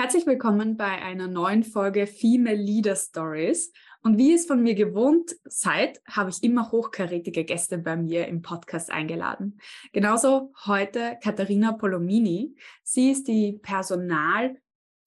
Herzlich 0.00 0.26
willkommen 0.26 0.78
bei 0.78 1.02
einer 1.02 1.28
neuen 1.28 1.62
Folge 1.62 2.06
Female 2.06 2.56
Leader 2.56 2.96
Stories. 2.96 3.70
Und 4.02 4.16
wie 4.16 4.32
es 4.32 4.46
von 4.46 4.62
mir 4.62 4.74
gewohnt 4.74 5.36
seid, 5.44 6.00
habe 6.06 6.30
ich 6.30 6.42
immer 6.42 6.72
hochkarätige 6.72 7.44
Gäste 7.44 7.76
bei 7.76 7.96
mir 7.96 8.26
im 8.26 8.40
Podcast 8.40 8.90
eingeladen. 8.90 9.60
Genauso 9.92 10.54
heute 10.64 11.18
Katharina 11.22 11.72
Polomini. 11.72 12.56
Sie 12.82 13.10
ist 13.10 13.28
die 13.28 13.58
Personal- 13.60 14.56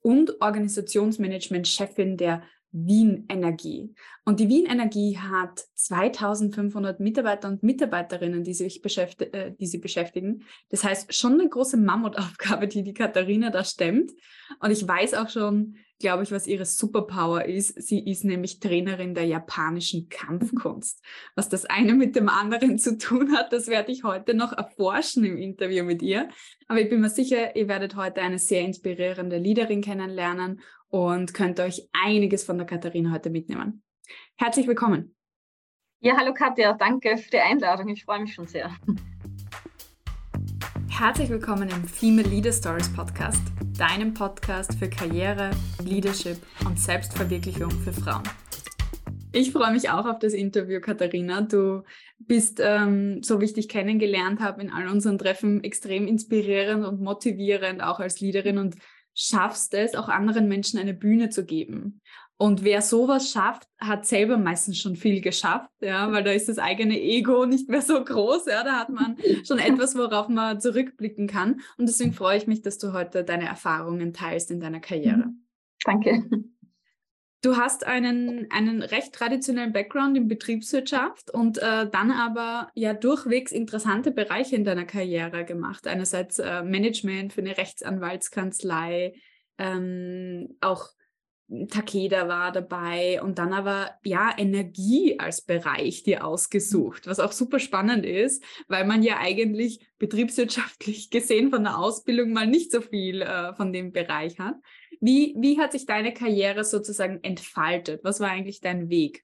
und 0.03 0.39
Organisationsmanagement-Chefin 0.39 2.15
der 2.15 2.43
Wien 2.73 3.25
Energie. 3.29 3.93
Und 4.25 4.39
die 4.39 4.49
Wien 4.49 4.65
Energie 4.65 5.17
hat 5.17 5.63
2500 5.75 6.99
Mitarbeiter 6.99 7.47
und 7.47 7.61
Mitarbeiterinnen, 7.61 8.43
die, 8.43 8.55
sich 8.55 8.81
beschäfti 8.81 9.25
äh, 9.25 9.53
die 9.55 9.67
sie 9.67 9.77
beschäftigen. 9.77 10.43
Das 10.69 10.83
heißt, 10.83 11.13
schon 11.13 11.33
eine 11.33 11.47
große 11.47 11.77
Mammutaufgabe, 11.77 12.67
die 12.67 12.83
die 12.83 12.93
Katharina 12.93 13.51
da 13.51 13.63
stemmt. 13.63 14.11
Und 14.59 14.71
ich 14.71 14.87
weiß 14.87 15.13
auch 15.13 15.29
schon, 15.29 15.77
glaube 15.99 16.23
ich, 16.23 16.31
was 16.31 16.47
ihre 16.47 16.65
Superpower 16.65 17.45
ist. 17.45 17.81
Sie 17.81 18.05
ist 18.09 18.23
nämlich 18.23 18.59
Trainerin 18.59 19.13
der 19.13 19.25
japanischen 19.25 20.09
Kampfkunst. 20.09 21.01
Was 21.35 21.49
das 21.49 21.65
eine 21.65 21.93
mit 21.93 22.15
dem 22.15 22.29
anderen 22.29 22.77
zu 22.77 22.97
tun 22.97 23.35
hat, 23.35 23.53
das 23.53 23.67
werde 23.67 23.91
ich 23.91 24.03
heute 24.03 24.33
noch 24.33 24.51
erforschen 24.51 25.23
im 25.23 25.37
Interview 25.37 25.83
mit 25.83 26.01
ihr. 26.01 26.29
Aber 26.67 26.81
ich 26.81 26.89
bin 26.89 26.99
mir 27.01 27.09
sicher, 27.09 27.55
ihr 27.55 27.67
werdet 27.67 27.95
heute 27.95 28.21
eine 28.21 28.39
sehr 28.39 28.61
inspirierende 28.61 29.37
Leaderin 29.37 29.81
kennenlernen 29.81 30.61
und 30.89 31.33
könnt 31.33 31.59
euch 31.59 31.87
einiges 31.93 32.43
von 32.43 32.57
der 32.57 32.67
Katharina 32.67 33.11
heute 33.11 33.29
mitnehmen. 33.29 33.83
Herzlich 34.35 34.67
willkommen. 34.67 35.15
Ja, 36.01 36.17
hallo 36.17 36.33
Katja, 36.33 36.73
danke 36.73 37.17
für 37.17 37.29
die 37.29 37.39
Einladung. 37.39 37.87
Ich 37.87 38.03
freue 38.03 38.19
mich 38.19 38.33
schon 38.33 38.47
sehr. 38.47 38.75
Herzlich 40.95 41.29
willkommen 41.29 41.69
im 41.69 41.87
Female 41.87 42.29
Leader 42.29 42.53
Stories 42.53 42.87
Podcast, 42.93 43.41
deinem 43.79 44.13
Podcast 44.13 44.77
für 44.77 44.87
Karriere, 44.87 45.49
Leadership 45.83 46.37
und 46.67 46.79
Selbstverwirklichung 46.79 47.71
für 47.71 47.91
Frauen. 47.91 48.21
Ich 49.31 49.51
freue 49.51 49.71
mich 49.71 49.89
auch 49.89 50.05
auf 50.05 50.19
das 50.19 50.33
Interview, 50.33 50.79
Katharina. 50.79 51.41
Du 51.41 51.81
bist, 52.19 52.61
ähm, 52.63 53.23
so 53.23 53.41
wie 53.41 53.45
ich 53.45 53.53
dich 53.53 53.69
kennengelernt 53.69 54.39
habe, 54.39 54.61
in 54.61 54.69
all 54.69 54.87
unseren 54.87 55.17
Treffen 55.17 55.63
extrem 55.63 56.07
inspirierend 56.07 56.85
und 56.85 57.01
motivierend, 57.01 57.81
auch 57.81 57.99
als 57.99 58.21
Leaderin 58.21 58.59
und 58.59 58.75
schaffst 59.15 59.73
es, 59.73 59.95
auch 59.95 60.09
anderen 60.09 60.47
Menschen 60.47 60.79
eine 60.79 60.93
Bühne 60.93 61.29
zu 61.29 61.43
geben. 61.43 62.01
Und 62.37 62.63
wer 62.63 62.81
sowas 62.81 63.31
schafft, 63.31 63.67
hat 63.79 64.05
selber 64.05 64.37
meistens 64.37 64.79
schon 64.79 64.95
viel 64.95 65.21
geschafft, 65.21 65.69
ja, 65.81 66.11
weil 66.11 66.23
da 66.23 66.31
ist 66.31 66.49
das 66.49 66.57
eigene 66.57 66.99
Ego 66.99 67.45
nicht 67.45 67.69
mehr 67.69 67.81
so 67.81 68.03
groß, 68.03 68.47
ja, 68.47 68.63
da 68.63 68.79
hat 68.79 68.89
man 68.89 69.17
schon 69.47 69.59
etwas, 69.59 69.95
worauf 69.95 70.27
man 70.29 70.59
zurückblicken 70.59 71.27
kann. 71.27 71.61
Und 71.77 71.87
deswegen 71.87 72.13
freue 72.13 72.37
ich 72.37 72.47
mich, 72.47 72.61
dass 72.61 72.77
du 72.77 72.93
heute 72.93 73.23
deine 73.23 73.47
Erfahrungen 73.47 74.13
teilst 74.13 74.51
in 74.51 74.59
deiner 74.59 74.79
Karriere. 74.79 75.29
Danke. 75.85 76.25
Du 77.43 77.57
hast 77.57 77.85
einen, 77.85 78.49
einen 78.51 78.81
recht 78.81 79.13
traditionellen 79.13 79.73
Background 79.73 80.15
in 80.15 80.29
Betriebswirtschaft 80.29 81.29
und 81.29 81.57
äh, 81.57 81.89
dann 81.89 82.09
aber 82.11 82.71
ja 82.73 82.93
durchwegs 82.93 83.51
interessante 83.51 84.11
Bereiche 84.11 84.55
in 84.55 84.63
deiner 84.63 84.85
Karriere 84.85 85.43
gemacht. 85.43 85.85
Einerseits 85.85 86.39
äh, 86.39 86.63
Management 86.63 87.33
für 87.33 87.41
eine 87.41 87.57
Rechtsanwaltskanzlei, 87.57 89.15
ähm, 89.57 90.55
auch 90.61 90.87
Takeda 91.69 92.27
war 92.27 92.51
dabei 92.51 93.21
und 93.21 93.37
dann 93.37 93.53
aber 93.53 93.91
ja 94.03 94.33
Energie 94.37 95.19
als 95.19 95.41
Bereich 95.41 96.03
dir 96.03 96.25
ausgesucht, 96.25 97.05
was 97.05 97.19
auch 97.19 97.31
super 97.31 97.59
spannend 97.59 98.05
ist, 98.05 98.43
weil 98.67 98.85
man 98.85 99.03
ja 99.03 99.17
eigentlich 99.19 99.85
betriebswirtschaftlich 99.99 101.09
gesehen 101.11 101.49
von 101.51 101.63
der 101.63 101.77
Ausbildung 101.77 102.31
mal 102.31 102.47
nicht 102.47 102.71
so 102.71 102.81
viel 102.81 103.21
äh, 103.21 103.53
von 103.53 103.73
dem 103.73 103.91
Bereich 103.91 104.39
hat. 104.39 104.55
Wie, 104.99 105.35
wie 105.37 105.59
hat 105.59 105.73
sich 105.73 105.85
deine 105.85 106.13
Karriere 106.13 106.63
sozusagen 106.63 107.19
entfaltet? 107.23 108.03
Was 108.03 108.19
war 108.19 108.29
eigentlich 108.29 108.61
dein 108.61 108.89
Weg? 108.89 109.23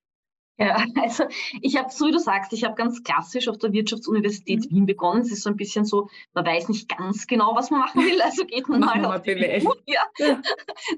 Ja, 0.59 0.75
also 1.01 1.23
ich 1.61 1.77
habe, 1.77 1.89
so 1.89 2.07
wie 2.07 2.11
du 2.11 2.19
sagst, 2.19 2.51
ich 2.51 2.65
habe 2.65 2.75
ganz 2.75 3.01
klassisch 3.03 3.47
auf 3.47 3.57
der 3.57 3.71
Wirtschaftsuniversität 3.71 4.69
mhm. 4.69 4.75
Wien 4.75 4.85
begonnen. 4.85 5.21
Es 5.21 5.31
ist 5.31 5.43
so 5.43 5.49
ein 5.49 5.55
bisschen 5.55 5.85
so, 5.85 6.09
man 6.33 6.45
weiß 6.45 6.67
nicht 6.67 6.89
ganz 6.89 7.27
genau, 7.27 7.55
was 7.55 7.71
man 7.71 7.79
machen 7.79 8.03
will, 8.03 8.21
also 8.21 8.45
geht 8.45 8.67
man 8.67 8.81
mal 8.81 9.05
auf 9.05 9.21
die 9.21 9.29
ja. 9.85 10.01
ja. 10.17 10.41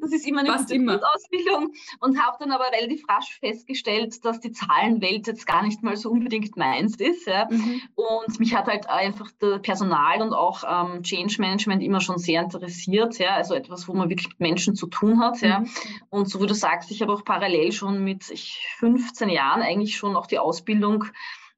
Das 0.01 0.11
ist 0.11 0.27
immer 0.27 0.41
eine 0.41 0.55
Ausbildung 0.55 1.73
und 1.99 2.19
habe 2.19 2.37
dann 2.39 2.51
aber 2.51 2.65
relativ 2.71 3.07
rasch 3.07 3.39
festgestellt, 3.39 4.25
dass 4.25 4.39
die 4.39 4.51
Zahlenwelt 4.51 5.27
jetzt 5.27 5.45
gar 5.45 5.63
nicht 5.63 5.83
mal 5.83 5.95
so 5.95 6.09
unbedingt 6.09 6.57
meins 6.57 6.95
ist. 6.95 7.27
Ja. 7.27 7.47
Mhm. 7.49 7.81
Und 7.95 8.39
mich 8.39 8.55
hat 8.55 8.65
halt 8.65 8.89
einfach 8.89 9.29
Personal 9.61 10.21
und 10.21 10.33
auch 10.33 10.63
ähm, 10.67 11.03
Change 11.03 11.35
Management 11.39 11.83
immer 11.83 12.01
schon 12.01 12.17
sehr 12.17 12.41
interessiert. 12.41 13.19
Ja. 13.19 13.35
Also 13.35 13.53
etwas, 13.53 13.87
wo 13.87 13.93
man 13.93 14.09
wirklich 14.09 14.29
mit 14.29 14.39
Menschen 14.39 14.75
zu 14.75 14.87
tun 14.87 15.19
hat. 15.19 15.41
Mhm. 15.41 15.47
Ja. 15.47 15.63
Und 16.09 16.29
so 16.29 16.41
wie 16.41 16.47
du 16.47 16.55
sagst, 16.55 16.89
ich 16.89 17.01
habe 17.01 17.13
auch 17.13 17.23
parallel 17.23 17.71
schon 17.71 18.03
mit 18.03 18.29
ich, 18.31 18.65
15 18.79 19.29
Jahren 19.29 19.50
Jahren 19.51 19.61
eigentlich 19.61 19.97
schon 19.97 20.15
auch 20.15 20.27
die 20.27 20.39
Ausbildung 20.39 21.05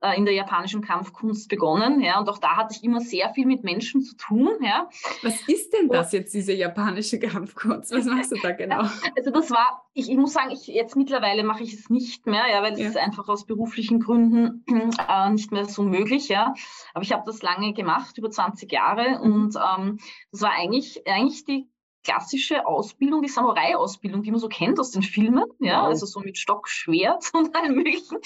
äh, 0.02 0.18
in 0.18 0.26
der 0.26 0.34
japanischen 0.34 0.82
Kampfkunst 0.82 1.50
begonnen. 1.50 2.02
Ja, 2.02 2.20
und 2.20 2.30
auch 2.30 2.38
da 2.38 2.58
hatte 2.58 2.76
ich 2.76 2.84
immer 2.84 3.00
sehr 3.00 3.30
viel 3.30 3.46
mit 3.46 3.64
Menschen 3.64 4.02
zu 4.02 4.16
tun. 4.16 4.50
Ja. 4.62 4.90
Was 5.22 5.48
ist 5.48 5.74
denn 5.74 5.90
das 5.90 6.12
jetzt, 6.12 6.34
diese 6.34 6.54
japanische 6.54 7.20
Kampfkunst? 7.20 7.92
Was 7.92 8.06
machst 8.06 8.32
du 8.32 8.38
da 8.42 8.52
genau? 8.52 8.84
Also 9.16 9.32
das 9.32 9.52
war, 9.52 9.86
ich, 9.94 10.10
ich 10.10 10.18
muss 10.18 10.34
sagen, 10.34 10.52
ich, 10.52 10.68
jetzt 10.68 10.96
mittlerweile 10.96 11.44
mache 11.44 11.64
ich 11.64 11.74
es 11.74 11.90
nicht 11.90 12.26
mehr, 12.26 12.44
ja, 12.52 12.62
weil 12.62 12.74
es 12.74 12.80
ja. 12.80 12.88
ist 12.88 12.98
einfach 12.98 13.28
aus 13.30 13.46
beruflichen 13.46 14.00
Gründen 14.00 14.66
äh, 15.10 15.30
nicht 15.30 15.52
mehr 15.52 15.66
so 15.66 15.84
möglich. 15.84 16.30
Ja. 16.30 16.54
Aber 16.94 17.04
ich 17.04 17.14
habe 17.14 17.24
das 17.26 17.42
lange 17.42 17.74
gemacht, 17.74 18.18
über 18.18 18.30
20 18.30 18.72
Jahre. 18.72 19.20
Und 19.22 19.56
ähm, 19.56 20.00
das 20.32 20.42
war 20.42 20.52
eigentlich, 20.52 21.08
eigentlich 21.08 21.46
die 21.46 21.70
klassische 22.04 22.66
Ausbildung, 22.68 23.22
die 23.22 23.30
Samurai-Ausbildung, 23.30 24.24
die 24.24 24.32
man 24.32 24.40
so 24.40 24.50
kennt 24.50 24.80
aus 24.80 24.92
den 24.92 25.02
Filmen, 25.02 25.46
ja, 25.60 25.82
wow. 25.82 25.88
also 25.88 26.06
so 26.06 26.20
mit 26.20 26.38
Stock, 26.38 26.68
Schwert 26.68 27.30
und 27.34 27.56
allem 27.56 27.76
möglichen. 27.76 28.18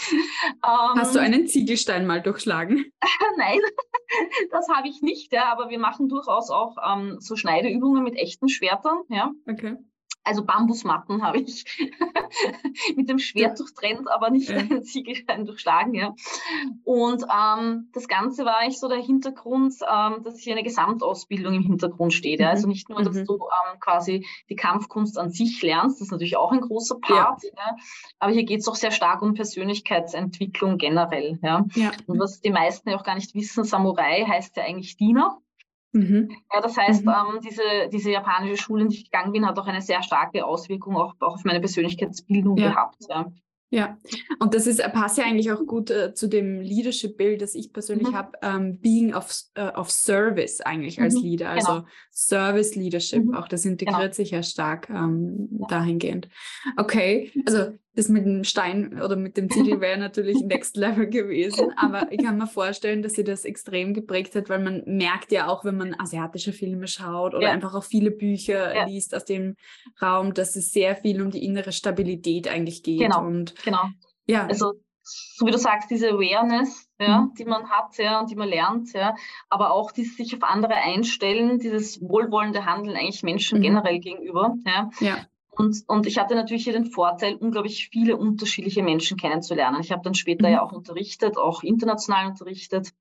Hast 0.62 1.16
du 1.16 1.20
ähm, 1.20 1.26
einen 1.26 1.48
Ziegelstein 1.48 2.06
mal 2.06 2.22
durchschlagen? 2.22 2.92
Nein, 3.38 3.60
das 4.52 4.70
habe 4.70 4.88
ich 4.88 5.02
nicht, 5.02 5.32
ja, 5.34 5.52
aber 5.52 5.70
wir 5.70 5.80
machen 5.80 6.10
durchaus 6.10 6.50
auch 6.50 6.76
ähm, 6.86 7.18
so 7.20 7.36
Schneideübungen 7.36 8.04
mit 8.04 8.16
echten 8.16 8.50
Schwertern, 8.50 9.02
ja. 9.10 9.32
Okay 9.50 9.78
also 10.28 10.44
Bambusmatten 10.44 11.24
habe 11.24 11.40
ich 11.40 11.64
mit 12.96 13.10
dem 13.10 13.18
Schwert 13.18 13.60
durchtrennt, 13.60 14.10
aber 14.12 14.30
nicht 14.30 14.50
ja. 14.50 14.58
einen 14.58 14.84
Ziegelstein 14.84 15.46
durchschlagen. 15.46 15.94
Ja. 15.94 16.16
Und 16.84 17.24
ähm, 17.24 17.90
das 17.94 18.08
Ganze 18.10 18.44
war 18.44 18.58
eigentlich 18.58 18.80
so 18.80 18.90
der 18.90 19.02
Hintergrund, 19.02 19.76
ähm, 19.90 20.24
dass 20.24 20.40
hier 20.40 20.54
eine 20.54 20.64
Gesamtausbildung 20.64 21.54
im 21.54 21.64
Hintergrund 21.64 22.14
steht. 22.14 22.42
Ja. 22.42 22.50
Also 22.50 22.68
mhm. 22.68 22.74
nicht 22.74 22.90
nur, 22.90 23.02
dass 23.02 23.16
mhm. 23.16 23.26
du 23.26 23.36
ähm, 23.36 23.80
quasi 23.80 24.28
die 24.50 24.56
Kampfkunst 24.56 25.18
an 25.18 25.32
sich 25.32 25.62
lernst, 25.62 26.02
das 26.02 26.08
ist 26.08 26.12
natürlich 26.12 26.38
auch 26.38 26.52
ein 26.52 26.62
großer 26.62 27.00
Part, 27.00 27.44
ja. 27.44 27.50
ja. 27.56 27.76
aber 28.20 28.34
hier 28.34 28.44
geht 28.44 28.60
es 28.60 28.68
auch 28.68 28.76
sehr 28.76 28.92
stark 28.92 29.22
um 29.22 29.34
Persönlichkeitsentwicklung 29.34 30.78
generell. 30.78 31.40
Ja. 31.42 31.66
ja. 31.76 31.92
Und 32.06 32.20
was 32.20 32.42
die 32.42 32.52
meisten 32.52 32.90
ja 32.90 32.98
auch 32.98 33.04
gar 33.04 33.16
nicht 33.16 33.34
wissen, 33.34 33.64
Samurai 33.64 34.26
heißt 34.28 34.58
ja 34.58 34.64
eigentlich 34.64 34.98
Diener. 34.98 35.40
Mhm. 35.98 36.30
Ja, 36.54 36.62
das 36.62 36.78
heißt, 36.78 37.06
mhm. 37.06 37.12
ähm, 37.12 37.40
diese, 37.44 37.90
diese 37.92 38.12
japanische 38.12 38.58
Schule, 38.58 38.84
in 38.84 38.90
die 38.90 38.98
ich 38.98 39.12
gegangen 39.12 39.32
bin, 39.32 39.46
hat 39.46 39.58
auch 39.58 39.68
eine 39.68 39.82
sehr 39.82 40.04
starke 40.04 40.46
Auswirkung 40.46 40.96
auch, 40.96 41.16
auch 41.20 41.36
auf 41.36 41.44
meine 41.44 41.60
Persönlichkeitsbildung 41.60 42.58
ja. 42.58 42.70
gehabt. 42.70 42.98
Ja. 43.10 43.32
Ja, 43.70 43.98
und 44.40 44.54
das 44.54 44.66
ist, 44.66 44.82
passt 44.94 45.18
ja 45.18 45.26
eigentlich 45.26 45.52
auch 45.52 45.66
gut 45.66 45.92
äh, 45.92 46.14
zu 46.14 46.30
dem 46.30 46.62
Leadership-Bild, 46.62 47.42
das 47.42 47.54
ich 47.54 47.74
persönlich 47.74 48.12
mhm. 48.12 48.16
habe, 48.16 48.32
ähm, 48.42 48.80
Being 48.80 49.14
of, 49.14 49.30
uh, 49.60 49.78
of 49.78 49.92
Service 49.92 50.62
eigentlich 50.62 51.02
als 51.02 51.16
mhm. 51.16 51.24
Leader, 51.24 51.50
also 51.50 51.74
genau. 51.74 51.88
Service 52.10 52.76
Leadership, 52.76 53.26
mhm. 53.26 53.36
auch 53.36 53.50
das 53.50 53.66
integriert 53.66 54.00
genau. 54.00 54.14
sich 54.14 54.32
ja 54.32 54.42
stark 54.42 54.90
ähm, 54.90 55.50
ja. 55.60 55.68
dahingehend. 55.68 56.30
Okay, 56.78 57.30
also 57.46 57.74
das 57.98 58.10
mit 58.10 58.26
dem 58.26 58.44
Stein 58.44 59.02
oder 59.02 59.16
mit 59.16 59.38
dem 59.38 59.50
Ziegel 59.50 59.82
wäre 59.82 59.98
natürlich 59.98 60.40
Next 60.42 60.78
Level 60.78 61.10
gewesen, 61.10 61.74
aber 61.76 62.12
ich 62.12 62.24
kann 62.24 62.38
mir 62.38 62.46
vorstellen, 62.46 63.02
dass 63.02 63.14
sie 63.14 63.24
das 63.24 63.44
extrem 63.44 63.96
geprägt 63.96 64.36
hat, 64.36 64.50
weil 64.50 64.60
man 64.60 64.84
merkt 64.86 65.32
ja 65.32 65.48
auch, 65.48 65.66
wenn 65.66 65.78
man 65.78 66.00
asiatische 66.00 66.54
Filme 66.54 66.88
schaut 66.88 67.34
oder 67.34 67.48
ja. 67.48 67.52
einfach 67.52 67.74
auch 67.74 67.84
viele 67.84 68.12
Bücher 68.12 68.76
ja. 68.76 68.86
liest 68.86 69.16
aus 69.16 69.26
dem 69.26 69.56
Raum, 70.00 70.36
dass 70.36 70.56
es 70.56 70.72
sehr 70.72 70.96
viel 70.96 71.22
um 71.24 71.32
die 71.32 71.44
innere 71.44 71.72
Stabilität 71.72 72.48
eigentlich 72.48 72.84
geht. 72.84 73.00
Genau, 73.00 73.26
und, 73.26 73.56
genau. 73.64 73.90
Ja. 74.28 74.46
Also 74.46 74.74
so 75.02 75.46
wie 75.46 75.52
du 75.52 75.58
sagst, 75.58 75.90
diese 75.90 76.10
Awareness, 76.10 76.88
ja, 77.00 77.22
mhm. 77.22 77.34
die 77.36 77.46
man 77.46 77.70
hat, 77.70 77.98
ja, 77.98 78.20
und 78.20 78.30
die 78.30 78.36
man 78.36 78.50
lernt, 78.50 78.94
ja, 78.94 79.16
aber 79.50 79.72
auch 79.72 79.92
dieses 79.92 80.18
sich 80.18 80.36
auf 80.36 80.44
andere 80.44 80.76
einstellen, 80.76 81.60
dieses 81.60 82.02
wohlwollende 82.02 82.66
Handeln 82.66 82.96
eigentlich 82.96 83.24
Menschen 83.24 83.60
mhm. 83.60 83.64
generell 83.64 84.00
gegenüber, 84.00 84.54
ja. 84.66 84.90
ja. 85.00 85.26
Und, 85.58 85.84
und 85.88 86.06
ich 86.06 86.20
hatte 86.20 86.36
natürlich 86.36 86.64
hier 86.66 86.74
den 86.74 86.86
Vorteil, 86.86 87.36
unglaublich 87.36 87.90
viele 87.90 88.16
unterschiedliche 88.16 88.84
Menschen 88.84 89.18
kennenzulernen. 89.18 89.80
Ich 89.82 89.92
habe 89.92 90.04
dann 90.04 90.14
später 90.14 90.48
mhm. 90.48 90.54
ja 90.54 90.62
auch 90.62 90.72
unterrichtet, 90.72 91.38
auch 91.38 91.64
international 91.64 92.28
unterrichtet 92.28 92.94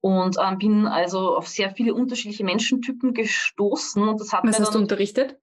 und 0.00 0.36
ähm, 0.42 0.58
bin 0.58 0.86
also 0.86 1.36
auf 1.36 1.48
sehr 1.48 1.70
viele 1.70 1.94
unterschiedliche 1.94 2.44
Menschentypen 2.44 3.12
gestoßen. 3.12 4.02
Und 4.08 4.20
das 4.20 4.32
hat 4.32 4.44
Was 4.44 4.58
hast 4.58 4.74
du 4.74 4.78
unterrichtet? 4.78 5.38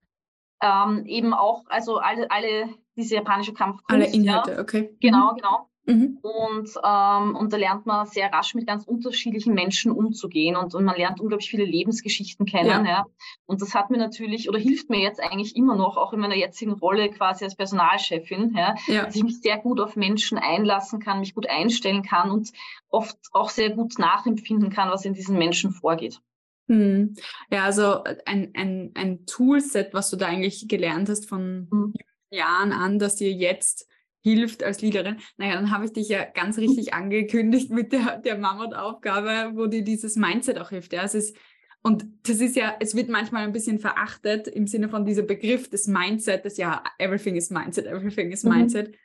Ähm, 0.62 1.06
eben 1.06 1.34
auch, 1.34 1.66
also 1.68 1.98
alle, 1.98 2.32
alle 2.32 2.70
diese 2.96 3.16
japanische 3.16 3.54
Kampfkunst. 3.54 3.92
Alle 3.92 4.12
Inhalte, 4.12 4.54
ja. 4.54 4.60
okay. 4.60 4.96
Genau, 5.02 5.34
mhm. 5.34 5.38
genau. 5.38 5.70
Mhm. 5.88 6.18
Und, 6.22 6.70
ähm, 6.84 7.36
und 7.36 7.54
da 7.54 7.58
lernt 7.58 7.86
man 7.86 8.08
sehr 8.08 8.32
rasch 8.34 8.56
mit 8.56 8.66
ganz 8.66 8.86
unterschiedlichen 8.86 9.54
Menschen 9.54 9.92
umzugehen 9.92 10.56
und, 10.56 10.74
und 10.74 10.84
man 10.84 10.98
lernt 10.98 11.20
unglaublich 11.20 11.50
viele 11.50 11.66
Lebensgeschichten 11.66 12.46
kennen. 12.46 12.86
Ja. 12.86 12.86
ja. 12.86 13.06
Und 13.46 13.62
das 13.62 13.76
hat 13.76 13.92
mir 13.92 13.98
natürlich 13.98 14.50
oder 14.50 14.58
hilft 14.58 14.90
mir 14.90 15.00
jetzt 15.00 15.22
eigentlich 15.22 15.56
immer 15.56 15.76
noch, 15.76 15.98
auch 15.98 16.14
in 16.14 16.20
meiner 16.20 16.36
jetzigen 16.36 16.74
Rolle 16.74 17.10
quasi 17.10 17.44
als 17.44 17.56
Personalchefin, 17.56 18.56
ja, 18.56 18.76
ja. 18.88 19.06
dass 19.06 19.16
ich 19.16 19.24
mich 19.24 19.42
sehr 19.42 19.58
gut 19.58 19.80
auf 19.80 19.96
Menschen 19.96 20.40
einlassen 20.40 21.00
kann, 21.00 21.20
mich 21.20 21.36
gut 21.36 21.48
einstellen 21.48 22.02
kann 22.02 22.32
und 22.32 22.52
oft 22.90 23.18
auch 23.34 23.50
sehr 23.50 23.70
gut 23.70 24.00
nachempfinden 24.00 24.72
kann, 24.72 24.90
was 24.90 25.06
in 25.06 25.14
diesen 25.14 25.38
Menschen 25.38 25.72
vorgeht. 25.72 26.20
Hm. 26.68 27.16
Ja, 27.52 27.64
also 27.64 28.04
ein, 28.26 28.52
ein, 28.56 28.92
ein 28.96 29.26
Toolset, 29.28 29.94
was 29.94 30.10
du 30.10 30.16
da 30.16 30.26
eigentlich 30.26 30.68
gelernt 30.68 31.10
hast 31.10 31.30
von 31.30 31.68
hm. 31.70 31.94
Jahren 32.32 32.72
an, 32.74 32.98
dass 32.98 33.18
dir 33.18 33.32
jetzt 33.32 33.88
hilft 34.26 34.64
als 34.64 34.82
Leaderin. 34.82 35.18
Naja, 35.38 35.54
dann 35.54 35.70
habe 35.70 35.86
ich 35.86 35.94
dich 35.94 36.10
ja 36.10 36.26
ganz 36.26 36.58
richtig 36.58 36.96
angekündigt 36.96 37.70
mit 37.70 37.92
der, 37.92 38.18
der 38.18 38.40
Mammutaufgabe, 38.40 39.56
wo 39.56 39.68
dir 39.68 39.84
dieses 39.84 40.16
Mindset 40.16 40.58
auch 40.58 40.72
hilft. 40.72 40.94
Ja, 40.94 41.04
es 41.04 41.14
ist, 41.14 41.38
und 41.84 42.08
das 42.24 42.40
ist 42.40 42.56
ja, 42.56 42.76
es 42.80 42.96
wird 42.96 43.08
manchmal 43.08 43.44
ein 43.44 43.54
bisschen 43.54 43.78
verachtet 43.78 44.48
im 44.48 44.66
Sinne 44.66 44.90
von 44.90 45.06
dieser 45.06 45.22
Begriff 45.22 45.70
des 45.70 45.86
Mindsets, 45.86 46.58
ja, 46.58 46.84
everything 46.98 47.36
is 47.36 47.52
Mindset, 47.52 47.86
everything 47.86 48.32
is 48.32 48.44
mhm. 48.44 48.50
Mindset. 48.52 48.88
Mhm. 48.88 48.96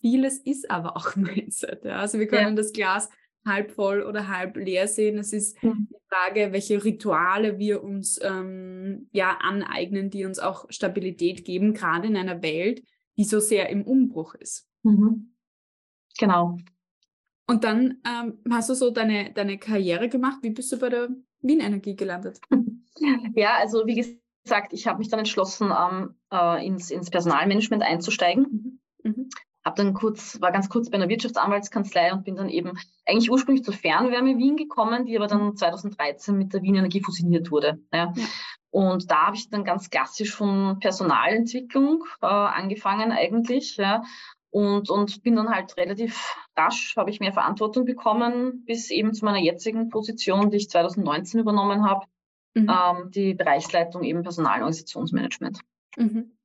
Vieles 0.00 0.38
ist 0.38 0.70
aber 0.70 0.96
auch 0.96 1.16
Mindset. 1.16 1.84
Ja? 1.84 1.96
Also 1.96 2.20
wir 2.20 2.28
können 2.28 2.50
ja. 2.50 2.62
das 2.62 2.72
Glas 2.72 3.08
halb 3.44 3.72
voll 3.72 4.02
oder 4.02 4.28
halb 4.28 4.56
leer 4.56 4.86
sehen. 4.86 5.18
Es 5.18 5.32
ist 5.32 5.60
mhm. 5.60 5.88
die 5.90 5.96
Frage, 6.08 6.52
welche 6.52 6.84
Rituale 6.84 7.58
wir 7.58 7.82
uns 7.82 8.20
ähm, 8.22 9.08
ja 9.10 9.38
aneignen, 9.40 10.08
die 10.08 10.24
uns 10.24 10.38
auch 10.38 10.66
Stabilität 10.70 11.44
geben, 11.44 11.74
gerade 11.74 12.06
in 12.06 12.16
einer 12.16 12.42
Welt, 12.42 12.84
die 13.18 13.24
so 13.24 13.40
sehr 13.40 13.68
im 13.68 13.82
Umbruch 13.82 14.34
ist. 14.34 14.66
Mhm. 14.84 15.34
Genau. 16.18 16.56
Und 17.46 17.64
dann 17.64 18.00
ähm, 18.06 18.38
hast 18.50 18.70
du 18.70 18.74
so 18.74 18.90
deine, 18.90 19.32
deine 19.32 19.58
Karriere 19.58 20.08
gemacht. 20.08 20.38
Wie 20.42 20.50
bist 20.50 20.70
du 20.72 20.78
bei 20.78 20.88
der 20.88 21.08
Wien 21.40 21.60
Energie 21.60 21.96
gelandet? 21.96 22.40
Ja, 23.36 23.58
also 23.58 23.86
wie 23.86 23.94
gesagt, 23.94 24.72
ich 24.72 24.88
habe 24.88 24.98
mich 24.98 25.08
dann 25.08 25.20
entschlossen, 25.20 25.70
ähm, 25.70 26.16
äh, 26.32 26.66
ins, 26.66 26.90
ins 26.90 27.10
Personalmanagement 27.10 27.84
einzusteigen. 27.84 28.80
Mhm. 29.04 29.10
Mhm. 29.10 29.28
Hab 29.64 29.76
dann 29.76 29.94
kurz, 29.94 30.40
war 30.40 30.50
ganz 30.50 30.68
kurz 30.68 30.90
bei 30.90 30.96
einer 30.96 31.08
Wirtschaftsanwaltskanzlei 31.08 32.12
und 32.12 32.24
bin 32.24 32.34
dann 32.34 32.48
eben 32.48 32.72
eigentlich 33.06 33.30
ursprünglich 33.30 33.64
zur 33.64 33.74
Fernwärme 33.74 34.36
Wien 34.36 34.56
gekommen, 34.56 35.06
die 35.06 35.16
aber 35.16 35.28
dann 35.28 35.56
2013 35.56 36.36
mit 36.36 36.52
der 36.52 36.62
Wien 36.62 36.74
Energie 36.74 37.00
fusioniert 37.00 37.52
wurde. 37.52 37.80
Ja. 37.92 38.12
ja. 38.16 38.24
Und 38.70 39.10
da 39.10 39.26
habe 39.26 39.36
ich 39.36 39.48
dann 39.48 39.64
ganz 39.64 39.88
klassisch 39.90 40.34
von 40.34 40.78
Personalentwicklung 40.80 42.04
äh, 42.20 42.26
angefangen 42.26 43.12
eigentlich. 43.12 43.76
Ja 43.76 44.02
und, 44.50 44.88
und 44.88 45.22
bin 45.22 45.36
dann 45.36 45.50
halt 45.50 45.76
relativ 45.76 46.34
rasch, 46.56 46.96
habe 46.96 47.10
ich 47.10 47.20
mehr 47.20 47.32
Verantwortung 47.32 47.84
bekommen, 47.84 48.64
bis 48.64 48.90
eben 48.90 49.12
zu 49.12 49.24
meiner 49.24 49.38
jetzigen 49.38 49.90
Position, 49.90 50.50
die 50.50 50.56
ich 50.56 50.70
2019 50.70 51.40
übernommen 51.40 51.84
habe, 51.84 52.06
mhm. 52.54 52.70
ähm, 52.70 53.10
die 53.10 53.34
Bereichsleitung 53.34 54.02
eben 54.04 54.22
Personal- 54.22 54.58
und 54.58 54.62
Organisationsmanagement. 54.62 55.60
Mhm. 55.96 56.37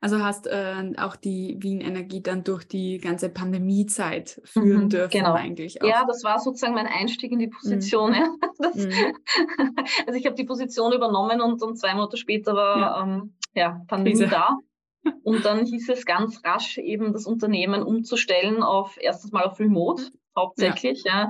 Also 0.00 0.20
hast 0.22 0.46
äh, 0.46 0.92
auch 0.98 1.16
die 1.16 1.56
Wien 1.60 1.80
Energie 1.80 2.20
dann 2.20 2.44
durch 2.44 2.64
die 2.64 2.98
ganze 2.98 3.28
Pandemiezeit 3.28 4.40
führen 4.44 4.84
mhm, 4.84 4.88
dürfen 4.88 5.10
genau. 5.10 5.34
eigentlich 5.34 5.80
auch. 5.82 5.86
Ja, 5.86 6.04
das 6.06 6.24
war 6.24 6.38
sozusagen 6.38 6.74
mein 6.74 6.86
Einstieg 6.86 7.30
in 7.32 7.38
die 7.38 7.48
Position. 7.48 8.10
Mhm. 8.10 8.16
Ja. 8.16 8.28
Das, 8.58 8.76
mhm. 8.76 8.92
also 10.06 10.18
ich 10.18 10.24
habe 10.24 10.36
die 10.36 10.44
Position 10.44 10.92
übernommen 10.92 11.40
und, 11.40 11.60
und 11.62 11.76
zwei 11.76 11.94
Monate 11.94 12.16
später 12.16 12.54
war 12.54 12.78
ja, 12.78 13.02
ähm, 13.02 13.34
ja 13.54 13.80
Pandemie 13.88 14.18
Krise. 14.18 14.28
da. 14.28 14.58
Und 15.24 15.44
dann 15.44 15.66
hieß 15.66 15.88
es 15.88 16.06
ganz 16.06 16.44
rasch 16.44 16.78
eben 16.78 17.12
das 17.12 17.26
Unternehmen 17.26 17.82
umzustellen 17.82 18.62
auf 18.62 18.96
erstens 19.00 19.32
mal 19.32 19.42
auf 19.42 19.58
Remote 19.58 20.12
hauptsächlich. 20.36 21.02
Ja. 21.04 21.22
ja. 21.22 21.28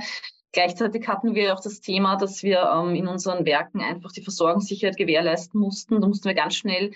Gleichzeitig 0.53 1.09
hatten 1.09 1.35
wir 1.35 1.55
auch 1.55 1.61
das 1.61 1.81
Thema, 1.81 2.17
dass 2.17 2.43
wir 2.43 2.71
ähm, 2.71 2.95
in 2.95 3.09
unseren 3.09 3.47
Werken 3.47 3.81
einfach 3.81 4.13
die 4.13 4.23
Versorgungssicherheit 4.23 4.99
gewährleisten 4.99 5.59
mussten. 5.59 6.03
Da 6.03 6.07
mussten 6.07 6.27
wir 6.27 6.35
ganz 6.35 6.55
schnell 6.55 6.93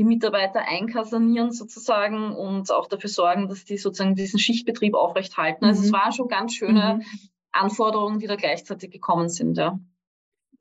die 0.00 0.04
Mitarbeiter 0.04 0.62
einkasanieren 0.66 1.52
sozusagen 1.52 2.34
und 2.34 2.72
auch 2.72 2.88
dafür 2.88 3.10
sorgen, 3.10 3.48
dass 3.48 3.66
die 3.66 3.76
sozusagen 3.76 4.14
diesen 4.14 4.38
Schichtbetrieb 4.38 4.94
aufrechthalten. 4.94 5.66
Also 5.66 5.82
es 5.82 5.90
mhm. 5.90 5.92
waren 5.92 6.12
schon 6.12 6.28
ganz 6.28 6.54
schöne 6.54 6.94
mhm. 6.94 7.28
Anforderungen, 7.52 8.18
die 8.18 8.26
da 8.26 8.36
gleichzeitig 8.36 8.90
gekommen 8.90 9.28
sind. 9.28 9.58
Ja. 9.58 9.78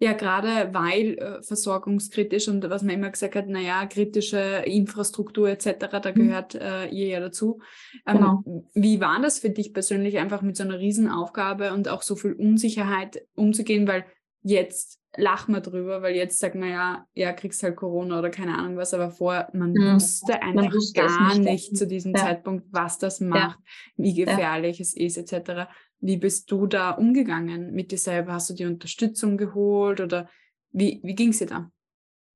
Ja, 0.01 0.12
gerade 0.12 0.74
weil 0.74 1.18
äh, 1.19 1.41
versorgungskritisch 1.41 2.50
und 2.50 2.69
was 2.69 2.83
man 2.83 2.95
immer 2.95 3.09
gesagt 3.09 3.36
hat, 3.36 3.47
naja, 3.47 3.86
kritische 3.86 4.63
Infrastruktur 4.65 5.47
etc., 5.47 5.88
da 5.89 6.12
mhm. 6.12 6.15
gehört 6.15 6.56
äh, 6.56 6.88
ihr 6.88 7.07
ja 7.07 7.19
dazu. 7.21 7.62
Ähm, 8.06 8.18
genau. 8.18 8.44
Wie 8.74 9.00
war 9.00 9.21
das 9.21 9.39
für 9.39 9.51
dich 9.51 9.74
persönlich, 9.74 10.18
einfach 10.18 10.41
mit 10.41 10.57
so 10.57 10.63
einer 10.63 10.80
Riesenaufgabe 10.80 11.71
und 11.71 11.88
auch 11.88 12.01
so 12.01 12.18
viel 12.18 12.33
Unsicherheit 12.33 13.25
umzugehen? 13.36 13.88
Weil 13.88 14.03
jetzt 14.41 14.99
lachen 15.17 15.53
wir 15.53 15.61
drüber, 15.61 16.01
weil 16.01 16.15
jetzt 16.15 16.39
sagt 16.39 16.56
man 16.56 16.69
ja, 16.69 17.07
ja, 17.13 17.33
kriegst 17.33 17.63
halt 17.63 17.75
Corona 17.75 18.19
oder 18.19 18.29
keine 18.29 18.57
Ahnung 18.57 18.77
was, 18.77 18.94
aber 18.94 19.09
vorher, 19.09 19.50
man 19.53 19.71
mhm. 19.71 19.95
wusste 19.95 20.41
einfach 20.41 20.63
man 20.63 20.73
wusste 20.73 21.01
gar 21.01 21.35
nicht, 21.35 21.44
nicht 21.44 21.77
zu 21.77 21.88
diesem 21.88 22.13
ja. 22.13 22.21
Zeitpunkt, 22.21 22.65
was 22.71 23.00
das 23.00 23.19
macht, 23.19 23.57
ja. 23.59 23.63
wie 23.97 24.13
gefährlich 24.13 24.79
ja. 24.79 24.83
es 24.83 24.95
ist 24.95 25.17
etc. 25.17 25.69
Wie 26.00 26.17
bist 26.17 26.51
du 26.51 26.67
da 26.67 26.91
umgegangen 26.91 27.73
mit 27.73 27.91
dir 27.91 27.97
selber? 27.97 28.33
Hast 28.33 28.50
du 28.50 28.53
die 28.53 28.65
Unterstützung 28.65 29.38
geholt 29.38 30.00
oder 30.00 30.29
wie, 30.71 31.00
wie 31.03 31.15
ging 31.15 31.29
es 31.29 31.39
dir 31.39 31.47
da? 31.47 31.71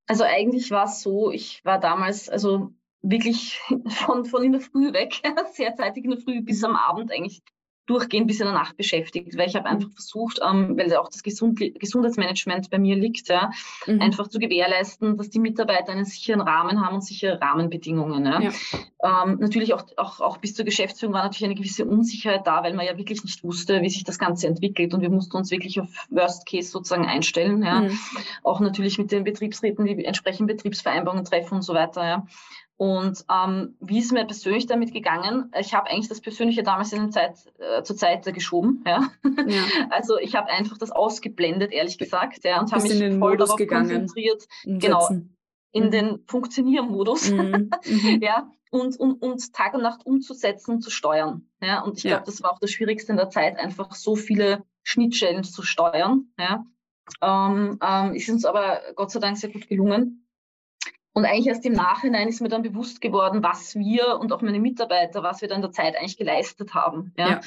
Also 0.07 0.23
eigentlich 0.23 0.69
war 0.71 0.85
es 0.85 1.01
so, 1.01 1.31
ich 1.31 1.63
war 1.63 1.79
damals, 1.79 2.27
also 2.27 2.73
wirklich 3.01 3.59
von, 3.87 4.25
von 4.25 4.43
in 4.43 4.53
der 4.53 4.61
Früh 4.61 4.91
weg, 4.93 5.21
sehr 5.53 5.75
zeitig 5.75 6.05
in 6.05 6.11
der 6.11 6.19
Früh 6.19 6.41
bis 6.41 6.63
am 6.63 6.75
Abend 6.75 7.11
eigentlich 7.11 7.43
durchgehend 7.85 8.27
bis 8.27 8.39
in 8.39 8.45
der 8.45 8.53
Nacht 8.53 8.77
beschäftigt, 8.77 9.37
weil 9.37 9.47
ich 9.47 9.55
habe 9.55 9.67
einfach 9.67 9.89
versucht, 9.91 10.39
ähm, 10.41 10.77
weil 10.77 10.95
auch 10.95 11.09
das 11.09 11.23
Gesund 11.23 11.59
Gesundheitsmanagement 11.59 12.69
bei 12.69 12.79
mir 12.79 12.95
liegt, 12.95 13.27
ja, 13.27 13.51
mhm. 13.85 14.01
einfach 14.01 14.27
zu 14.27 14.39
gewährleisten, 14.39 15.17
dass 15.17 15.29
die 15.29 15.39
Mitarbeiter 15.39 15.91
einen 15.91 16.05
sicheren 16.05 16.41
Rahmen 16.41 16.85
haben 16.85 16.95
und 16.95 17.01
sichere 17.01 17.41
Rahmenbedingungen. 17.41 18.25
Ja. 18.25 18.41
ja. 18.41 18.51
Ähm, 19.03 19.37
natürlich 19.39 19.73
auch, 19.73 19.85
auch, 19.97 20.21
auch 20.21 20.37
bis 20.37 20.55
zur 20.55 20.63
Geschäftsführung 20.63 21.13
war 21.13 21.23
natürlich 21.23 21.45
eine 21.45 21.55
gewisse 21.55 21.85
Unsicherheit 21.85 22.47
da, 22.47 22.63
weil 22.63 22.73
man 22.73 22.85
ja 22.85 22.97
wirklich 22.97 23.23
nicht 23.23 23.43
wusste, 23.43 23.81
wie 23.81 23.89
sich 23.89 24.05
das 24.05 24.17
Ganze 24.17 24.47
entwickelt 24.47 24.93
und 24.93 25.01
wir 25.01 25.09
mussten 25.09 25.35
uns 25.35 25.51
wirklich 25.51 25.81
auf 25.81 25.89
Worst 26.09 26.47
Case 26.47 26.69
sozusagen 26.69 27.05
einstellen. 27.05 27.63
Ja. 27.63 27.81
Mhm. 27.81 27.99
Auch 28.43 28.61
natürlich 28.61 28.97
mit 28.97 29.11
den 29.11 29.25
Betriebsräten, 29.25 29.85
die 29.85 30.05
entsprechend 30.05 30.47
Betriebsvereinbarungen 30.47 31.25
treffen 31.25 31.55
und 31.55 31.63
so 31.63 31.73
weiter. 31.73 32.05
Ja. 32.05 32.27
Und 32.77 33.23
ähm, 33.31 33.77
wie 33.79 33.99
ist 33.99 34.11
mir 34.11 34.25
persönlich 34.25 34.65
damit 34.65 34.93
gegangen? 34.93 35.51
Ich 35.59 35.73
habe 35.73 35.89
eigentlich 35.89 36.09
das 36.09 36.21
Persönliche 36.21 36.63
damals 36.63 36.91
in 36.91 37.03
der 37.03 37.11
Zeit, 37.11 37.37
äh, 37.59 37.83
zur 37.83 37.95
Zeit 37.95 38.25
ja? 38.25 38.33
ja. 38.85 39.03
Also 39.89 40.17
ich 40.17 40.35
habe 40.35 40.49
einfach 40.49 40.77
das 40.77 40.91
ausgeblendet, 40.91 41.71
ehrlich 41.71 41.97
gesagt, 41.97 42.43
ja, 42.43 42.59
und 42.59 42.71
habe 42.71 42.83
mich 42.83 42.97
voll 42.97 43.11
Modus 43.11 43.49
darauf 43.49 43.57
gegangen, 43.57 43.89
konzentriert, 43.89 44.47
genau, 44.63 45.07
in 45.71 45.85
mhm. 45.85 45.91
den 45.91 46.23
Funktioniermodus, 46.27 47.31
mhm. 47.31 47.69
mhm. 47.85 48.21
ja, 48.21 48.49
und, 48.73 48.99
und, 48.99 49.21
und 49.21 49.53
Tag 49.53 49.75
und 49.75 49.83
Nacht 49.83 50.05
umzusetzen, 50.05 50.81
zu 50.81 50.89
steuern. 50.89 51.47
Ja? 51.61 51.81
Und 51.81 51.97
ich 51.97 52.03
glaube, 52.03 52.23
das 52.25 52.41
war 52.41 52.51
auch 52.51 52.59
das 52.59 52.71
Schwierigste 52.71 53.11
in 53.11 53.17
der 53.17 53.29
Zeit, 53.29 53.59
einfach 53.59 53.93
so 53.93 54.15
viele 54.15 54.63
Schnittstellen 54.81 55.43
zu 55.43 55.61
steuern. 55.61 56.33
Ja? 56.39 56.65
Ähm, 57.21 57.77
ähm, 57.83 58.15
ist 58.15 58.29
uns 58.29 58.45
aber 58.45 58.81
Gott 58.95 59.11
sei 59.11 59.19
Dank 59.19 59.37
sehr 59.37 59.51
gut 59.51 59.67
gelungen. 59.67 60.22
Und 61.13 61.25
eigentlich 61.25 61.47
erst 61.47 61.65
im 61.65 61.73
Nachhinein 61.73 62.27
ist 62.27 62.41
mir 62.41 62.49
dann 62.49 62.63
bewusst 62.63 62.99
geworden, 62.99 63.43
was 63.43 63.75
wir 63.75 64.19
und 64.19 64.33
auch 64.33 64.41
meine 64.41 64.59
Mitarbeiter, 64.59 65.21
was 65.21 65.41
wir 65.41 65.47
dann 65.47 65.57
in 65.57 65.61
der 65.61 65.71
Zeit 65.71 65.95
eigentlich 65.95 66.17
geleistet 66.17 66.73
haben. 66.73 67.13
Ja. 67.17 67.29
ja. 67.29 67.41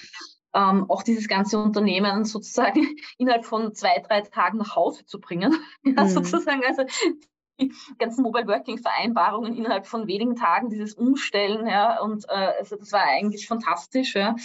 Ähm, 0.55 0.89
auch 0.89 1.03
dieses 1.03 1.29
ganze 1.29 1.59
Unternehmen 1.59 2.25
sozusagen 2.25 2.97
innerhalb 3.19 3.45
von 3.45 3.75
zwei, 3.75 4.03
drei 4.07 4.23
Tagen 4.23 4.59
nach 4.59 4.77
Hause 4.77 5.05
zu 5.05 5.21
bringen. 5.21 5.55
Ja, 5.85 6.05
mhm. 6.05 6.09
Sozusagen, 6.09 6.63
also 6.65 6.85
die 7.61 7.73
ganzen 7.99 8.23
Mobile 8.23 8.47
Working 8.47 8.79
Vereinbarungen 8.79 9.57
innerhalb 9.57 9.87
von 9.87 10.07
wenigen 10.07 10.37
Tagen, 10.37 10.69
dieses 10.69 10.95
Umstellen, 10.95 11.67
ja, 11.67 12.01
und 12.01 12.25
äh, 12.29 12.53
also 12.59 12.77
das 12.77 12.93
war 12.93 13.03
eigentlich 13.03 13.47
fantastisch, 13.47 14.15
ja. 14.15 14.37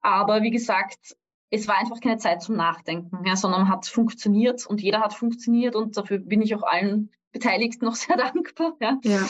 Aber 0.00 0.42
wie 0.42 0.50
gesagt, 0.50 1.16
es 1.50 1.68
war 1.68 1.78
einfach 1.78 2.00
keine 2.00 2.18
Zeit 2.18 2.42
zum 2.42 2.56
Nachdenken, 2.56 3.24
ja, 3.24 3.36
sondern 3.36 3.68
hat 3.68 3.86
funktioniert 3.86 4.66
und 4.66 4.80
jeder 4.80 5.00
hat 5.00 5.14
funktioniert 5.14 5.76
und 5.76 5.96
dafür 5.96 6.18
bin 6.18 6.42
ich 6.42 6.54
auch 6.54 6.62
allen 6.62 7.10
Beteiligten 7.38 7.84
noch 7.84 7.94
sehr 7.94 8.16
dankbar. 8.34 8.76
Ja. 8.80 8.98
ja. 9.02 9.28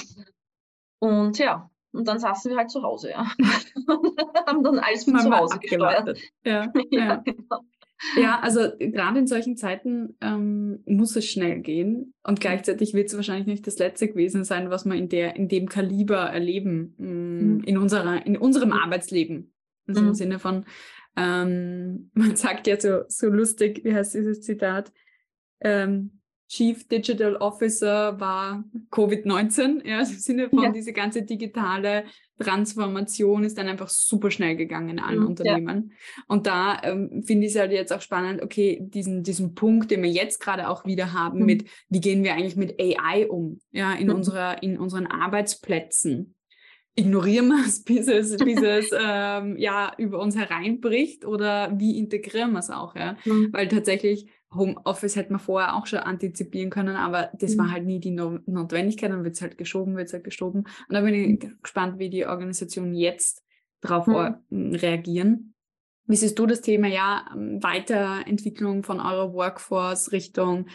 Und 0.99 1.39
ja, 1.39 1.71
und 1.93 2.07
dann 2.07 2.19
saßen 2.19 2.51
wir 2.51 2.59
halt 2.59 2.71
zu 2.71 2.83
Hause, 2.83 3.11
ja. 3.11 3.27
haben 4.47 4.63
dann 4.63 4.79
alles 4.79 5.05
von 5.05 5.19
zu 5.19 5.31
Hause 5.31 5.59
gesteuert. 5.59 6.19
Ja, 6.45 6.73
ja. 6.91 7.17
Genau. 7.17 7.61
ja, 8.17 8.41
also 8.41 8.61
gerade 8.79 9.19
in 9.19 9.27
solchen 9.27 9.57
Zeiten 9.57 10.17
ähm, 10.21 10.83
muss 10.87 11.17
es 11.17 11.27
schnell 11.27 11.61
gehen 11.61 12.15
und 12.23 12.41
gleichzeitig 12.41 12.95
wird 12.95 13.09
es 13.09 13.17
wahrscheinlich 13.17 13.47
nicht 13.47 13.67
das 13.67 13.79
letzte 13.79 14.09
gewesen 14.09 14.45
sein, 14.45 14.71
was 14.71 14.85
wir 14.85 14.95
in, 14.95 15.09
der, 15.09 15.37
in 15.37 15.49
dem 15.49 15.69
Kaliber 15.69 16.19
erleben, 16.19 16.95
mh, 16.99 17.09
mm, 17.09 17.55
mhm. 17.57 17.65
in, 17.65 17.79
unserer, 17.79 18.25
in 18.27 18.37
unserem 18.37 18.73
Arbeitsleben. 18.73 19.53
Also 19.89 20.03
mhm. 20.03 20.09
im 20.09 20.15
Sinne 20.15 20.39
von, 20.39 20.65
ähm, 21.17 22.11
man 22.15 22.37
sagt 22.37 22.67
ja 22.67 22.79
so, 22.79 23.03
so 23.09 23.29
lustig, 23.29 23.83
wie 23.85 23.95
heißt 23.95 24.15
dieses 24.15 24.43
Zitat, 24.43 24.93
ähm, 25.61 26.21
Chief 26.49 26.87
Digital 26.87 27.37
Officer 27.37 28.19
war 28.21 28.65
Covid-19. 28.91 29.87
Ja, 29.87 29.99
also 29.99 30.13
im 30.13 30.19
Sinne 30.19 30.49
von 30.49 30.63
ja. 30.63 30.71
diese 30.71 30.93
ganze 30.93 31.23
digitale 31.23 32.05
Transformation 32.39 33.45
ist 33.45 33.59
dann 33.59 33.69
einfach 33.69 33.89
super 33.89 34.31
schnell 34.31 34.57
gegangen 34.57 34.91
in 34.91 34.99
allen 35.01 35.21
mhm, 35.21 35.27
Unternehmen. 35.27 35.91
Ja. 35.91 36.25
Und 36.29 36.47
da 36.47 36.81
ähm, 36.85 37.23
finde 37.25 37.47
ich 37.47 37.55
es 37.55 37.59
halt 37.59 37.73
jetzt 37.73 37.93
auch 37.93 38.01
spannend, 38.01 38.43
okay, 38.43 38.79
diesen, 38.81 39.23
diesen 39.23 39.55
Punkt, 39.55 39.91
den 39.91 40.03
wir 40.03 40.11
jetzt 40.11 40.41
gerade 40.41 40.69
auch 40.69 40.85
wieder 40.85 41.13
haben, 41.13 41.41
mhm. 41.41 41.47
mit 41.47 41.69
wie 41.89 42.01
gehen 42.01 42.23
wir 42.23 42.35
eigentlich 42.35 42.57
mit 42.57 42.81
AI 42.81 43.27
um, 43.29 43.59
ja, 43.73 43.93
in 43.95 44.09
mhm. 44.09 44.15
unserer, 44.15 44.63
in 44.63 44.79
unseren 44.79 45.07
Arbeitsplätzen. 45.07 46.35
Ignorieren 46.95 47.49
wir 47.49 47.67
es, 47.67 47.83
bis 47.83 48.07
es, 48.09 48.37
bis 48.45 48.63
es 48.63 48.91
ähm, 48.99 49.57
ja 49.57 49.93
über 49.99 50.21
uns 50.21 50.37
hereinbricht 50.37 51.25
oder 51.25 51.73
wie 51.77 51.99
integrieren 51.99 52.53
wir 52.53 52.61
es 52.61 52.71
auch, 52.71 52.95
ja? 52.95 53.17
Mhm. 53.25 53.49
Weil 53.53 53.69
tatsächlich 53.69 54.31
Homeoffice 54.55 55.17
hätte 55.17 55.33
man 55.33 55.41
vorher 55.41 55.77
auch 55.77 55.87
schon 55.87 55.99
antizipieren 55.99 56.71
können, 56.71 56.97
aber 56.97 57.31
das 57.39 57.55
mhm. 57.55 57.59
war 57.59 57.71
halt 57.73 57.85
nie 57.85 58.01
die 58.01 58.13
no 58.13 58.39
Notwendigkeit, 58.47 59.11
dann 59.11 59.25
wird 59.25 59.35
es 59.35 59.43
halt 59.43 59.59
geschoben, 59.59 59.97
wird 59.97 60.07
es 60.07 60.13
halt 60.13 60.25
geschoben. 60.25 60.61
Und 60.61 60.95
da 60.95 61.01
bin 61.01 61.15
ich 61.15 61.43
mhm. 61.43 61.59
gespannt, 61.63 61.99
wie 61.99 62.11
die 62.11 62.27
Organisationen 62.27 62.95
jetzt 62.95 63.43
darauf 63.81 64.07
mhm. 64.07 64.75
reagieren. 64.75 65.55
Wie 66.07 66.17
siehst 66.17 66.39
du 66.39 66.47
das 66.47 66.61
Thema 66.61 66.87
ja 66.87 67.27
ähm, 67.35 67.63
Weiterentwicklung 67.63 68.83
von 68.85 69.01
eurer 69.01 69.33
Workforce 69.33 70.13
Richtung 70.13 70.67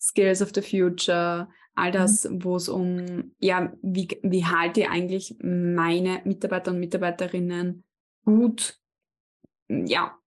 Skills 0.00 0.42
of 0.42 0.52
the 0.54 0.62
Future, 0.62 1.48
all 1.74 1.92
das, 1.92 2.24
mhm. 2.24 2.44
wo 2.44 2.56
es 2.56 2.68
um, 2.68 3.32
ja, 3.38 3.72
wie, 3.82 4.08
wie 4.22 4.44
halte 4.44 4.80
ich 4.80 4.88
eigentlich 4.88 5.36
meine 5.42 6.22
Mitarbeiter 6.24 6.70
und 6.70 6.80
Mitarbeiterinnen 6.80 7.84
gut, 8.24 8.78
ja, 9.68 10.18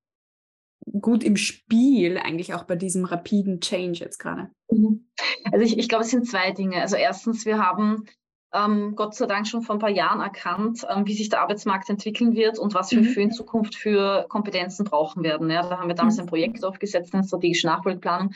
gut 0.99 1.23
im 1.23 1.37
Spiel, 1.37 2.17
eigentlich 2.17 2.53
auch 2.53 2.63
bei 2.63 2.75
diesem 2.75 3.05
rapiden 3.05 3.61
Change 3.61 3.99
jetzt 3.99 4.19
gerade? 4.19 4.49
Mhm. 4.69 5.09
Also 5.51 5.65
ich, 5.65 5.77
ich 5.77 5.89
glaube, 5.89 6.03
es 6.03 6.11
sind 6.11 6.27
zwei 6.27 6.51
Dinge. 6.51 6.81
Also 6.81 6.95
erstens, 6.95 7.45
wir 7.45 7.59
haben 7.59 8.05
ähm, 8.53 8.95
Gott 8.95 9.15
sei 9.15 9.27
Dank 9.27 9.47
schon 9.47 9.61
vor 9.61 9.75
ein 9.75 9.79
paar 9.79 9.89
Jahren 9.89 10.19
erkannt, 10.19 10.85
ähm, 10.89 11.07
wie 11.07 11.13
sich 11.13 11.29
der 11.29 11.41
Arbeitsmarkt 11.41 11.89
entwickeln 11.89 12.35
wird 12.35 12.59
und 12.59 12.73
was 12.73 12.91
wir 12.91 12.99
mhm. 12.99 13.05
für 13.05 13.21
in 13.21 13.31
Zukunft 13.31 13.75
für 13.75 14.25
Kompetenzen 14.27 14.83
brauchen 14.83 15.23
werden. 15.23 15.49
Ja, 15.49 15.67
da 15.67 15.79
haben 15.79 15.87
wir 15.87 15.95
damals 15.95 16.17
mhm. 16.17 16.23
ein 16.23 16.27
Projekt 16.27 16.65
aufgesetzt, 16.65 17.13
eine 17.13 17.23
strategische 17.23 17.67
Nachfolgeplanung, 17.67 18.33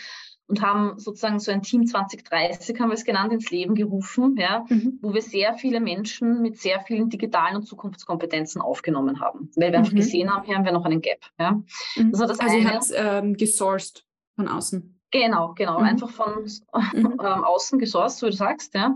und 0.47 0.61
haben 0.61 0.99
sozusagen 0.99 1.39
so 1.39 1.51
ein 1.51 1.61
Team 1.61 1.87
2030, 1.87 2.79
haben 2.79 2.89
wir 2.89 2.93
es 2.93 3.05
genannt, 3.05 3.33
ins 3.33 3.49
Leben 3.49 3.75
gerufen, 3.75 4.35
ja, 4.37 4.65
mhm. 4.69 4.99
wo 5.01 5.13
wir 5.13 5.21
sehr 5.21 5.55
viele 5.55 5.79
Menschen 5.79 6.41
mit 6.41 6.57
sehr 6.57 6.81
vielen 6.81 7.09
digitalen 7.09 7.55
und 7.55 7.63
Zukunftskompetenzen 7.63 8.61
aufgenommen 8.61 9.19
haben. 9.19 9.49
Weil 9.55 9.71
wir 9.71 9.79
mhm. 9.79 9.85
einfach 9.85 9.95
gesehen 9.95 10.33
haben, 10.33 10.45
hier 10.45 10.55
haben 10.55 10.65
wir 10.65 10.71
noch 10.71 10.85
einen 10.85 11.01
Gap. 11.01 11.19
Ja. 11.39 11.51
Mhm. 11.95 12.11
Das 12.11 12.19
das 12.19 12.39
also 12.39 12.57
ihr 12.57 12.69
habt 12.69 12.91
ähm, 12.93 13.35
gesourced 13.35 14.05
von 14.35 14.47
außen. 14.47 14.99
Genau, 15.11 15.53
genau, 15.53 15.79
mhm. 15.79 15.85
einfach 15.85 16.09
von 16.09 16.43
mhm. 16.93 17.19
ähm, 17.23 17.43
außen 17.43 17.79
gesourced, 17.79 18.19
so 18.19 18.27
wie 18.27 18.31
du 18.31 18.37
sagst. 18.37 18.75
Ja. 18.75 18.95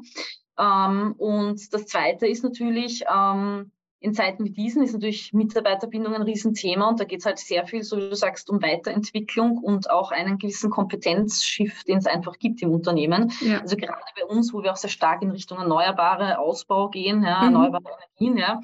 Ähm, 0.59 1.13
und 1.17 1.73
das 1.73 1.85
Zweite 1.87 2.27
ist 2.27 2.43
natürlich, 2.43 3.03
ähm, 3.11 3.71
in 4.01 4.13
Zeiten 4.13 4.45
wie 4.45 4.51
diesen 4.51 4.81
ist 4.83 4.93
natürlich 4.93 5.33
Mitarbeiterbindung 5.33 6.13
ein 6.15 6.21
Riesenthema 6.21 6.87
und 6.87 6.99
da 6.99 7.03
geht 7.03 7.19
es 7.19 7.25
halt 7.25 7.37
sehr 7.37 7.67
viel, 7.67 7.83
so 7.83 7.97
wie 7.97 8.09
du 8.09 8.15
sagst, 8.15 8.49
um 8.49 8.61
Weiterentwicklung 8.61 9.57
und 9.57 9.89
auch 9.89 10.11
einen 10.11 10.37
gewissen 10.37 10.69
Kompetenzschiff, 10.69 11.83
den 11.83 11.97
es 11.97 12.05
einfach 12.05 12.39
gibt 12.39 12.61
im 12.61 12.71
Unternehmen. 12.71 13.31
Ja. 13.41 13.59
Also 13.59 13.75
gerade 13.75 14.01
bei 14.15 14.25
uns, 14.25 14.53
wo 14.53 14.63
wir 14.63 14.71
auch 14.71 14.77
sehr 14.77 14.89
stark 14.89 15.21
in 15.21 15.31
Richtung 15.31 15.57
erneuerbare 15.57 16.39
Ausbau 16.39 16.89
gehen, 16.89 17.23
ja, 17.23 17.39
mhm. 17.39 17.55
erneuerbare 17.55 17.97
Energien, 18.17 18.37
ja. 18.37 18.61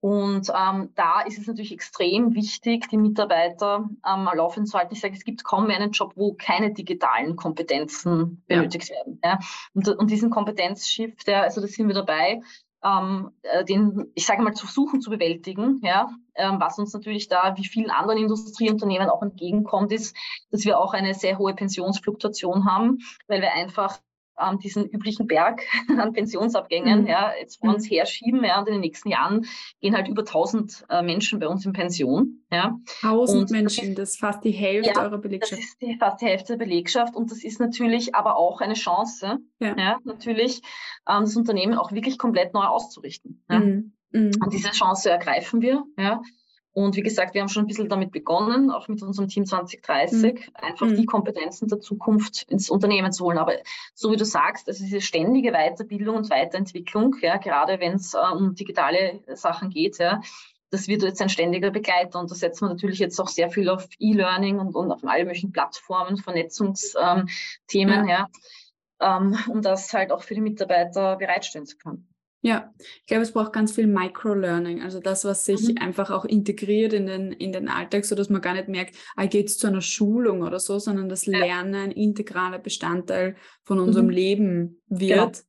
Und 0.00 0.50
ähm, 0.50 0.90
da 0.96 1.22
ist 1.22 1.38
es 1.38 1.46
natürlich 1.46 1.72
extrem 1.72 2.34
wichtig, 2.34 2.90
die 2.90 2.98
Mitarbeiter 2.98 3.88
ähm, 4.06 4.28
laufend 4.34 4.68
zu 4.68 4.76
halten. 4.76 4.92
Ich 4.92 5.00
sage, 5.00 5.14
es 5.14 5.24
gibt 5.24 5.44
kaum 5.44 5.66
mehr 5.66 5.76
einen 5.76 5.92
Job, 5.92 6.12
wo 6.14 6.34
keine 6.34 6.74
digitalen 6.74 7.36
Kompetenzen 7.36 8.42
benötigt 8.46 8.90
ja. 8.90 8.96
werden. 8.96 9.18
Ja. 9.24 9.38
Und, 9.72 9.88
und 9.88 10.10
diesen 10.10 10.28
Kompetenzschiff, 10.28 11.24
der, 11.24 11.44
also 11.44 11.62
da 11.62 11.66
sind 11.68 11.88
wir 11.88 11.94
dabei, 11.94 12.42
ähm, 12.84 13.30
äh, 13.42 13.64
den, 13.64 14.12
ich 14.14 14.26
sage 14.26 14.42
mal, 14.42 14.54
zu 14.54 14.66
suchen, 14.66 15.00
zu 15.00 15.10
bewältigen. 15.10 15.80
Ja? 15.82 16.10
Ähm, 16.34 16.60
was 16.60 16.78
uns 16.78 16.92
natürlich 16.92 17.28
da, 17.28 17.56
wie 17.56 17.66
vielen 17.66 17.90
anderen 17.90 18.20
Industrieunternehmen 18.20 19.08
auch 19.08 19.22
entgegenkommt, 19.22 19.92
ist, 19.92 20.16
dass 20.50 20.64
wir 20.64 20.78
auch 20.78 20.92
eine 20.92 21.14
sehr 21.14 21.38
hohe 21.38 21.54
Pensionsfluktuation 21.54 22.66
haben, 22.66 22.98
weil 23.26 23.40
wir 23.40 23.52
einfach 23.54 23.98
ähm, 24.40 24.58
diesen 24.58 24.88
üblichen 24.88 25.26
Berg 25.26 25.62
an 25.98 26.12
Pensionsabgängen 26.12 27.02
mhm. 27.02 27.06
ja, 27.06 27.32
jetzt 27.38 27.60
vor 27.60 27.74
uns 27.74 27.84
mhm. 27.84 27.94
herschieben. 27.94 28.44
Ja, 28.44 28.60
und 28.60 28.68
in 28.68 28.74
den 28.74 28.80
nächsten 28.80 29.08
Jahren 29.08 29.46
gehen 29.80 29.94
halt 29.94 30.08
über 30.08 30.22
1000 30.22 30.86
äh, 30.88 31.02
Menschen 31.02 31.38
bei 31.38 31.48
uns 31.48 31.64
in 31.66 31.72
Pension. 31.72 32.44
Ja. 32.52 32.78
1000 33.02 33.50
Menschen, 33.50 33.94
das 33.94 34.10
ist 34.10 34.20
fast 34.20 34.44
die 34.44 34.52
Hälfte 34.52 34.92
ja, 34.94 35.02
eurer 35.02 35.18
Belegschaft. 35.18 35.60
Das 35.60 35.68
ist 35.68 35.80
die, 35.80 35.96
fast 35.96 36.20
die 36.20 36.26
Hälfte 36.26 36.56
der 36.56 36.64
Belegschaft 36.64 37.16
und 37.16 37.30
das 37.30 37.42
ist 37.44 37.60
natürlich 37.60 38.14
aber 38.14 38.36
auch 38.36 38.60
eine 38.60 38.74
Chance, 38.74 39.38
ja. 39.58 39.76
ja 39.76 39.98
natürlich 40.04 40.62
ähm, 41.08 41.22
das 41.22 41.36
Unternehmen 41.36 41.74
auch 41.74 41.92
wirklich 41.92 42.18
komplett 42.18 42.54
neu 42.54 42.64
auszurichten. 42.64 43.44
Ja. 43.50 43.60
Mhm. 43.60 43.92
Mhm. 44.14 44.32
Und 44.42 44.52
diese 44.52 44.70
Chance 44.70 45.10
ergreifen 45.10 45.60
wir. 45.60 45.84
Ja. 45.98 46.22
Und 46.74 46.96
wie 46.96 47.02
gesagt, 47.02 47.34
wir 47.34 47.40
haben 47.40 47.48
schon 47.48 47.64
ein 47.64 47.66
bisschen 47.68 47.88
damit 47.88 48.10
begonnen, 48.10 48.70
auch 48.70 48.88
mit 48.88 49.00
unserem 49.00 49.28
Team 49.28 49.46
2030, 49.46 50.34
mhm. 50.34 50.38
einfach 50.54 50.86
mhm. 50.86 50.96
die 50.96 51.06
Kompetenzen 51.06 51.68
der 51.68 51.80
Zukunft 51.80 52.42
ins 52.50 52.68
Unternehmen 52.68 53.12
zu 53.12 53.24
holen. 53.24 53.38
Aber 53.38 53.54
so 53.94 54.10
wie 54.10 54.16
du 54.16 54.24
sagst, 54.24 54.68
also 54.68 54.82
diese 54.82 55.00
ständige 55.00 55.52
Weiterbildung 55.52 56.16
und 56.16 56.30
Weiterentwicklung, 56.30 57.14
ja, 57.22 57.36
gerade 57.36 57.78
wenn 57.78 57.94
es 57.94 58.14
äh, 58.14 58.18
um 58.18 58.56
digitale 58.56 59.20
Sachen 59.34 59.70
geht, 59.70 59.98
ja, 59.98 60.20
das 60.70 60.88
wird 60.88 61.04
jetzt 61.04 61.22
ein 61.22 61.28
ständiger 61.28 61.70
Begleiter. 61.70 62.18
Und 62.18 62.28
da 62.30 62.34
setzen 62.34 62.66
wir 62.66 62.70
natürlich 62.70 62.98
jetzt 62.98 63.20
auch 63.20 63.28
sehr 63.28 63.50
viel 63.50 63.68
auf 63.68 63.86
E-Learning 64.00 64.58
und, 64.58 64.74
und 64.74 64.90
auf 64.90 65.04
alle 65.04 65.24
möglichen 65.24 65.52
Plattformen, 65.52 66.16
Vernetzungsthemen, 66.16 67.28
ähm, 68.00 68.08
ja. 68.08 68.28
ja 69.00 69.16
ähm, 69.16 69.38
um 69.48 69.62
das 69.62 69.92
halt 69.92 70.10
auch 70.10 70.22
für 70.22 70.34
die 70.34 70.40
Mitarbeiter 70.40 71.16
bereitstellen 71.16 71.66
zu 71.66 71.76
können. 71.76 72.08
Ja, 72.44 72.74
ich 72.78 73.06
glaube, 73.06 73.22
es 73.22 73.32
braucht 73.32 73.54
ganz 73.54 73.72
viel 73.72 73.86
Microlearning, 73.86 74.82
also 74.82 75.00
das, 75.00 75.24
was 75.24 75.46
sich 75.46 75.66
mhm. 75.66 75.78
einfach 75.78 76.10
auch 76.10 76.26
integriert 76.26 76.92
in 76.92 77.06
den, 77.06 77.32
in 77.32 77.52
den 77.52 77.68
Alltag, 77.68 78.04
sodass 78.04 78.28
man 78.28 78.42
gar 78.42 78.52
nicht 78.52 78.68
merkt, 78.68 78.96
ah, 79.16 79.24
geht 79.24 79.48
es 79.48 79.56
zu 79.56 79.66
einer 79.66 79.80
Schulung 79.80 80.42
oder 80.42 80.60
so, 80.60 80.78
sondern 80.78 81.08
das 81.08 81.24
Lernen 81.24 81.74
ein 81.74 81.90
integraler 81.90 82.58
Bestandteil 82.58 83.36
von 83.62 83.78
unserem 83.78 84.08
mhm. 84.08 84.12
Leben 84.12 84.82
wird. 84.88 85.44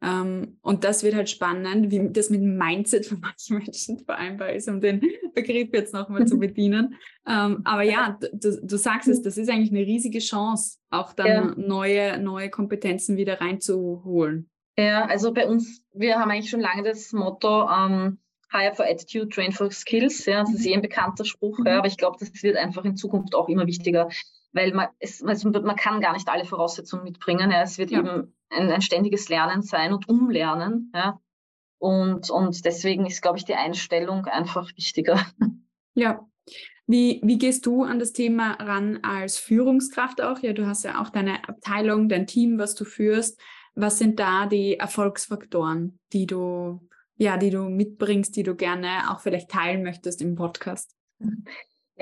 Genau. 0.00 0.22
Ähm, 0.22 0.58
und 0.62 0.82
das 0.82 1.04
wird 1.04 1.14
halt 1.14 1.30
spannend, 1.30 1.92
wie 1.92 2.10
das 2.10 2.28
mit 2.28 2.40
dem 2.40 2.56
Mindset 2.56 3.06
von 3.06 3.20
manchen 3.20 3.58
Menschen 3.58 4.00
vereinbar 4.00 4.52
ist, 4.52 4.68
um 4.68 4.80
den 4.80 5.00
Begriff 5.36 5.68
jetzt 5.72 5.94
nochmal 5.94 6.26
zu 6.26 6.38
bedienen. 6.40 6.96
Ähm, 7.24 7.60
aber 7.62 7.82
ja, 7.82 8.18
du, 8.32 8.60
du 8.60 8.76
sagst 8.76 9.06
es, 9.06 9.20
mhm. 9.20 9.22
das 9.22 9.38
ist 9.38 9.48
eigentlich 9.48 9.70
eine 9.70 9.86
riesige 9.86 10.18
Chance, 10.18 10.78
auch 10.90 11.12
dann 11.12 11.26
ja. 11.28 11.54
neue, 11.56 12.18
neue 12.20 12.50
Kompetenzen 12.50 13.16
wieder 13.16 13.40
reinzuholen. 13.40 14.50
Ja, 14.78 15.04
also 15.06 15.32
bei 15.32 15.46
uns, 15.46 15.82
wir 15.92 16.18
haben 16.18 16.30
eigentlich 16.30 16.50
schon 16.50 16.60
lange 16.60 16.82
das 16.82 17.12
Motto 17.12 17.68
ähm, 17.68 18.18
Hire 18.50 18.74
for 18.74 18.86
Attitude, 18.86 19.28
Train 19.28 19.52
for 19.52 19.70
Skills. 19.70 20.24
Ja, 20.26 20.40
das 20.40 20.54
ist 20.54 20.66
eh 20.66 20.74
ein 20.74 20.82
bekannter 20.82 21.24
Spruch, 21.24 21.58
ja, 21.64 21.72
mhm. 21.72 21.78
aber 21.78 21.86
ich 21.88 21.96
glaube, 21.96 22.16
das 22.18 22.42
wird 22.42 22.56
einfach 22.56 22.84
in 22.84 22.96
Zukunft 22.96 23.34
auch 23.34 23.48
immer 23.48 23.66
wichtiger, 23.66 24.08
weil 24.52 24.72
man, 24.72 24.88
es, 24.98 25.22
also 25.22 25.50
man 25.50 25.76
kann 25.76 26.00
gar 26.00 26.12
nicht 26.12 26.28
alle 26.28 26.44
Voraussetzungen 26.44 27.04
mitbringen. 27.04 27.50
Ja. 27.50 27.62
Es 27.62 27.78
wird 27.78 27.90
ja. 27.90 28.00
eben 28.00 28.34
ein, 28.50 28.70
ein, 28.70 28.82
ständiges 28.82 29.28
Lernen 29.28 29.62
sein 29.62 29.92
und 29.92 30.08
Umlernen. 30.08 30.92
Ja. 30.94 31.20
Und, 31.78 32.30
und 32.30 32.64
deswegen 32.64 33.06
ist, 33.06 33.22
glaube 33.22 33.38
ich, 33.38 33.44
die 33.44 33.54
Einstellung 33.54 34.26
einfach 34.26 34.70
wichtiger. 34.76 35.24
Ja. 35.94 36.26
Wie, 36.86 37.20
wie 37.22 37.36
gehst 37.36 37.66
du 37.66 37.82
an 37.84 37.98
das 37.98 38.12
Thema 38.12 38.52
ran 38.54 39.00
als 39.02 39.36
Führungskraft 39.36 40.22
auch? 40.22 40.38
Ja, 40.40 40.52
du 40.52 40.66
hast 40.66 40.84
ja 40.84 41.02
auch 41.02 41.10
deine 41.10 41.46
Abteilung, 41.48 42.08
dein 42.08 42.26
Team, 42.26 42.58
was 42.58 42.74
du 42.74 42.84
führst. 42.84 43.38
Was 43.74 43.98
sind 43.98 44.20
da 44.20 44.46
die 44.46 44.78
Erfolgsfaktoren, 44.78 45.98
die 46.12 46.26
du, 46.26 46.86
ja, 47.16 47.36
die 47.36 47.50
du 47.50 47.64
mitbringst, 47.64 48.36
die 48.36 48.42
du 48.42 48.54
gerne 48.54 49.10
auch 49.10 49.20
vielleicht 49.20 49.50
teilen 49.50 49.82
möchtest 49.82 50.20
im 50.20 50.34
Podcast? 50.34 50.94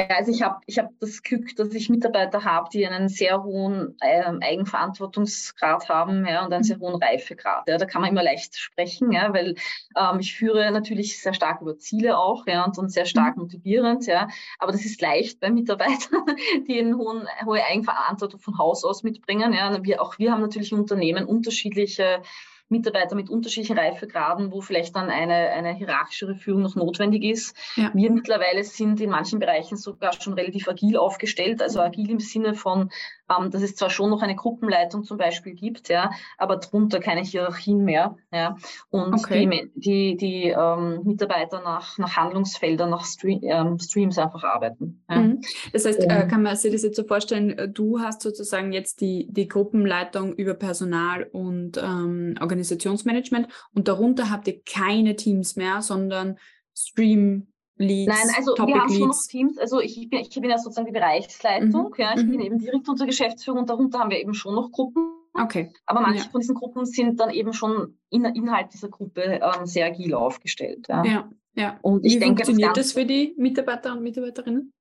Ja, 0.00 0.16
also 0.16 0.32
ich 0.32 0.40
habe 0.40 0.60
ich 0.64 0.78
hab 0.78 0.98
das 0.98 1.22
Glück, 1.22 1.54
dass 1.56 1.74
ich 1.74 1.90
Mitarbeiter 1.90 2.42
habe, 2.44 2.70
die 2.72 2.86
einen 2.86 3.10
sehr 3.10 3.42
hohen 3.42 3.96
äh, 4.00 4.22
Eigenverantwortungsgrad 4.40 5.90
haben 5.90 6.26
ja, 6.26 6.42
und 6.44 6.52
einen 6.54 6.64
sehr 6.64 6.78
hohen 6.78 7.02
Reifegrad. 7.02 7.68
Ja. 7.68 7.76
Da 7.76 7.84
kann 7.84 8.00
man 8.00 8.10
immer 8.10 8.22
leicht 8.22 8.56
sprechen, 8.56 9.12
ja, 9.12 9.34
weil 9.34 9.56
ähm, 9.96 10.20
ich 10.20 10.34
führe 10.34 10.70
natürlich 10.70 11.20
sehr 11.20 11.34
stark 11.34 11.60
über 11.60 11.76
Ziele 11.76 12.16
auch 12.16 12.46
ja, 12.46 12.64
und, 12.64 12.78
und 12.78 12.88
sehr 12.88 13.04
stark 13.04 13.36
mhm. 13.36 13.42
motivierend. 13.42 14.06
Ja. 14.06 14.28
Aber 14.58 14.72
das 14.72 14.86
ist 14.86 15.02
leicht 15.02 15.38
bei 15.38 15.50
Mitarbeitern, 15.50 16.24
die 16.66 16.80
eine 16.80 16.96
hohen, 16.96 17.28
hohe 17.44 17.62
Eigenverantwortung 17.62 18.40
von 18.40 18.56
Haus 18.56 18.84
aus 18.84 19.02
mitbringen. 19.02 19.52
Ja. 19.52 19.84
Wir, 19.84 20.00
auch 20.00 20.18
wir 20.18 20.32
haben 20.32 20.40
natürlich 20.40 20.72
im 20.72 20.80
Unternehmen 20.80 21.26
unterschiedliche 21.26 22.22
Mitarbeiter 22.70 23.16
mit 23.16 23.28
unterschiedlichen 23.28 23.78
Reifegraden, 23.78 24.52
wo 24.52 24.60
vielleicht 24.60 24.96
dann 24.96 25.10
eine, 25.10 25.34
eine 25.50 25.74
hierarchischere 25.74 26.36
Führung 26.36 26.62
noch 26.62 26.76
notwendig 26.76 27.24
ist. 27.24 27.56
Ja. 27.76 27.90
Wir 27.94 28.10
mittlerweile 28.10 28.62
sind 28.64 29.00
in 29.00 29.10
manchen 29.10 29.38
Bereichen 29.40 29.76
sogar 29.76 30.12
schon 30.12 30.34
relativ 30.34 30.68
agil 30.68 30.96
aufgestellt, 30.96 31.62
also 31.62 31.80
agil 31.80 32.10
im 32.10 32.20
Sinne 32.20 32.54
von, 32.54 32.90
ähm, 33.30 33.50
dass 33.50 33.62
es 33.62 33.76
zwar 33.76 33.90
schon 33.90 34.10
noch 34.10 34.22
eine 34.22 34.36
Gruppenleitung 34.36 35.04
zum 35.04 35.18
Beispiel 35.18 35.54
gibt, 35.54 35.88
ja, 35.88 36.10
aber 36.38 36.56
drunter 36.56 37.00
keine 37.00 37.22
Hierarchien 37.22 37.84
mehr. 37.84 38.16
Ja, 38.32 38.56
und 38.90 39.14
okay. 39.14 39.48
die, 39.48 39.70
die, 39.74 40.16
die 40.16 40.48
ähm, 40.48 41.00
Mitarbeiter 41.04 41.62
nach, 41.62 41.98
nach 41.98 42.16
Handlungsfeldern, 42.16 42.90
nach 42.90 43.04
Stream, 43.04 43.40
ähm, 43.42 43.78
Streams 43.78 44.18
einfach 44.18 44.44
arbeiten. 44.44 45.02
Ja. 45.08 45.16
Mhm. 45.16 45.40
Das 45.72 45.84
heißt, 45.84 46.00
äh, 46.00 46.26
kann 46.28 46.42
man 46.42 46.56
sich 46.56 46.72
das 46.72 46.82
jetzt 46.82 46.96
so 46.96 47.04
vorstellen, 47.04 47.58
äh, 47.58 47.68
du 47.68 48.00
hast 48.00 48.22
sozusagen 48.22 48.72
jetzt 48.72 49.00
die, 49.00 49.28
die 49.30 49.48
Gruppenleitung 49.48 50.34
über 50.34 50.54
Personal 50.54 51.24
und 51.24 51.76
ähm, 51.76 52.36
Organisationsmanagement 52.40 53.48
und 53.74 53.88
darunter 53.88 54.30
habt 54.30 54.48
ihr 54.48 54.60
keine 54.62 55.16
Teams 55.16 55.56
mehr, 55.56 55.82
sondern 55.82 56.38
Stream 56.74 57.48
Leads, 57.80 58.08
Nein, 58.08 58.34
also 58.36 58.54
Topic 58.54 58.74
wir 58.74 58.82
haben 58.82 58.92
schon 58.92 59.08
noch 59.08 59.26
Teams. 59.26 59.56
Also 59.56 59.80
ich 59.80 60.08
bin, 60.10 60.20
ich 60.20 60.28
bin 60.28 60.50
ja 60.50 60.58
sozusagen 60.58 60.86
die 60.86 60.92
Bereichsleitung. 60.92 61.88
Mhm. 61.88 61.94
Ja, 61.96 62.14
ich 62.14 62.24
mhm. 62.24 62.30
bin 62.30 62.40
eben 62.40 62.58
direkt 62.58 62.86
unter 62.88 63.06
Geschäftsführung 63.06 63.60
und 63.60 63.70
darunter 63.70 64.00
haben 64.00 64.10
wir 64.10 64.20
eben 64.20 64.34
schon 64.34 64.54
noch 64.54 64.70
Gruppen. 64.70 65.10
Okay. 65.32 65.72
Aber 65.86 66.00
manche 66.00 66.24
ja. 66.24 66.30
von 66.30 66.40
diesen 66.40 66.54
Gruppen 66.54 66.84
sind 66.84 67.18
dann 67.20 67.30
eben 67.30 67.54
schon 67.54 67.98
in, 68.10 68.26
innerhalb 68.26 68.68
dieser 68.68 68.88
Gruppe 68.88 69.40
ähm, 69.42 69.64
sehr 69.64 69.86
agil 69.86 70.12
aufgestellt. 70.12 70.88
Ja, 70.88 71.04
ja. 71.04 71.30
ja. 71.54 71.78
Und 71.80 72.04
ich 72.04 72.16
Wie 72.16 72.18
denke, 72.18 72.44
funktioniert 72.44 72.76
das, 72.76 72.88
das 72.88 72.92
für 72.92 73.06
die 73.06 73.34
Mitarbeiter 73.38 73.92
und 73.92 74.02
Mitarbeiterinnen? 74.02 74.74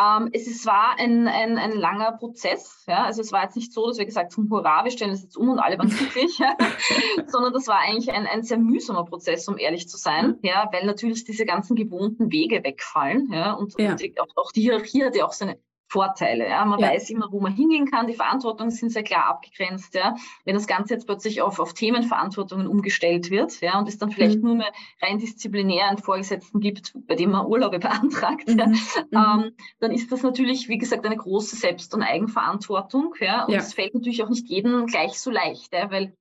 Ähm, 0.00 0.30
es 0.32 0.46
ist, 0.46 0.64
war 0.64 0.98
ein, 0.98 1.28
ein, 1.28 1.58
ein 1.58 1.72
langer 1.72 2.12
Prozess. 2.12 2.84
Ja? 2.88 3.04
Also 3.04 3.20
es 3.20 3.32
war 3.32 3.42
jetzt 3.44 3.56
nicht 3.56 3.72
so, 3.72 3.86
dass 3.86 3.98
wir 3.98 4.06
gesagt 4.06 4.34
haben, 4.36 4.48
hurra, 4.48 4.84
wir 4.84 4.90
stellen 4.90 5.10
das 5.10 5.22
jetzt 5.22 5.36
um 5.36 5.50
und 5.50 5.58
alle 5.58 5.78
waren 5.78 5.90
glücklich, 5.90 6.38
sondern 7.26 7.52
das 7.52 7.66
war 7.66 7.80
eigentlich 7.80 8.10
ein, 8.10 8.26
ein 8.26 8.42
sehr 8.42 8.58
mühsamer 8.58 9.04
Prozess, 9.04 9.46
um 9.48 9.58
ehrlich 9.58 9.88
zu 9.88 9.98
sein, 9.98 10.38
ja, 10.42 10.68
weil 10.72 10.86
natürlich 10.86 11.24
diese 11.24 11.44
ganzen 11.44 11.76
gewohnten 11.76 12.32
Wege 12.32 12.64
wegfallen. 12.64 13.30
Ja? 13.32 13.52
Und, 13.52 13.74
ja. 13.78 13.92
und 13.92 14.20
auch, 14.20 14.36
auch 14.36 14.52
die 14.52 14.62
Hierarchie 14.62 15.04
hatte 15.04 15.24
auch 15.26 15.32
seine 15.32 15.58
Vorteile. 15.90 16.48
Ja. 16.48 16.64
Man 16.64 16.78
ja. 16.78 16.88
weiß 16.88 17.10
immer, 17.10 17.32
wo 17.32 17.40
man 17.40 17.52
hingehen 17.52 17.90
kann. 17.90 18.06
Die 18.06 18.14
Verantwortungen 18.14 18.70
sind 18.70 18.90
sehr 18.90 19.02
klar 19.02 19.26
abgegrenzt. 19.26 19.94
Ja. 19.94 20.14
Wenn 20.44 20.54
das 20.54 20.68
Ganze 20.68 20.94
jetzt 20.94 21.06
plötzlich 21.06 21.42
auf, 21.42 21.58
auf 21.58 21.74
Themenverantwortungen 21.74 22.68
umgestellt 22.68 23.30
wird 23.30 23.60
ja, 23.60 23.76
und 23.76 23.88
es 23.88 23.98
dann 23.98 24.12
vielleicht 24.12 24.38
mhm. 24.38 24.44
nur 24.44 24.54
mehr 24.54 24.72
rein 25.02 25.18
disziplinär 25.18 25.88
einen 25.88 25.98
Vorgesetzten 25.98 26.60
gibt, 26.60 26.94
bei 27.08 27.16
dem 27.16 27.32
man 27.32 27.44
Urlaube 27.44 27.78
beantragt, 27.80 28.46
mhm. 28.46 28.58
ja, 28.58 28.66
mhm. 28.66 28.76
ähm, 29.12 29.52
dann 29.80 29.90
ist 29.90 30.12
das 30.12 30.22
natürlich, 30.22 30.68
wie 30.68 30.78
gesagt, 30.78 31.04
eine 31.04 31.16
große 31.16 31.56
Selbst- 31.56 31.92
und 31.92 32.02
Eigenverantwortung. 32.02 33.14
Ja. 33.18 33.46
Und 33.46 33.54
es 33.54 33.74
fällt 33.74 33.94
natürlich 33.94 34.22
auch 34.22 34.28
nicht 34.28 34.48
jedem 34.48 34.86
gleich 34.86 35.18
so 35.18 35.30
leicht, 35.30 35.74
ja, 35.74 35.90
weil 35.90 36.14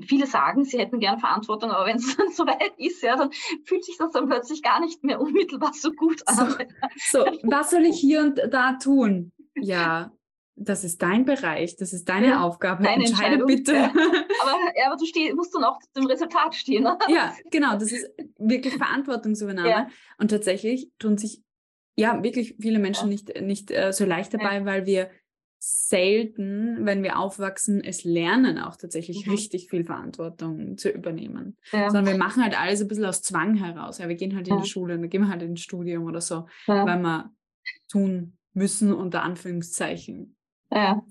viele 0.00 0.26
sagen, 0.26 0.64
sie 0.64 0.78
hätten 0.78 1.00
gern 1.00 1.18
Verantwortung, 1.18 1.70
aber 1.70 1.86
wenn 1.86 1.96
es 1.96 2.16
dann 2.16 2.30
so 2.30 2.46
weit 2.46 2.72
ist, 2.78 3.02
ja, 3.02 3.16
dann 3.16 3.30
fühlt 3.64 3.84
sich 3.84 3.96
das 3.98 4.12
dann 4.12 4.28
plötzlich 4.28 4.62
gar 4.62 4.80
nicht 4.80 5.02
mehr 5.04 5.20
unmittelbar 5.20 5.72
so 5.72 5.92
gut 5.92 6.22
an. 6.26 6.56
So, 7.10 7.24
so 7.24 7.38
was 7.42 7.70
soll 7.70 7.84
ich 7.84 7.98
hier 7.98 8.20
und 8.20 8.40
da 8.50 8.74
tun? 8.74 9.32
Ja, 9.56 10.12
das 10.62 10.84
ist 10.84 11.00
dein 11.00 11.24
Bereich, 11.24 11.76
das 11.76 11.94
ist 11.94 12.08
deine 12.08 12.28
ja, 12.28 12.42
Aufgabe. 12.42 12.82
Deine 12.82 13.06
Entscheide 13.06 13.44
bitte. 13.44 13.74
Ja. 13.74 13.88
Aber, 14.42 14.58
ja, 14.76 14.86
aber 14.86 14.96
du 14.96 15.06
steh, 15.06 15.32
musst 15.34 15.54
dann 15.54 15.64
auch 15.64 15.78
zum 15.94 16.06
Resultat 16.06 16.54
stehen. 16.54 16.84
Ne? 16.84 16.98
Ja, 17.08 17.34
genau, 17.50 17.74
das 17.74 17.92
ist 17.92 18.08
wirklich 18.38 18.74
Verantwortungsübernahme. 18.74 19.88
Und 20.18 20.30
tatsächlich 20.30 20.88
tun 20.98 21.18
sich 21.18 21.42
ja 21.96 22.22
wirklich 22.22 22.56
viele 22.58 22.78
Menschen 22.78 23.08
nicht, 23.08 23.40
nicht 23.40 23.70
äh, 23.70 23.92
so 23.92 24.06
leicht 24.06 24.32
dabei, 24.32 24.64
weil 24.64 24.86
wir 24.86 25.10
selten, 25.62 26.86
wenn 26.86 27.02
wir 27.02 27.18
aufwachsen, 27.18 27.84
es 27.84 28.02
lernen, 28.02 28.58
auch 28.58 28.76
tatsächlich 28.76 29.26
mhm. 29.26 29.32
richtig 29.32 29.68
viel 29.68 29.84
Verantwortung 29.84 30.78
zu 30.78 30.88
übernehmen. 30.88 31.58
Ja. 31.70 31.90
Sondern 31.90 32.14
wir 32.14 32.18
machen 32.18 32.42
halt 32.42 32.58
alles 32.58 32.80
ein 32.80 32.88
bisschen 32.88 33.04
aus 33.04 33.20
Zwang 33.20 33.54
heraus. 33.54 33.98
Ja, 33.98 34.08
wir 34.08 34.14
gehen 34.14 34.34
halt 34.34 34.48
in 34.48 34.58
die 34.60 34.68
Schule, 34.68 34.98
dann 34.98 35.10
gehen 35.10 35.22
wir 35.22 35.28
halt 35.28 35.42
ins 35.42 35.60
Studium 35.60 36.04
oder 36.04 36.22
so, 36.22 36.46
ja. 36.66 36.86
weil 36.86 36.98
wir 36.98 37.30
tun 37.90 38.38
müssen, 38.54 38.94
unter 38.94 39.22
Anführungszeichen. 39.22 40.34
Ja. 40.72 41.02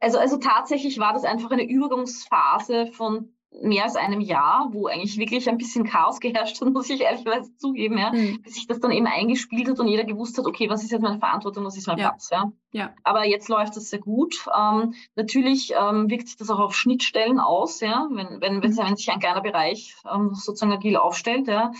Also, 0.00 0.18
also 0.18 0.36
tatsächlich 0.36 0.98
war 0.98 1.14
das 1.14 1.24
einfach 1.24 1.50
eine 1.50 1.68
Übergangsphase 1.68 2.88
von 2.92 3.37
mehr 3.50 3.84
als 3.84 3.96
einem 3.96 4.20
Jahr, 4.20 4.68
wo 4.72 4.86
eigentlich 4.86 5.18
wirklich 5.18 5.48
ein 5.48 5.58
bisschen 5.58 5.84
Chaos 5.84 6.20
geherrscht 6.20 6.60
hat, 6.60 6.72
muss 6.72 6.90
ich 6.90 7.00
ehrlicherweise 7.00 7.54
zugeben, 7.56 7.98
ja, 7.98 8.12
mhm. 8.12 8.42
bis 8.42 8.54
sich 8.54 8.66
das 8.66 8.80
dann 8.80 8.92
eben 8.92 9.06
eingespielt 9.06 9.68
hat 9.68 9.80
und 9.80 9.88
jeder 9.88 10.04
gewusst 10.04 10.38
hat, 10.38 10.46
okay, 10.46 10.68
was 10.68 10.82
ist 10.82 10.92
jetzt 10.92 11.02
meine 11.02 11.18
Verantwortung, 11.18 11.64
was 11.64 11.76
ist 11.76 11.86
mein 11.86 11.98
ja. 11.98 12.08
Platz, 12.08 12.30
ja. 12.30 12.52
ja. 12.72 12.94
Aber 13.04 13.24
jetzt 13.24 13.48
läuft 13.48 13.76
das 13.76 13.90
sehr 13.90 14.00
gut. 14.00 14.46
Ähm, 14.56 14.94
natürlich 15.14 15.72
ähm, 15.78 16.10
wirkt 16.10 16.28
sich 16.28 16.36
das 16.36 16.50
auch 16.50 16.60
auf 16.60 16.74
Schnittstellen 16.74 17.40
aus, 17.40 17.80
ja, 17.80 18.08
wenn, 18.10 18.40
wenn, 18.40 18.62
wenn, 18.62 18.72
mhm. 18.72 18.78
wenn 18.78 18.96
sich 18.96 19.10
ein 19.10 19.20
kleiner 19.20 19.40
Bereich 19.40 19.96
ähm, 20.12 20.34
sozusagen 20.34 20.72
agil 20.72 20.96
aufstellt, 20.96 21.48
ja. 21.48 21.72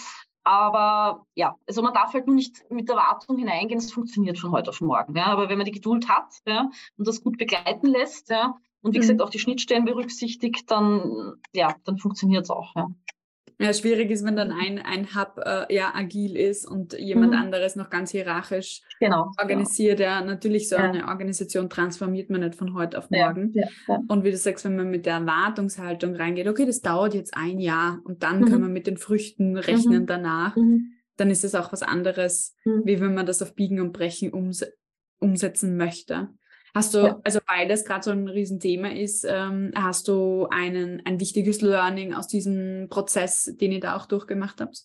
Aber 0.45 1.27
ja, 1.35 1.57
also 1.67 1.83
man 1.83 1.93
darf 1.93 2.15
halt 2.15 2.27
nur 2.27 2.35
nicht 2.35 2.71
mit 2.71 2.89
Erwartung 2.89 3.37
hineingehen, 3.37 3.79
es 3.79 3.93
funktioniert 3.93 4.39
von 4.39 4.51
heute 4.51 4.71
auf 4.71 4.81
morgen. 4.81 5.15
Ja. 5.15 5.27
Aber 5.27 5.51
wenn 5.51 5.59
man 5.59 5.67
die 5.67 5.73
Geduld 5.73 6.09
hat 6.09 6.37
ja, 6.47 6.71
und 6.97 7.07
das 7.07 7.23
gut 7.23 7.37
begleiten 7.37 7.87
lässt, 7.87 8.31
ja, 8.31 8.57
und 8.83 8.95
wie 8.95 8.99
mhm. 8.99 9.03
gesagt 9.03 9.23
auch 9.23 9.31
die 9.31 9.39
Schnittstellen 9.39 9.85
berücksichtigt, 9.85 10.71
dann, 10.71 11.35
ja, 11.53 11.75
dann 11.85 11.99
funktioniert 11.99 12.45
es 12.45 12.51
auch. 12.51 12.75
Ja. 12.77 12.89
Ja, 13.61 13.73
schwierig 13.73 14.11
ist, 14.13 14.25
wenn 14.25 14.37
dann 14.37 14.53
ein, 14.53 14.79
ein 14.79 15.17
Hub 15.17 15.41
äh, 15.45 15.75
ja 15.75 15.93
agil 15.93 16.37
ist 16.37 16.65
und 16.65 16.97
jemand 16.97 17.33
mhm. 17.33 17.39
anderes 17.39 17.75
noch 17.75 17.91
ganz 17.91 18.13
hierarchisch 18.13 18.83
genau, 19.01 19.33
organisiert. 19.41 19.99
Genau. 19.99 20.11
Ja, 20.11 20.25
natürlich 20.25 20.69
so 20.69 20.77
ja. 20.77 20.83
eine 20.83 21.09
Organisation 21.09 21.69
transformiert 21.69 22.31
man 22.31 22.43
nicht 22.43 22.55
von 22.55 22.75
heute 22.75 22.97
auf 22.99 23.11
morgen. 23.11 23.53
Ja, 23.55 23.67
und 24.07 24.23
wie 24.23 24.31
du 24.31 24.37
sagst, 24.37 24.65
wenn 24.65 24.77
man 24.77 24.91
mit 24.91 25.07
der 25.07 25.15
Erwartungshaltung 25.15 26.15
reingeht, 26.15 26.47
okay, 26.47 26.67
das 26.67 26.83
dauert 26.83 27.15
jetzt 27.15 27.37
ein 27.37 27.59
Jahr 27.59 27.99
und 28.05 28.23
dann 28.23 28.43
mhm. 28.43 28.45
können 28.45 28.63
wir 28.63 28.69
mit 28.69 28.87
den 28.87 28.97
Früchten 28.97 29.57
rechnen 29.57 30.03
mhm. 30.03 30.07
danach, 30.07 30.55
mhm. 30.55 30.93
dann 31.17 31.29
ist 31.29 31.43
es 31.43 31.57
auch 31.57 31.73
was 31.73 31.83
anderes, 31.83 32.55
mhm. 32.65 32.83
wie 32.85 33.01
wenn 33.01 33.15
man 33.15 33.27
das 33.27 33.43
auf 33.43 33.57
Biegen 33.57 33.81
und 33.81 33.93
Brechen 33.93 34.33
ums 34.33 34.65
umsetzen 35.19 35.77
möchte. 35.77 36.29
Hast 36.79 36.95
du, 36.95 36.99
ja. 36.99 37.21
also 37.25 37.41
weil 37.49 37.67
das 37.67 37.85
gerade 37.85 38.05
so 38.05 38.13
ein 38.13 38.29
Riesenthema 38.29 38.91
ist, 38.91 39.27
ähm, 39.29 39.73
hast 39.75 40.07
du 40.07 40.47
einen, 40.49 41.03
ein 41.05 41.19
wichtiges 41.19 41.61
Learning 41.61 42.15
aus 42.15 42.29
diesem 42.29 42.87
Prozess, 42.89 43.53
den 43.61 43.73
ihr 43.73 43.81
da 43.81 43.97
auch 43.97 44.07
durchgemacht 44.07 44.61
habt? 44.61 44.85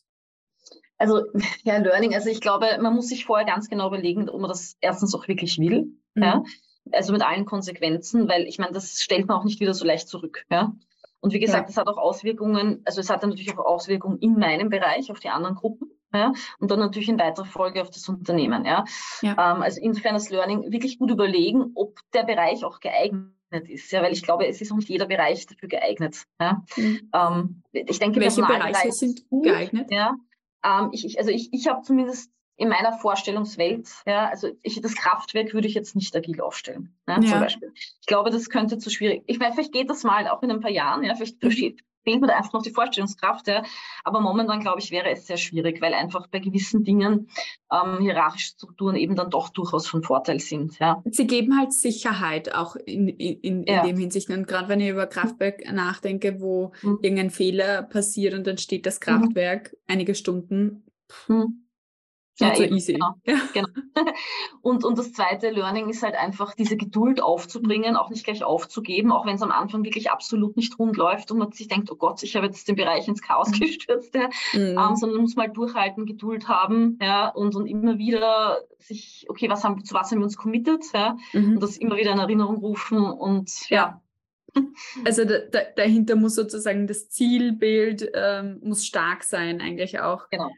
Also 0.97 1.21
ja, 1.63 1.77
Learning, 1.77 2.15
also 2.15 2.29
ich 2.29 2.41
glaube, 2.41 2.65
man 2.82 2.95
muss 2.95 3.10
sich 3.10 3.25
vorher 3.25 3.45
ganz 3.45 3.69
genau 3.69 3.89
überlegen, 3.89 4.27
ob 4.27 4.41
man 4.41 4.49
das 4.49 4.75
erstens 4.82 5.13
auch 5.13 5.27
wirklich 5.27 5.60
will. 5.60 5.86
Mhm. 6.15 6.23
Ja? 6.23 6.43
Also 6.91 7.13
mit 7.13 7.21
allen 7.21 7.45
Konsequenzen, 7.45 8.27
weil 8.27 8.47
ich 8.47 8.58
meine, 8.58 8.71
das 8.71 8.99
stellt 8.99 9.27
man 9.27 9.38
auch 9.38 9.43
nicht 9.45 9.60
wieder 9.60 9.75
so 9.75 9.86
leicht 9.86 10.08
zurück. 10.08 10.45
Ja? 10.49 10.73
Und 11.19 11.32
wie 11.32 11.39
gesagt, 11.39 11.69
es 11.69 11.75
ja. 11.75 11.82
hat 11.82 11.88
auch 11.89 11.97
Auswirkungen, 11.97 12.82
also 12.86 13.01
es 13.01 13.12
hat 13.12 13.21
natürlich 13.21 13.53
auch 13.53 13.63
Auswirkungen 13.63 14.17
in 14.17 14.34
meinem 14.34 14.69
Bereich 14.69 15.12
auf 15.12 15.19
die 15.19 15.29
anderen 15.29 15.53
Gruppen 15.56 15.91
ja, 16.13 16.34
und 16.60 16.69
dann 16.71 16.80
natürlich 16.80 17.10
in 17.10 17.19
weiterer 17.19 17.45
Folge 17.45 17.82
auf 17.82 17.89
das 17.89 18.08
Unternehmen. 18.08 18.65
Ja. 18.65 18.86
ja. 19.21 19.32
Ähm, 19.32 19.62
also 19.62 19.82
insofern 19.82 20.13
das 20.13 20.30
Learning 20.30 20.71
wirklich 20.71 20.99
gut 20.99 21.12
überlegen, 21.12 21.71
ob 21.76 21.99
der 22.13 22.23
Bereich 22.23 22.63
auch 22.63 22.80
geeignet 22.80 23.34
ist, 23.67 23.91
ja, 23.91 24.02
weil 24.02 24.13
ich 24.13 24.23
glaube, 24.23 24.47
es 24.47 24.62
ist 24.62 24.71
auch 24.71 24.76
nicht 24.76 24.89
jeder 24.89 25.06
Bereich 25.06 25.45
dafür 25.47 25.69
geeignet. 25.69 26.23
Ja. 26.39 26.63
Mhm. 26.76 27.12
Ähm, 27.13 27.63
ich 27.71 27.99
denke, 27.99 28.19
welche 28.19 28.41
Bereiche 28.41 28.91
sind 28.91 29.28
gut, 29.30 29.43
geeignet? 29.43 29.91
Ja. 29.91 30.15
Ähm, 30.63 30.89
ich, 30.91 31.06
ich, 31.06 31.17
also 31.17 31.32
ich, 31.32 31.52
ich 31.52 31.67
habe 31.67 31.82
zumindest 31.82 32.32
in 32.56 32.69
meiner 32.69 32.93
Vorstellungswelt, 32.93 33.89
ja, 34.06 34.30
also 34.30 34.52
ich, 34.62 34.80
das 34.80 34.95
Kraftwerk 34.95 35.56
würde 35.56 35.67
ich 35.67 35.73
jetzt 35.73 35.95
nicht 35.95 36.15
agil 36.15 36.39
aufstellen, 36.39 36.95
ja, 37.08 37.19
ja. 37.19 37.28
zum 37.28 37.39
Beispiel. 37.39 37.73
Ich 37.76 38.06
glaube, 38.06 38.30
das 38.30 38.49
könnte 38.49 38.78
zu 38.78 38.91
schwierig. 38.91 39.23
Ich 39.26 39.39
meine, 39.39 39.54
vielleicht 39.54 39.73
geht 39.73 39.89
das 39.89 40.04
mal 40.04 40.28
auch 40.28 40.43
in 40.43 40.52
ein 40.52 40.62
paar 40.62 40.71
Jahren, 40.71 41.04
ja, 41.04 41.15
vielleicht 41.15 41.43
mhm 41.43 41.78
fehlt 42.04 42.22
mir 42.22 42.28
da 42.28 42.36
einfach 42.36 42.54
noch 42.54 42.63
die 42.63 42.72
Vorstellungskraft. 42.72 43.48
Ja. 43.48 43.63
Aber 44.04 44.20
momentan, 44.20 44.60
glaube 44.60 44.80
ich, 44.80 44.92
wäre 44.92 45.10
es 45.10 45.28
sehr 45.28 45.38
schwierig, 45.38 45.82
weil 45.82 45.94
einfach 45.94 46.28
bei 46.28 46.39
gewissen 46.39 46.84
Dingen 46.84 47.30
ähm, 47.72 48.00
hierarchische 48.00 48.52
Strukturen 48.52 48.96
eben 48.96 49.16
dann 49.16 49.30
doch 49.30 49.50
durchaus 49.50 49.88
von 49.88 50.04
Vorteil 50.04 50.39
sind. 50.39 50.80
Ja. 50.80 51.02
Sie 51.06 51.28
geben 51.28 51.58
halt 51.58 51.74
Sicherheit 51.74 52.54
auch 52.54 52.76
in, 52.76 53.08
in, 53.08 53.63
in, 53.63 53.63
ja. 53.63 53.86
dem 53.86 53.98
Hinsicht. 53.98 54.30
Und 54.30 54.48
gerade 54.48 54.70
wenn 54.70 54.80
ich 54.80 54.89
über 54.89 55.08
Kraftwerk 55.08 55.62
nachdenke, 55.72 56.39
wo 56.39 56.72
mhm. 56.82 57.00
irgendein 57.02 57.32
Fehler 57.32 57.84
passiert 57.84 58.34
und 58.34 58.46
dann 58.46 58.58
steht 58.58 58.86
das 58.86 59.00
mhm. 59.00 59.04
Kraftwerk 59.04 59.74
mhm. 59.74 59.78
einige 59.88 60.16
Stunden. 60.16 60.86
Mhm. 61.28 61.62
Ja, 62.39 62.56
so 62.56 62.63
easy. 62.63 62.93
Genau, 62.93 63.13
ja. 63.26 63.36
genau. 63.54 63.67
Und, 64.62 64.84
und 64.86 64.98
das 64.98 65.13
zweite 65.13 65.52
Learning 65.52 65.89
ist 65.89 66.02
halt 66.02 66.15
einfach, 66.15 66.56
diese 66.56 66.78
Geduld 66.78 67.22
aufzubringen, 67.22 67.96
auch 67.96 68.10
nicht 68.10 68.24
gleich 68.24 68.43
aufzugeben, 68.43 69.12
auch 69.12 69.26
wenn 69.26 69.36
es 69.36 69.41
am 69.41 69.52
Anfang 69.52 69.84
wirklich 69.84 70.10
absolut 70.10 70.58
nicht 70.58 70.80
rund 70.80 70.98
läuft 70.98 71.32
und 71.32 71.38
man 71.38 71.52
sich 71.52 71.67
denkt, 71.67 71.91
oh 71.91 71.96
Gott, 71.96 72.24
ich 72.24 72.36
habe 72.36 72.48
jetzt 72.48 72.67
den 72.67 72.76
Bereich 72.76 73.08
ins 73.08 73.22
Chaos 73.22 73.50
mhm. 73.52 73.60
gestürzt, 73.60 74.15
ja. 74.15 74.30
Mhm. 74.54 74.78
Um, 74.78 74.96
sondern 74.96 75.22
muss 75.22 75.36
mal 75.36 75.50
durchhalten, 75.50 76.06
Geduld 76.06 76.48
haben, 76.48 76.98
ja, 77.02 77.28
und, 77.28 77.56
und 77.56 77.67
immer 77.67 77.98
wieder 77.98 78.62
sich, 78.80 79.26
okay, 79.30 79.50
was 79.50 79.63
haben, 79.63 79.84
zu 79.84 79.93
was 79.93 80.12
haben 80.12 80.19
wir 80.19 80.26
uns 80.26 80.38
committed, 80.38 80.84
ja, 80.93 81.17
mhm. 81.34 81.54
und 81.54 81.60
das 81.63 81.78
immer 81.78 81.98
wieder 81.98 82.13
in 82.13 82.19
Erinnerung 82.19 82.58
rufen 82.58 83.00
und 83.00 83.69
ja. 83.69 84.02
Also 85.06 85.26
da, 85.26 85.39
da, 85.52 85.60
dahinter 85.76 86.15
muss 86.15 86.36
sozusagen 86.36 86.88
das 86.88 87.10
Zielbild 87.10 88.12
ähm, 88.13 88.60
muss 88.63 88.86
stark 88.86 89.24
sein, 89.24 89.62
eigentlich 89.62 90.00
auch. 90.00 90.30
Genau 90.30 90.50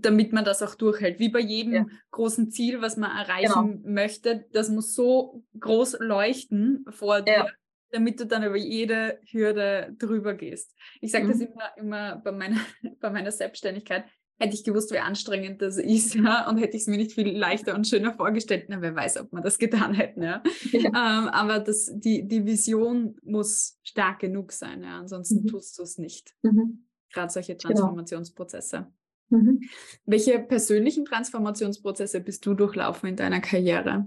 damit 0.00 0.32
man 0.32 0.44
das 0.44 0.62
auch 0.62 0.74
durchhält. 0.74 1.18
Wie 1.18 1.28
bei 1.28 1.40
jedem 1.40 1.74
ja. 1.74 1.86
großen 2.10 2.50
Ziel, 2.50 2.80
was 2.80 2.96
man 2.96 3.10
erreichen 3.10 3.82
genau. 3.82 3.92
möchte, 3.92 4.46
das 4.52 4.70
muss 4.70 4.94
so 4.94 5.44
groß 5.58 5.98
leuchten 6.00 6.84
vor 6.90 7.22
dir, 7.22 7.46
damit 7.90 8.20
du 8.20 8.26
dann 8.26 8.42
über 8.44 8.56
jede 8.56 9.20
Hürde 9.30 9.94
drüber 9.98 10.34
gehst. 10.34 10.74
Ich 11.00 11.12
sage 11.12 11.24
mhm. 11.24 11.28
das 11.30 11.40
immer, 11.40 11.76
immer 11.76 12.16
bei, 12.16 12.32
meiner, 12.32 12.60
bei 13.00 13.10
meiner 13.10 13.32
Selbstständigkeit. 13.32 14.04
Hätte 14.36 14.54
ich 14.54 14.64
gewusst, 14.64 14.92
wie 14.92 14.98
anstrengend 14.98 15.62
das 15.62 15.76
ist, 15.76 16.14
ja, 16.16 16.48
und 16.48 16.58
hätte 16.58 16.76
ich 16.76 16.82
es 16.82 16.88
mir 16.88 16.96
nicht 16.96 17.12
viel 17.12 17.36
leichter 17.36 17.72
und 17.74 17.86
schöner 17.86 18.14
vorgestellt, 18.14 18.66
na, 18.68 18.82
wer 18.82 18.96
weiß, 18.96 19.18
ob 19.18 19.32
man 19.32 19.44
das 19.44 19.58
getan 19.58 19.94
hätte, 19.94 20.20
ja. 20.20 20.42
ja. 20.72 20.88
Ähm, 20.88 21.28
aber 21.28 21.60
das, 21.60 21.92
die, 21.94 22.26
die 22.26 22.44
Vision 22.44 23.16
muss 23.22 23.78
stark 23.84 24.18
genug 24.18 24.50
sein, 24.50 24.82
ja, 24.82 24.98
ansonsten 24.98 25.42
mhm. 25.42 25.46
tust 25.46 25.78
du 25.78 25.84
es 25.84 25.98
nicht. 25.98 26.34
Mhm. 26.42 26.84
Gerade 27.12 27.32
solche 27.32 27.54
genau. 27.54 27.68
Transformationsprozesse. 27.68 28.88
Mhm. 29.30 29.60
Welche 30.04 30.38
persönlichen 30.38 31.04
Transformationsprozesse 31.04 32.20
bist 32.20 32.44
du 32.46 32.54
durchlaufen 32.54 33.08
in 33.08 33.16
deiner 33.16 33.40
Karriere? 33.40 34.06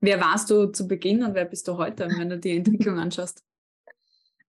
Wer 0.00 0.20
warst 0.20 0.50
du 0.50 0.66
zu 0.66 0.86
Beginn 0.86 1.22
und 1.22 1.34
wer 1.34 1.46
bist 1.46 1.66
du 1.66 1.78
heute, 1.78 2.08
wenn 2.18 2.28
du 2.28 2.38
die 2.38 2.56
Entwicklung 2.56 2.98
anschaust? 2.98 3.42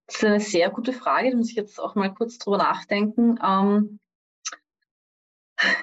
Das 0.07 0.17
ist 0.17 0.23
eine 0.23 0.39
sehr 0.39 0.69
gute 0.69 0.93
Frage, 0.93 1.31
da 1.31 1.37
muss 1.37 1.49
ich 1.49 1.55
jetzt 1.55 1.79
auch 1.79 1.95
mal 1.95 2.13
kurz 2.13 2.37
drüber 2.37 2.59
nachdenken. 2.59 3.39
Ähm, 3.43 3.99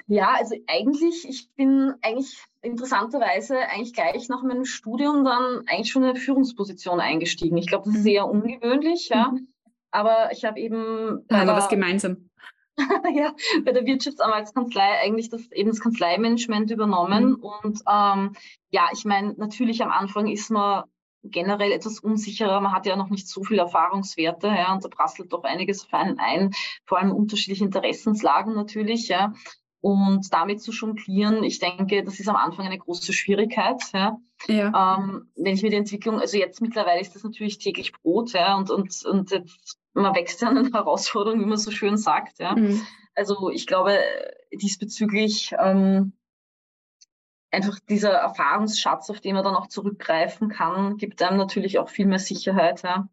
ja, 0.07 0.35
also 0.37 0.55
eigentlich, 0.67 1.27
ich 1.27 1.49
bin 1.55 1.93
eigentlich 2.01 2.41
interessanterweise 2.61 3.57
eigentlich 3.57 3.93
gleich 3.93 4.29
nach 4.29 4.43
meinem 4.43 4.65
Studium 4.65 5.25
dann 5.25 5.67
eigentlich 5.67 5.91
schon 5.91 6.03
in 6.03 6.11
eine 6.11 6.19
Führungsposition 6.19 6.99
eingestiegen. 6.99 7.57
Ich 7.57 7.67
glaube, 7.67 7.85
das 7.85 7.95
ist 7.95 7.99
mhm. 7.99 8.03
sehr 8.03 8.27
ungewöhnlich, 8.27 9.09
ja. 9.09 9.31
Mhm. 9.31 9.47
Aber 9.91 10.31
ich 10.31 10.43
habe 10.45 10.59
eben. 10.59 11.25
Da 11.27 11.39
haben 11.39 11.47
wir 11.47 11.55
was 11.55 11.69
gemeinsam. 11.69 12.29
ja, 13.13 13.33
bei 13.63 13.71
der 13.71 13.85
Wirtschaftsanwaltskanzlei 13.85 14.99
eigentlich 15.01 15.29
das 15.29 15.51
eben 15.51 15.69
das 15.69 15.79
Kanzleimanagement 15.79 16.71
übernommen. 16.71 17.31
Mhm. 17.31 17.35
Und 17.35 17.79
ähm, 17.89 18.35
ja, 18.71 18.89
ich 18.93 19.05
meine, 19.05 19.33
natürlich 19.37 19.83
am 19.83 19.91
Anfang 19.91 20.27
ist 20.27 20.49
man 20.49 20.83
generell 21.23 21.71
etwas 21.71 21.99
unsicherer. 21.99 22.59
Man 22.61 22.73
hat 22.73 22.85
ja 22.85 22.95
noch 22.95 23.09
nicht 23.09 23.27
so 23.27 23.43
viele 23.43 23.61
Erfahrungswerte, 23.61 24.47
ja, 24.47 24.73
und 24.73 24.83
da 24.83 24.89
prasselt 24.89 25.31
doch 25.31 25.43
einiges 25.43 25.85
auf 25.85 25.93
einen 25.93 26.19
ein, 26.19 26.51
vor 26.85 26.99
allem 26.99 27.11
unterschiedliche 27.11 27.63
Interessenslagen 27.63 28.53
natürlich, 28.53 29.07
ja. 29.07 29.33
Und 29.79 30.33
damit 30.33 30.61
zu 30.61 30.71
jonglieren, 30.71 31.43
ich 31.43 31.59
denke, 31.59 32.03
das 32.03 32.19
ist 32.19 32.29
am 32.29 32.37
Anfang 32.37 32.65
eine 32.65 32.77
große 32.77 33.11
Schwierigkeit. 33.11 33.81
Ja. 33.93 34.17
ja. 34.47 34.97
Ähm, 34.97 35.29
wenn 35.35 35.55
ich 35.55 35.61
mir 35.61 35.71
die 35.71 35.75
Entwicklung, 35.75 36.21
also 36.21 36.37
jetzt 36.37 36.61
mittlerweile 36.61 37.01
ist 37.01 37.15
das 37.15 37.23
natürlich 37.23 37.57
täglich 37.57 37.91
Brot, 37.91 38.31
ja, 38.31 38.55
und, 38.55 38.69
und, 38.69 39.05
und 39.05 39.31
jetzt 39.31 39.77
man 39.93 40.15
wächst 40.15 40.41
ja 40.41 40.49
an 40.49 40.55
den 40.63 40.73
Herausforderungen, 40.73 41.41
wie 41.41 41.49
man 41.49 41.57
so 41.57 41.71
schön 41.71 41.97
sagt. 41.97 42.39
Ja. 42.39 42.55
Mhm. 42.55 42.85
Also 43.15 43.49
ich 43.49 43.67
glaube, 43.67 43.99
diesbezüglich 44.51 45.53
ähm, 45.59 46.13
einfach 47.51 47.79
dieser 47.79 48.11
Erfahrungsschatz, 48.11 49.09
auf 49.09 49.21
den 49.21 49.35
man 49.35 49.43
dann 49.43 49.55
auch 49.55 49.67
zurückgreifen 49.67 50.49
kann, 50.49 50.97
gibt 50.97 51.21
einem 51.21 51.37
natürlich 51.37 51.77
auch 51.77 51.89
viel 51.89 52.07
mehr 52.07 52.19
Sicherheit. 52.19 52.81
Ja. 52.81 53.07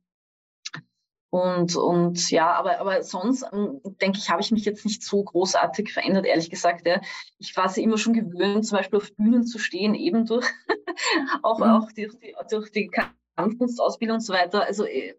Und, 1.28 1.76
und 1.76 2.30
ja, 2.30 2.52
aber, 2.54 2.80
aber 2.80 3.02
sonst 3.04 3.44
ähm, 3.52 3.80
denke 4.00 4.18
ich, 4.18 4.30
habe 4.30 4.40
ich 4.40 4.50
mich 4.50 4.64
jetzt 4.64 4.84
nicht 4.84 5.04
so 5.04 5.22
großartig 5.22 5.92
verändert, 5.92 6.26
ehrlich 6.26 6.50
gesagt. 6.50 6.86
Ja. 6.86 7.00
Ich 7.38 7.56
war 7.56 7.68
sie 7.68 7.84
immer 7.84 7.98
schon 7.98 8.14
gewöhnt, 8.14 8.66
zum 8.66 8.78
Beispiel 8.78 8.98
auf 8.98 9.14
Bühnen 9.14 9.44
zu 9.44 9.58
stehen, 9.58 9.94
eben 9.94 10.26
durch 10.26 10.46
auch, 11.42 11.58
mhm. 11.58 11.64
auch 11.64 11.92
durch 11.92 12.18
die, 12.18 12.34
durch 12.50 12.72
die 12.72 12.90
Kampfkunstausbildung 13.36 14.16
und 14.16 14.22
so 14.22 14.32
weiter. 14.32 14.64
Also 14.64 14.84
äh, 14.84 15.14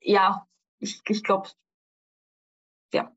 ja, 0.00 0.46
ich, 0.84 1.02
ich 1.08 1.24
glaube, 1.24 1.48
ja. 2.92 3.12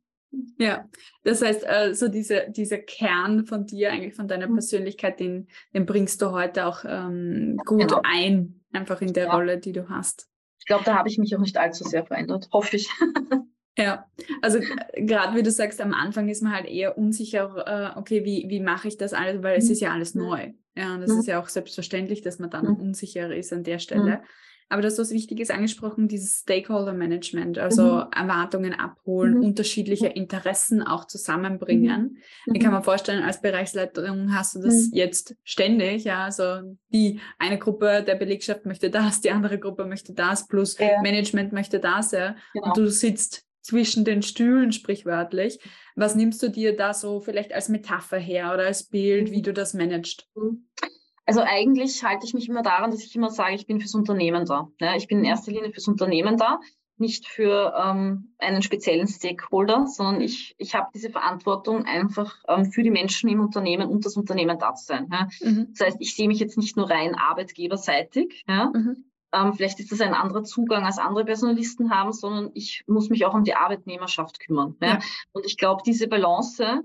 Ja, 0.58 0.90
das 1.24 1.42
heißt, 1.42 1.64
äh, 1.66 1.94
so 1.94 2.08
diese, 2.08 2.48
dieser 2.50 2.80
Kern 2.80 3.46
von 3.46 3.66
dir, 3.66 3.92
eigentlich 3.92 4.16
von 4.16 4.28
deiner 4.28 4.48
mhm. 4.48 4.56
Persönlichkeit, 4.56 5.20
den, 5.20 5.48
den 5.74 5.86
bringst 5.86 6.22
du 6.22 6.32
heute 6.32 6.66
auch 6.66 6.84
ähm, 6.86 7.58
gut 7.66 7.82
genau. 7.82 8.02
ein, 8.04 8.62
einfach 8.72 9.02
in 9.02 9.14
der 9.14 9.26
ja. 9.26 9.34
Rolle, 9.34 9.58
die 9.58 9.72
du 9.72 9.90
hast. 9.90 10.28
Ich 10.60 10.66
glaube, 10.66 10.84
da 10.84 10.96
habe 10.96 11.10
ich 11.10 11.18
mich 11.18 11.36
auch 11.36 11.40
nicht 11.40 11.58
allzu 11.58 11.84
sehr 11.84 12.06
verändert, 12.06 12.50
hoffe 12.52 12.76
ich. 12.76 12.90
Ja, 13.80 14.10
also 14.42 14.60
gerade 14.96 15.38
wie 15.38 15.44
du 15.44 15.52
sagst, 15.52 15.80
am 15.82 15.94
Anfang 15.94 16.30
ist 16.30 16.42
man 16.42 16.52
halt 16.52 16.66
eher 16.66 16.98
unsicher, 16.98 17.94
äh, 17.96 18.00
okay, 18.00 18.26
wie, 18.26 18.46
wie 18.50 18.60
mache 18.60 18.88
ich 18.88 18.98
das 18.98 19.14
alles, 19.14 19.44
weil 19.44 19.60
es 19.60 19.66
mhm. 19.66 19.72
ist 19.72 19.82
ja 19.82 19.92
alles 19.92 20.16
neu. 20.16 20.54
Ja, 20.76 20.96
und 20.96 21.04
es 21.04 21.14
mhm. 21.14 21.20
ist 21.20 21.28
ja 21.28 21.40
auch 21.40 21.48
selbstverständlich, 21.48 22.24
dass 22.24 22.40
man 22.40 22.50
dann 22.50 22.66
mhm. 22.66 22.76
unsicher 22.76 23.34
ist 23.36 23.54
an 23.54 23.64
der 23.64 23.78
Stelle. 23.78 24.24
Aber 24.70 24.82
du 24.82 24.88
hast 24.88 25.00
was 25.00 25.12
Wichtiges 25.12 25.50
angesprochen, 25.50 26.08
dieses 26.08 26.40
Stakeholder 26.40 26.94
Management, 26.94 27.58
also 27.58 27.84
mhm. 27.84 28.12
Erwartungen 28.14 28.74
abholen, 28.74 29.36
mhm. 29.36 29.44
unterschiedliche 29.44 30.08
Interessen 30.08 30.84
auch 30.84 31.06
zusammenbringen. 31.06 32.18
Mhm. 32.46 32.56
Ich 32.56 32.62
kann 32.62 32.74
mir 32.74 32.84
vorstellen, 32.84 33.24
als 33.24 33.42
Bereichsleitung 33.42 34.34
hast 34.34 34.56
du 34.56 34.60
das 34.60 34.90
mhm. 34.90 34.98
jetzt 34.98 35.36
ständig, 35.44 36.04
ja, 36.04 36.26
also 36.26 36.76
die 36.90 37.22
eine 37.40 37.58
Gruppe 37.58 38.04
der 38.06 38.16
Belegschaft 38.16 38.66
möchte 38.66 38.90
das, 38.90 39.22
die 39.22 39.32
andere 39.32 39.58
Gruppe 39.58 39.86
möchte 39.86 40.14
das, 40.14 40.48
plus 40.48 40.78
ja. 40.78 41.02
Management 41.02 41.54
möchte 41.54 41.80
das, 41.80 42.12
ja. 42.12 42.36
Genau. 42.54 42.68
Und 42.68 42.78
du 42.78 42.90
sitzt 42.90 43.46
zwischen 43.62 44.06
den 44.06 44.22
Stühlen 44.22 44.72
sprichwörtlich. 44.72 45.60
Was 45.96 46.16
nimmst 46.16 46.42
du 46.42 46.50
dir 46.50 46.76
da 46.76 46.94
so 46.94 47.20
vielleicht 47.20 47.54
als 47.54 47.68
Metapher 47.68 48.18
her 48.18 48.54
oder 48.54 48.66
als 48.66 48.84
Bild, 48.86 49.32
wie 49.32 49.40
mhm. 49.40 49.44
du 49.44 49.54
das 49.54 49.74
managst? 49.74 50.28
Also 51.28 51.42
eigentlich 51.42 52.04
halte 52.06 52.26
ich 52.26 52.34
mich 52.34 52.48
immer 52.48 52.64
daran, 52.64 52.90
dass 52.90 53.04
ich 53.04 53.14
immer 53.16 53.30
sage, 53.30 53.54
ich 53.54 53.68
bin 53.68 53.82
fürs 53.82 53.94
Unternehmen 53.94 54.46
da. 54.46 54.70
Ja, 54.80 54.96
ich 54.96 55.08
bin 55.08 55.20
in 55.20 55.26
erster 55.26 55.52
Linie 55.52 55.72
fürs 55.74 55.90
Unternehmen 55.90 56.38
da, 56.38 56.62
nicht 56.98 57.28
für 57.28 57.74
ähm, 57.78 58.34
einen 58.40 58.62
speziellen 58.62 59.08
Stakeholder, 59.08 59.88
sondern 59.88 60.22
ich, 60.22 60.56
ich 60.58 60.74
habe 60.74 60.88
diese 60.96 61.10
Verantwortung 61.10 61.86
einfach 61.86 62.38
ähm, 62.48 62.72
für 62.72 62.82
die 62.82 62.92
Menschen 62.92 63.30
im 63.30 63.42
Unternehmen 63.42 63.90
und 63.90 64.06
das 64.06 64.16
Unternehmen 64.16 64.58
da 64.58 64.74
zu 64.74 64.86
sein. 64.86 65.10
Ja. 65.12 65.28
Mhm. 65.42 65.68
Das 65.78 65.86
heißt, 65.86 65.98
ich 66.00 66.16
sehe 66.16 66.30
mich 66.30 66.40
jetzt 66.40 66.58
nicht 66.58 66.78
nur 66.78 66.90
rein 66.90 67.14
arbeitgeberseitig. 67.14 68.46
Ja. 68.48 68.72
Mhm. 68.74 69.04
Ähm, 69.34 69.54
vielleicht 69.54 69.82
ist 69.82 69.92
das 69.92 70.00
ein 70.00 70.14
anderer 70.14 70.46
Zugang, 70.46 70.86
als 70.86 70.98
andere 70.98 71.26
Personalisten 71.26 71.92
haben, 71.92 72.14
sondern 72.14 72.52
ich 72.54 72.86
muss 72.88 73.10
mich 73.10 73.26
auch 73.26 73.34
um 73.34 73.44
die 73.44 73.56
Arbeitnehmerschaft 73.56 74.40
kümmern. 74.40 74.78
Ja. 74.82 75.00
Und 75.34 75.46
ich 75.46 75.58
glaube, 75.58 75.84
diese 75.86 76.08
Balance 76.08 76.82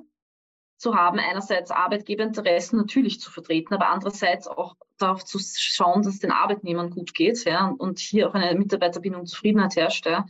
zu 0.83 0.97
haben, 0.97 1.21
einerseits 1.21 1.71
Arbeitgeberinteressen 1.71 2.77
natürlich 2.77 3.21
zu 3.21 3.31
vertreten, 3.31 3.73
aber 3.73 3.89
andererseits 3.89 4.49
auch 4.49 4.75
darauf 4.99 5.25
zu 5.25 5.39
schauen, 5.39 6.03
dass 6.03 6.15
es 6.15 6.21
den 6.21 6.33
Arbeitnehmern 6.33 6.91
gut 6.91 7.15
geht 7.15 7.45
ja, 7.45 7.73
und 7.79 8.01
hier 8.01 8.29
auch 8.29 8.35
eine 8.35 8.59
Mitarbeiterbindung 8.59 9.27
Zufriedenheit 9.27 9.77
herrscht. 9.77 10.07
Ja. 10.07 10.27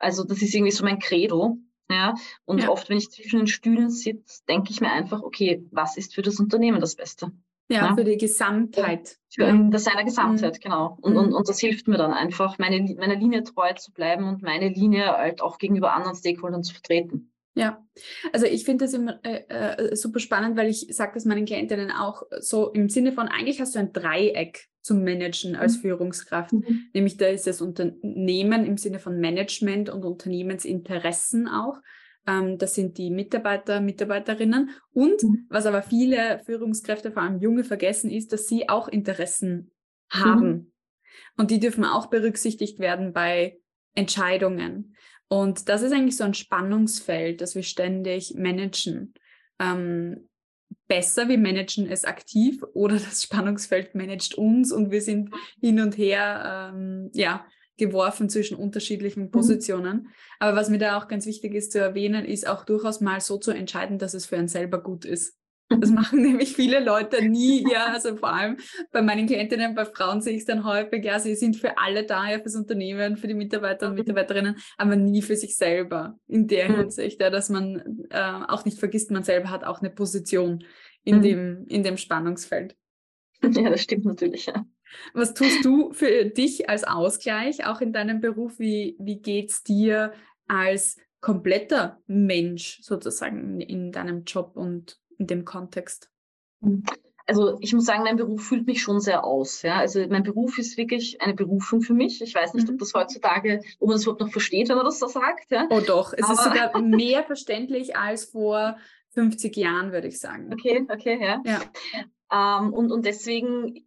Also 0.00 0.24
das 0.24 0.42
ist 0.42 0.52
irgendwie 0.52 0.72
so 0.72 0.84
mein 0.84 0.98
Credo. 0.98 1.58
Ja. 1.88 2.14
Und 2.44 2.64
ja. 2.64 2.68
oft, 2.68 2.90
wenn 2.90 2.98
ich 2.98 3.10
zwischen 3.10 3.38
den 3.38 3.46
Stühlen 3.46 3.88
sitze, 3.88 4.42
denke 4.48 4.72
ich 4.72 4.80
mir 4.80 4.90
einfach, 4.90 5.22
okay, 5.22 5.64
was 5.70 5.96
ist 5.96 6.12
für 6.12 6.22
das 6.22 6.40
Unternehmen 6.40 6.80
das 6.80 6.96
Beste? 6.96 7.30
Ja, 7.70 7.86
ja. 7.86 7.94
für 7.94 8.04
die 8.04 8.16
Gesamtheit. 8.16 9.16
Für 9.30 9.44
in 9.44 9.70
seiner 9.78 10.04
Gesamtheit, 10.04 10.56
mhm. 10.56 10.60
genau. 10.60 10.98
Und, 11.00 11.16
und, 11.16 11.32
und 11.32 11.48
das 11.48 11.60
hilft 11.60 11.86
mir 11.86 11.98
dann 11.98 12.12
einfach, 12.12 12.58
meine, 12.58 12.80
meiner 12.98 13.14
Linie 13.14 13.44
treu 13.44 13.72
zu 13.74 13.92
bleiben 13.92 14.24
und 14.24 14.42
meine 14.42 14.70
Linie 14.70 15.06
halt 15.06 15.40
auch 15.40 15.58
gegenüber 15.58 15.94
anderen 15.94 16.16
Stakeholdern 16.16 16.64
zu 16.64 16.72
vertreten. 16.74 17.30
Ja, 17.58 17.84
also 18.32 18.46
ich 18.46 18.64
finde 18.64 18.84
das 18.84 18.94
immer 18.94 19.18
äh, 19.24 19.42
äh, 19.48 19.96
super 19.96 20.20
spannend, 20.20 20.56
weil 20.56 20.68
ich 20.68 20.86
sage 20.90 21.12
das 21.14 21.24
meinen 21.24 21.44
Klientinnen 21.44 21.90
auch 21.90 22.22
so 22.38 22.70
im 22.70 22.88
Sinne 22.88 23.10
von, 23.10 23.26
eigentlich 23.26 23.60
hast 23.60 23.74
du 23.74 23.80
ein 23.80 23.92
Dreieck 23.92 24.68
zum 24.80 25.02
Managen 25.02 25.56
als 25.56 25.78
mhm. 25.78 25.80
Führungskraft. 25.80 26.52
Mhm. 26.52 26.88
Nämlich 26.94 27.16
da 27.16 27.26
ist 27.26 27.48
das 27.48 27.60
Unternehmen 27.60 28.64
im 28.64 28.76
Sinne 28.76 29.00
von 29.00 29.18
Management 29.18 29.90
und 29.90 30.04
Unternehmensinteressen 30.04 31.48
auch. 31.48 31.80
Ähm, 32.28 32.58
das 32.58 32.76
sind 32.76 32.96
die 32.96 33.10
Mitarbeiter, 33.10 33.80
Mitarbeiterinnen. 33.80 34.70
Und 34.92 35.22
mhm. 35.24 35.46
was 35.48 35.66
aber 35.66 35.82
viele 35.82 36.40
Führungskräfte, 36.46 37.10
vor 37.10 37.22
allem 37.22 37.40
junge, 37.40 37.64
vergessen, 37.64 38.08
ist, 38.08 38.32
dass 38.32 38.46
sie 38.46 38.68
auch 38.68 38.86
Interessen 38.86 39.72
haben. 40.10 40.48
Mhm. 40.48 40.72
Und 41.36 41.50
die 41.50 41.58
dürfen 41.58 41.84
auch 41.84 42.06
berücksichtigt 42.06 42.78
werden 42.78 43.12
bei 43.12 43.58
Entscheidungen. 43.96 44.94
Und 45.28 45.68
das 45.68 45.82
ist 45.82 45.92
eigentlich 45.92 46.16
so 46.16 46.24
ein 46.24 46.34
Spannungsfeld, 46.34 47.40
das 47.40 47.54
wir 47.54 47.62
ständig 47.62 48.34
managen. 48.34 49.14
Ähm, 49.58 50.28
besser, 50.86 51.28
wir 51.28 51.38
managen 51.38 51.86
es 51.86 52.04
aktiv 52.04 52.62
oder 52.72 52.94
das 52.98 53.22
Spannungsfeld 53.22 53.94
managt 53.94 54.34
uns 54.34 54.72
und 54.72 54.90
wir 54.90 55.02
sind 55.02 55.34
hin 55.60 55.80
und 55.80 55.96
her 55.96 56.72
ähm, 56.74 57.10
ja, 57.12 57.46
geworfen 57.76 58.28
zwischen 58.28 58.56
unterschiedlichen 58.56 59.24
mhm. 59.24 59.30
Positionen. 59.30 59.96
Mhm. 59.96 60.08
Aber 60.40 60.56
was 60.56 60.68
mir 60.68 60.78
da 60.78 60.98
auch 60.98 61.08
ganz 61.08 61.26
wichtig 61.26 61.54
ist 61.54 61.72
zu 61.72 61.78
erwähnen, 61.78 62.24
ist 62.24 62.46
auch 62.46 62.64
durchaus 62.64 63.00
mal 63.00 63.20
so 63.20 63.38
zu 63.38 63.52
entscheiden, 63.52 63.98
dass 63.98 64.14
es 64.14 64.26
für 64.26 64.36
einen 64.36 64.48
selber 64.48 64.82
gut 64.82 65.04
ist. 65.04 65.37
Das 65.68 65.90
machen 65.90 66.22
nämlich 66.22 66.54
viele 66.54 66.80
Leute 66.80 67.24
nie, 67.28 67.64
ja, 67.70 67.86
also 67.92 68.16
vor 68.16 68.32
allem 68.32 68.56
bei 68.90 69.02
meinen 69.02 69.26
Klientinnen, 69.26 69.74
bei 69.74 69.84
Frauen 69.84 70.20
sehe 70.20 70.34
ich 70.34 70.40
es 70.40 70.46
dann 70.46 70.64
häufig, 70.64 71.04
ja, 71.04 71.18
sie 71.18 71.34
sind 71.34 71.56
für 71.56 71.76
alle 71.78 72.04
da, 72.04 72.30
ja, 72.30 72.38
fürs 72.38 72.56
Unternehmen, 72.56 73.16
für 73.16 73.28
die 73.28 73.34
Mitarbeiter 73.34 73.88
und. 73.88 73.94
Mitarbeiterinnen, 73.94 74.56
aber 74.76 74.96
nie 74.96 75.22
für 75.22 75.36
sich 75.36 75.56
selber 75.56 76.18
in 76.26 76.46
der 76.46 76.70
mhm. 76.70 76.76
Hinsicht, 76.76 77.20
ja, 77.20 77.30
dass 77.30 77.50
man 77.50 78.06
äh, 78.10 78.40
auch 78.48 78.64
nicht 78.64 78.78
vergisst, 78.78 79.10
man 79.10 79.24
selber 79.24 79.50
hat 79.50 79.64
auch 79.64 79.80
eine 79.80 79.90
Position 79.90 80.64
in, 81.04 81.18
mhm. 81.18 81.22
dem, 81.22 81.66
in 81.68 81.82
dem 81.82 81.96
Spannungsfeld. 81.96 82.76
Ja, 83.42 83.70
das 83.70 83.82
stimmt 83.82 84.04
natürlich, 84.04 84.46
ja. 84.46 84.64
Was 85.12 85.34
tust 85.34 85.64
du 85.64 85.92
für 85.92 86.24
dich 86.24 86.68
als 86.68 86.84
Ausgleich, 86.84 87.66
auch 87.66 87.80
in 87.80 87.92
deinem 87.92 88.20
Beruf? 88.20 88.58
Wie, 88.58 88.96
wie 88.98 89.20
geht 89.20 89.50
es 89.50 89.62
dir 89.62 90.12
als 90.46 90.96
kompletter 91.20 92.00
Mensch 92.06 92.80
sozusagen 92.82 93.60
in 93.60 93.92
deinem 93.92 94.24
Job 94.24 94.56
und 94.56 94.98
in 95.18 95.26
dem 95.26 95.44
Kontext? 95.44 96.10
Hm. 96.62 96.82
also 97.26 97.56
ich 97.60 97.72
muss 97.72 97.84
sagen, 97.84 98.02
mein 98.02 98.16
Beruf 98.16 98.42
fühlt 98.42 98.66
mich 98.66 98.82
schon 98.82 99.00
sehr 99.00 99.24
aus. 99.24 99.62
Ja? 99.62 99.76
Also 99.76 100.04
mein 100.08 100.22
Beruf 100.22 100.58
ist 100.58 100.76
wirklich 100.76 101.20
eine 101.20 101.34
Berufung 101.34 101.82
für 101.82 101.94
mich. 101.94 102.22
Ich 102.22 102.34
weiß 102.34 102.54
nicht, 102.54 102.66
mhm. 102.66 102.74
ob 102.74 102.80
das 102.80 102.94
heutzutage, 102.94 103.60
ob 103.78 103.88
man 103.88 103.96
das 103.96 104.02
überhaupt 104.02 104.22
noch 104.22 104.32
versteht, 104.32 104.68
wenn 104.68 104.76
man 104.76 104.86
das 104.86 104.98
so 104.98 105.06
sagt. 105.06 105.50
Ja? 105.50 105.66
Oh 105.70 105.80
doch, 105.80 106.14
es 106.14 106.24
Aber 106.24 106.32
ist 106.32 106.44
sogar 106.44 106.78
mehr 106.82 107.22
verständlich 107.24 107.96
als 107.96 108.24
vor 108.24 108.78
50 109.10 109.56
Jahren, 109.56 109.92
würde 109.92 110.08
ich 110.08 110.18
sagen. 110.18 110.52
Okay, 110.52 110.86
okay, 110.88 111.18
ja. 111.20 111.42
ja. 111.44 111.60
Ähm, 112.60 112.72
und, 112.72 112.90
und 112.92 113.04
deswegen 113.04 113.84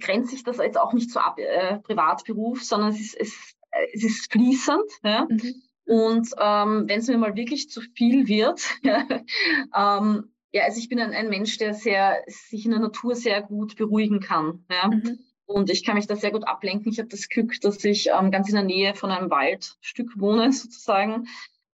grenzt 0.00 0.30
sich 0.30 0.44
das 0.44 0.58
jetzt 0.58 0.78
auch 0.78 0.92
nicht 0.92 1.10
so 1.10 1.20
ab, 1.20 1.38
äh, 1.38 1.78
Privatberuf, 1.78 2.62
sondern 2.62 2.90
es 2.90 3.00
ist, 3.00 3.16
es, 3.18 3.54
es 3.94 4.04
ist 4.04 4.32
fließend. 4.32 4.90
Ja? 5.02 5.26
Mhm. 5.28 5.62
Und 5.84 6.28
ähm, 6.38 6.84
wenn 6.88 7.00
es 7.00 7.08
mir 7.08 7.18
mal 7.18 7.36
wirklich 7.36 7.68
zu 7.68 7.80
viel 7.80 8.28
wird, 8.28 8.62
ähm, 9.76 10.31
ja, 10.52 10.64
also 10.64 10.78
ich 10.78 10.88
bin 10.88 11.00
ein, 11.00 11.12
ein, 11.12 11.28
Mensch, 11.28 11.56
der 11.58 11.74
sehr, 11.74 12.22
sich 12.26 12.64
in 12.64 12.72
der 12.72 12.80
Natur 12.80 13.14
sehr 13.14 13.42
gut 13.42 13.76
beruhigen 13.76 14.20
kann. 14.20 14.64
Ja? 14.70 14.88
Mhm. 14.88 15.18
Und 15.46 15.70
ich 15.70 15.84
kann 15.84 15.96
mich 15.96 16.06
da 16.06 16.16
sehr 16.16 16.30
gut 16.30 16.46
ablenken. 16.46 16.90
Ich 16.92 16.98
habe 16.98 17.08
das 17.08 17.28
Glück, 17.28 17.60
dass 17.60 17.82
ich 17.84 18.08
ähm, 18.08 18.30
ganz 18.30 18.48
in 18.48 18.54
der 18.54 18.64
Nähe 18.64 18.94
von 18.94 19.10
einem 19.10 19.30
Waldstück 19.30 20.18
wohne, 20.18 20.52
sozusagen, 20.52 21.26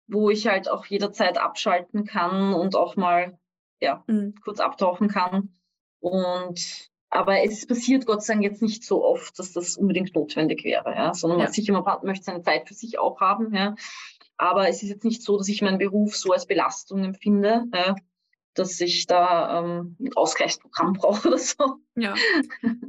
wo 0.07 0.29
ich 0.29 0.47
halt 0.47 0.69
auch 0.69 0.85
jederzeit 0.85 1.37
abschalten 1.37 2.05
kann 2.05 2.53
und 2.53 2.75
auch 2.75 2.95
mal 2.95 3.39
ja, 3.79 4.03
mhm. 4.07 4.35
kurz 4.43 4.59
abtauchen 4.59 5.07
kann. 5.07 5.55
Und 5.99 6.91
aber 7.09 7.43
es 7.43 7.65
passiert 7.65 8.05
Gott 8.05 8.23
sei 8.23 8.33
Dank 8.33 8.43
jetzt 8.43 8.61
nicht 8.61 8.83
so 8.83 9.05
oft, 9.05 9.39
dass 9.39 9.53
das 9.53 9.77
unbedingt 9.77 10.13
notwendig 10.15 10.65
wäre, 10.65 10.93
ja? 10.93 11.13
sondern 11.13 11.39
ja. 11.39 11.47
sicher, 11.47 11.71
man 11.71 11.99
möchte 12.03 12.25
seine 12.25 12.41
Zeit 12.41 12.67
für 12.67 12.73
sich 12.73 12.99
auch 12.99 13.21
haben. 13.21 13.55
Ja? 13.55 13.75
Aber 14.37 14.67
es 14.67 14.83
ist 14.83 14.89
jetzt 14.89 15.05
nicht 15.05 15.21
so, 15.21 15.37
dass 15.37 15.47
ich 15.47 15.61
meinen 15.61 15.77
Beruf 15.77 16.17
so 16.17 16.33
als 16.33 16.45
Belastung 16.45 17.05
empfinde. 17.05 17.63
Ja? 17.73 17.95
Dass 18.55 18.79
ich 18.81 19.05
da 19.05 19.59
ähm, 19.59 19.95
ein 19.99 20.13
Ausgleichsprogramm 20.15 20.93
brauche 20.99 21.27
oder 21.27 21.37
so. 21.37 21.77
Ja, 21.95 22.15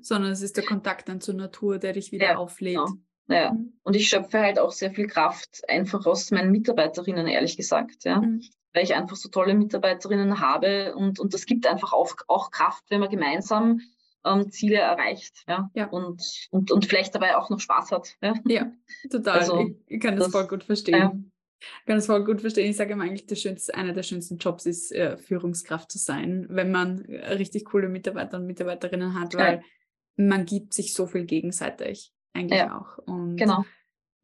sondern 0.01 0.33
es 0.33 0.43
ist 0.43 0.57
der 0.57 0.65
Kontakt 0.65 1.09
dann 1.09 1.21
zur 1.21 1.35
Natur, 1.35 1.79
der 1.79 1.93
dich 1.93 2.13
wieder 2.13 2.27
ja, 2.27 2.37
auflädt. 2.37 2.77
Genau. 2.77 2.95
Ja. 3.29 3.53
Mhm. 3.53 3.75
Und 3.83 3.97
ich 3.97 4.09
schöpfe 4.09 4.41
halt 4.41 4.59
auch 4.59 4.73
sehr 4.73 4.93
viel 4.93 5.07
Kraft 5.07 5.63
einfach 5.69 6.07
aus 6.07 6.31
meinen 6.31 6.51
Mitarbeiterinnen, 6.51 7.27
ehrlich 7.27 7.57
gesagt. 7.57 8.05
Ja. 8.05 8.21
Mhm. 8.21 8.43
Weil 8.73 8.85
ich 8.85 8.95
einfach 8.95 9.17
so 9.17 9.29
tolle 9.29 9.55
Mitarbeiterinnen 9.55 10.41
habe 10.41 10.95
und, 10.95 11.19
und 11.19 11.35
das 11.35 11.47
gibt 11.47 11.67
einfach 11.67 11.93
auch, 11.93 12.15
auch 12.29 12.51
Kraft, 12.51 12.85
wenn 12.89 13.01
man 13.01 13.09
gemeinsam 13.09 13.81
ähm, 14.25 14.51
Ziele 14.51 14.77
erreicht. 14.77 15.45
Ja. 15.49 15.71
ja. 15.75 15.87
Und, 15.89 16.49
und, 16.51 16.71
und 16.71 16.87
vielleicht 16.87 17.15
dabei 17.15 17.37
auch 17.37 17.49
noch 17.49 17.61
Spaß 17.61 17.93
hat. 17.93 18.17
Ja, 18.21 18.35
ja 18.47 18.71
total. 19.11 19.39
Also, 19.39 19.61
ich, 19.61 19.77
ich, 19.87 20.01
kann 20.01 20.17
das, 20.17 20.27
das 20.27 20.33
voll 20.33 20.47
gut 20.47 20.65
verstehen. 20.65 21.33
Ich 21.59 21.87
kann 21.87 21.97
das 21.97 22.07
voll 22.07 22.25
gut 22.25 22.41
verstehen. 22.41 22.71
Ich 22.71 22.77
sage 22.77 22.93
immer 22.93 23.05
eigentlich, 23.05 23.27
der 23.27 23.37
schönste, 23.37 23.75
einer 23.75 23.93
der 23.93 24.03
schönsten 24.03 24.39
Jobs 24.39 24.67
ist, 24.67 24.93
äh, 24.93 25.17
Führungskraft 25.17 25.91
zu 25.91 25.99
sein, 25.99 26.47
wenn 26.49 26.71
man 26.71 27.05
äh, 27.07 27.35
richtig 27.35 27.65
coole 27.67 27.89
Mitarbeiter 27.89 28.39
und 28.39 28.47
Mitarbeiterinnen 28.47 29.19
hat, 29.19 29.35
ja. 29.35 29.41
weil 29.41 29.63
man 30.17 30.45
gibt 30.45 30.75
sich 30.75 30.93
so 30.93 31.07
viel 31.07 31.25
gegenseitig 31.25 32.13
eigentlich 32.33 32.61
ja. 32.61 32.79
auch. 32.79 32.99
Und 32.99 33.37
genau. 33.37 33.65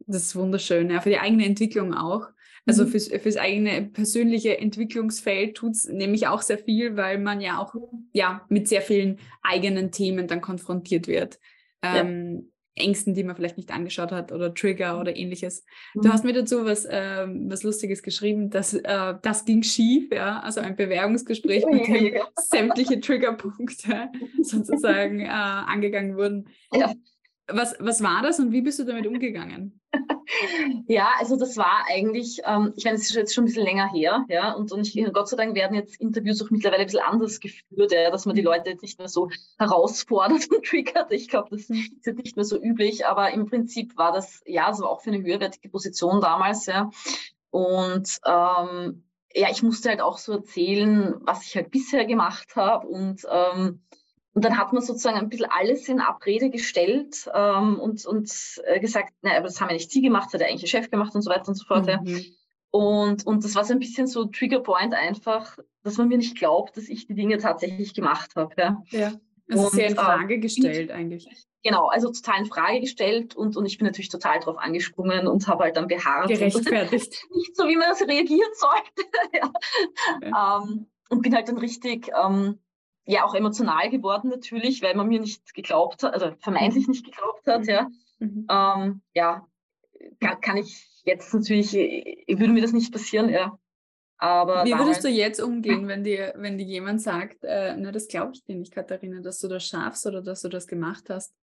das 0.07 0.23
ist 0.23 0.37
wunderschön, 0.37 0.91
ja, 0.91 1.01
für 1.01 1.11
die 1.11 1.19
eigene 1.19 1.47
Entwicklung 1.47 1.95
auch. 1.95 2.29
Also 2.65 2.85
mhm. 2.85 2.89
fürs, 2.89 3.09
fürs 3.09 3.37
eigene 3.37 3.83
persönliche 3.83 4.59
Entwicklungsfeld 4.59 5.57
tut 5.57 5.73
es 5.73 5.89
nämlich 5.89 6.29
auch 6.29 6.43
sehr 6.43 6.59
viel, 6.59 6.97
weil 6.97 7.19
man 7.19 7.41
ja 7.41 7.59
auch 7.59 7.75
ja, 8.13 8.47
mit 8.49 8.69
sehr 8.69 8.83
vielen 8.83 9.19
eigenen 9.43 9.91
Themen 9.91 10.29
dann 10.29 10.41
konfrontiert 10.41 11.09
wird. 11.09 11.41
Ähm, 11.83 12.52
Ängsten, 12.75 13.15
die 13.15 13.25
man 13.25 13.37
vielleicht 13.37 13.59
nicht 13.59 13.71
angeschaut 13.71 14.13
hat 14.13 14.33
oder 14.33 14.55
Trigger 14.55 14.99
oder 14.99 15.15
ähnliches. 15.15 15.65
Mhm. 15.95 16.03
Du 16.03 16.09
hast 16.09 16.25
mir 16.25 16.33
dazu 16.33 16.65
was, 16.65 16.85
äh, 16.85 17.27
was 17.27 17.63
Lustiges 17.63 18.03
geschrieben, 18.03 18.51
dass 18.51 18.73
äh, 18.75 19.15
das 19.21 19.45
ging 19.45 19.63
schief, 19.63 20.11
ja, 20.13 20.41
also 20.41 20.61
ein 20.61 20.77
Bewerbungsgespräch, 20.77 21.65
mit 21.67 21.87
dem 21.87 22.15
sämtliche 22.37 23.01
Triggerpunkte 23.01 24.09
sozusagen 24.43 25.21
äh, 25.21 25.29
angegangen 25.29 26.17
wurden. 26.17 26.49
Ja. 26.73 26.93
Was, 27.49 27.75
was 27.81 28.03
war 28.03 28.23
das 28.23 28.39
und 28.39 28.53
wie 28.53 28.63
bist 28.63 28.79
du 28.79 28.85
damit 28.85 29.07
umgegangen? 29.07 29.81
Ja, 30.87 31.13
also 31.19 31.37
das 31.37 31.57
war 31.57 31.85
eigentlich, 31.89 32.41
ähm, 32.45 32.73
ich 32.77 32.85
meine, 32.85 32.97
es 32.97 33.03
ist 33.03 33.15
jetzt 33.15 33.35
schon 33.35 33.45
ein 33.45 33.47
bisschen 33.47 33.65
länger 33.65 33.91
her, 33.93 34.25
ja, 34.29 34.53
und, 34.53 34.73
und 34.73 34.87
ich, 34.87 35.13
Gott 35.13 35.29
sei 35.29 35.37
Dank 35.37 35.55
werden 35.55 35.75
jetzt 35.75 36.01
Interviews 36.01 36.43
auch 36.43 36.51
mittlerweile 36.51 36.83
ein 36.83 36.87
bisschen 36.87 37.05
anders 37.05 37.39
geführt, 37.41 37.93
ja, 37.93 38.11
dass 38.11 38.25
man 38.25 38.35
die 38.35 38.43
Leute 38.43 38.71
jetzt 38.71 38.83
nicht 38.83 38.99
mehr 38.99 39.09
so 39.09 39.29
herausfordert 39.59 40.49
und 40.51 40.65
triggert. 40.65 41.13
Ich 41.13 41.29
glaube, 41.29 41.51
das 41.51 41.69
ist 41.69 41.93
jetzt 42.05 42.19
nicht 42.19 42.37
mehr 42.37 42.45
so 42.45 42.61
üblich, 42.61 43.07
aber 43.07 43.31
im 43.33 43.47
Prinzip 43.47 43.97
war 43.97 44.13
das, 44.13 44.43
ja, 44.47 44.73
so 44.73 44.87
auch 44.87 45.03
für 45.03 45.11
eine 45.11 45.23
höherwertige 45.23 45.69
Position 45.69 46.21
damals, 46.21 46.67
ja. 46.67 46.91
Und 47.51 48.09
ähm, 48.25 49.05
ja, 49.35 49.49
ich 49.51 49.63
musste 49.63 49.91
halt 49.91 50.01
auch 50.01 50.19
so 50.19 50.33
erzählen, 50.33 51.15
was 51.21 51.45
ich 51.47 51.57
halt 51.57 51.71
bisher 51.71 52.05
gemacht 52.05 52.57
habe 52.57 52.87
und 52.87 53.23
ähm, 53.31 53.83
und 54.35 54.45
dann 54.45 54.57
hat 54.57 54.73
man 54.73 54.83
sozusagen 54.83 55.19
ein 55.19 55.29
bisschen 55.29 55.51
alles 55.51 55.89
in 55.89 56.01
Abrede 56.01 56.49
gestellt 56.51 57.31
ähm, 57.35 57.79
und, 57.79 58.07
und 58.07 58.31
äh, 58.65 58.81
gesagt, 58.81 59.13
naja, 59.23 59.39
aber 59.39 59.49
das 59.49 59.61
haben 59.61 59.69
ja 59.69 59.75
nicht 59.75 59.91
Sie 59.91 60.01
gemacht, 60.01 60.27
das 60.27 60.35
hat 60.35 60.41
der 60.41 60.49
eigentliche 60.49 60.71
Chef 60.71 60.91
gemacht 60.91 61.15
und 61.15 61.23
so 61.23 61.31
weiter 61.31 61.49
und 61.49 61.55
so 61.55 61.65
fort. 61.65 61.87
Mhm. 61.87 62.07
Ja. 62.07 62.19
Und, 62.71 63.27
und 63.27 63.45
das 63.45 63.55
war 63.55 63.65
so 63.65 63.75
ein 63.75 63.79
bisschen 63.79 64.07
so 64.07 64.25
Triggerpoint 64.25 64.95
einfach, 64.95 65.59
dass 65.83 65.99
man 65.99 66.09
mir 66.09 66.17
nicht 66.17 66.39
glaubt, 66.39 66.77
dass 66.79 66.89
ich 66.89 67.07
die 67.07 67.15
Dinge 67.15 67.37
tatsächlich 67.37 67.93
gemacht 67.93 68.31
habe. 68.35 68.55
Ja, 68.57 68.83
ja. 68.91 69.13
Also 69.51 69.65
und, 69.65 69.73
sehr 69.73 69.89
in 69.89 69.97
Frage 69.97 70.35
äh, 70.35 70.39
gestellt 70.39 70.91
eigentlich. 70.91 71.29
Genau, 71.63 71.89
also 71.89 72.11
total 72.11 72.41
in 72.41 72.47
Frage 72.47 72.81
gestellt 72.81 73.37
und, 73.37 73.57
und 73.57 73.67
ich 73.67 73.77
bin 73.77 73.87
natürlich 73.87 74.09
total 74.09 74.41
drauf 74.41 74.57
angesprungen 74.57 75.27
und 75.27 75.47
habe 75.47 75.65
halt 75.65 75.77
dann 75.77 75.87
beharrt. 75.87 76.29
Gerechtfertigt. 76.29 77.23
nicht 77.35 77.55
so, 77.55 77.69
wie 77.69 77.77
man 77.77 77.91
das 77.91 78.01
reagieren 78.01 78.51
sollte. 78.55 79.11
ja. 79.35 79.53
Okay. 80.17 80.71
Ähm, 80.73 80.87
und 81.11 81.21
bin 81.21 81.35
halt 81.35 81.49
dann 81.49 81.59
richtig 81.59 82.11
ähm, 82.19 82.59
ja 83.05 83.25
auch 83.25 83.35
emotional 83.35 83.91
geworden 83.91 84.31
natürlich, 84.31 84.83
weil 84.83 84.95
man 84.95 85.09
mir 85.09 85.21
nicht 85.21 85.55
geglaubt 85.55 86.03
hat, 86.03 86.15
also 86.15 86.33
vermeintlich 86.39 86.89
nicht 86.89 87.05
geglaubt 87.05 87.47
hat, 87.47 87.67
ja. 87.67 87.89
Mhm. 88.19 88.47
Ähm, 88.49 89.03
ja, 89.15 89.47
kann, 90.21 90.41
kann, 90.41 90.57
ich 90.57 91.03
jetzt 91.05 91.35
natürlich, 91.35 91.73
würde 91.73 92.53
mir 92.53 92.63
das 92.63 92.73
nicht 92.73 92.93
passieren, 92.93 93.29
ja. 93.29 93.59
Aber 94.19 94.65
Wie 94.65 94.79
würdest 94.79 95.03
du 95.03 95.09
jetzt 95.09 95.41
umgehen, 95.41 95.89
wenn 95.89 96.05
dir, 96.05 96.33
wenn 96.37 96.57
dir 96.57 96.67
jemand 96.67 97.03
sagt, 97.03 97.43
äh, 97.43 97.75
na, 97.77 97.91
das 97.91 98.07
glaube 98.07 98.33
ich 98.35 98.45
dir 98.45 98.55
nicht, 98.55 98.73
Katharina, 98.73 99.21
dass 99.21 99.41
du 99.41 99.49
das 99.49 99.67
schaffst 99.67 100.07
oder 100.07 100.23
dass 100.23 100.43
du 100.43 100.49
das 100.49 100.69
gemacht 100.69 101.11
hast? 101.11 101.35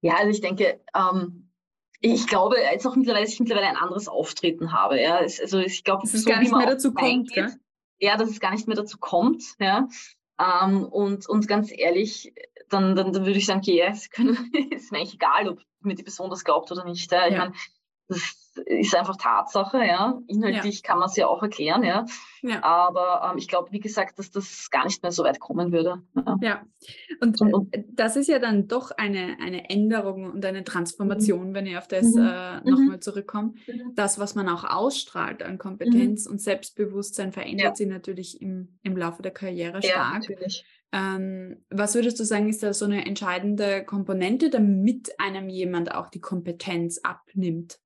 Ja, 0.00 0.16
also 0.16 0.30
ich 0.30 0.40
denke, 0.40 0.80
ähm, 0.94 1.52
ich 2.00 2.26
glaube 2.26 2.56
jetzt 2.58 2.86
auch 2.86 2.96
mittlerweile, 2.96 3.24
dass 3.24 3.32
ich 3.32 3.40
mittlerweile 3.40 3.68
ein 3.68 3.76
anderes 3.76 4.08
Auftreten 4.08 4.72
habe. 4.72 5.00
Ja. 5.00 5.18
Also 5.18 5.58
ich 5.58 5.84
glaube, 5.84 6.02
dass 6.02 6.12
es 6.12 6.24
so, 6.24 6.30
gar 6.30 6.40
nicht 6.40 6.52
mehr 6.52 6.66
dazu 6.66 6.92
kommt. 6.92 7.32
Gell? 7.32 7.54
Ja, 7.98 8.16
dass 8.16 8.28
es 8.28 8.40
gar 8.40 8.50
nicht 8.50 8.66
mehr 8.66 8.76
dazu 8.76 8.98
kommt. 8.98 9.42
Ja. 9.58 9.88
Ähm, 10.38 10.84
und, 10.84 11.28
und 11.28 11.48
ganz 11.48 11.70
ehrlich, 11.72 12.34
dann, 12.68 12.96
dann, 12.96 13.12
dann 13.12 13.24
würde 13.26 13.38
ich 13.38 13.46
sagen, 13.46 13.60
okay, 13.60 13.78
ja, 13.78 13.88
es 13.88 14.06
ist 14.06 14.92
mir 14.92 14.98
eigentlich 14.98 15.14
egal, 15.14 15.48
ob 15.48 15.60
mir 15.80 15.94
die 15.94 16.02
Person 16.02 16.30
das 16.30 16.44
glaubt 16.44 16.70
oder 16.72 16.84
nicht. 16.84 17.10
Ja. 17.12 17.26
Ich 17.26 17.32
ja. 17.32 17.38
meine, 17.38 17.54
das 18.08 18.43
ist 18.66 18.94
einfach 18.94 19.16
Tatsache, 19.16 19.84
ja. 19.84 20.20
Inhaltlich 20.26 20.76
ja. 20.76 20.80
kann 20.82 20.98
man 20.98 21.08
es 21.08 21.16
ja 21.16 21.26
auch 21.26 21.42
erklären, 21.42 21.82
ja. 21.82 22.04
ja. 22.42 22.62
Aber 22.62 23.28
ähm, 23.30 23.38
ich 23.38 23.48
glaube, 23.48 23.72
wie 23.72 23.80
gesagt, 23.80 24.18
dass 24.18 24.30
das 24.30 24.70
gar 24.70 24.84
nicht 24.84 25.02
mehr 25.02 25.12
so 25.12 25.24
weit 25.24 25.40
kommen 25.40 25.72
würde. 25.72 26.02
Ja, 26.14 26.36
ja. 26.40 26.62
Und, 27.20 27.40
und, 27.40 27.74
äh, 27.74 27.84
das 27.88 28.16
ist 28.16 28.28
ja 28.28 28.38
dann 28.38 28.68
doch 28.68 28.90
eine, 28.92 29.36
eine 29.40 29.70
Änderung 29.70 30.30
und 30.30 30.44
eine 30.44 30.64
Transformation, 30.64 31.50
mhm. 31.50 31.54
wenn 31.54 31.66
ich 31.66 31.76
auf 31.76 31.88
das 31.88 32.06
mhm. 32.14 32.22
äh, 32.22 32.56
nochmal 32.70 32.96
mhm. 32.96 33.00
zurückkomme. 33.00 33.54
Mhm. 33.66 33.94
Das, 33.94 34.18
was 34.18 34.34
man 34.34 34.48
auch 34.48 34.64
ausstrahlt 34.64 35.42
an 35.42 35.58
Kompetenz 35.58 36.26
mhm. 36.26 36.32
und 36.32 36.40
Selbstbewusstsein, 36.40 37.32
verändert 37.32 37.76
sich 37.76 37.88
natürlich 37.88 38.40
im, 38.40 38.78
im 38.82 38.96
Laufe 38.96 39.22
der 39.22 39.32
Karriere 39.32 39.82
stark. 39.82 39.96
Ja, 39.96 40.18
natürlich. 40.18 40.64
Ähm, 40.92 41.64
was 41.70 41.96
würdest 41.96 42.20
du 42.20 42.24
sagen, 42.24 42.48
ist 42.48 42.62
da 42.62 42.72
so 42.72 42.84
eine 42.84 43.04
entscheidende 43.04 43.84
Komponente, 43.84 44.48
damit 44.48 45.10
einem 45.18 45.48
jemand 45.48 45.92
auch 45.92 46.08
die 46.08 46.20
Kompetenz 46.20 47.00
abnimmt? 47.02 47.80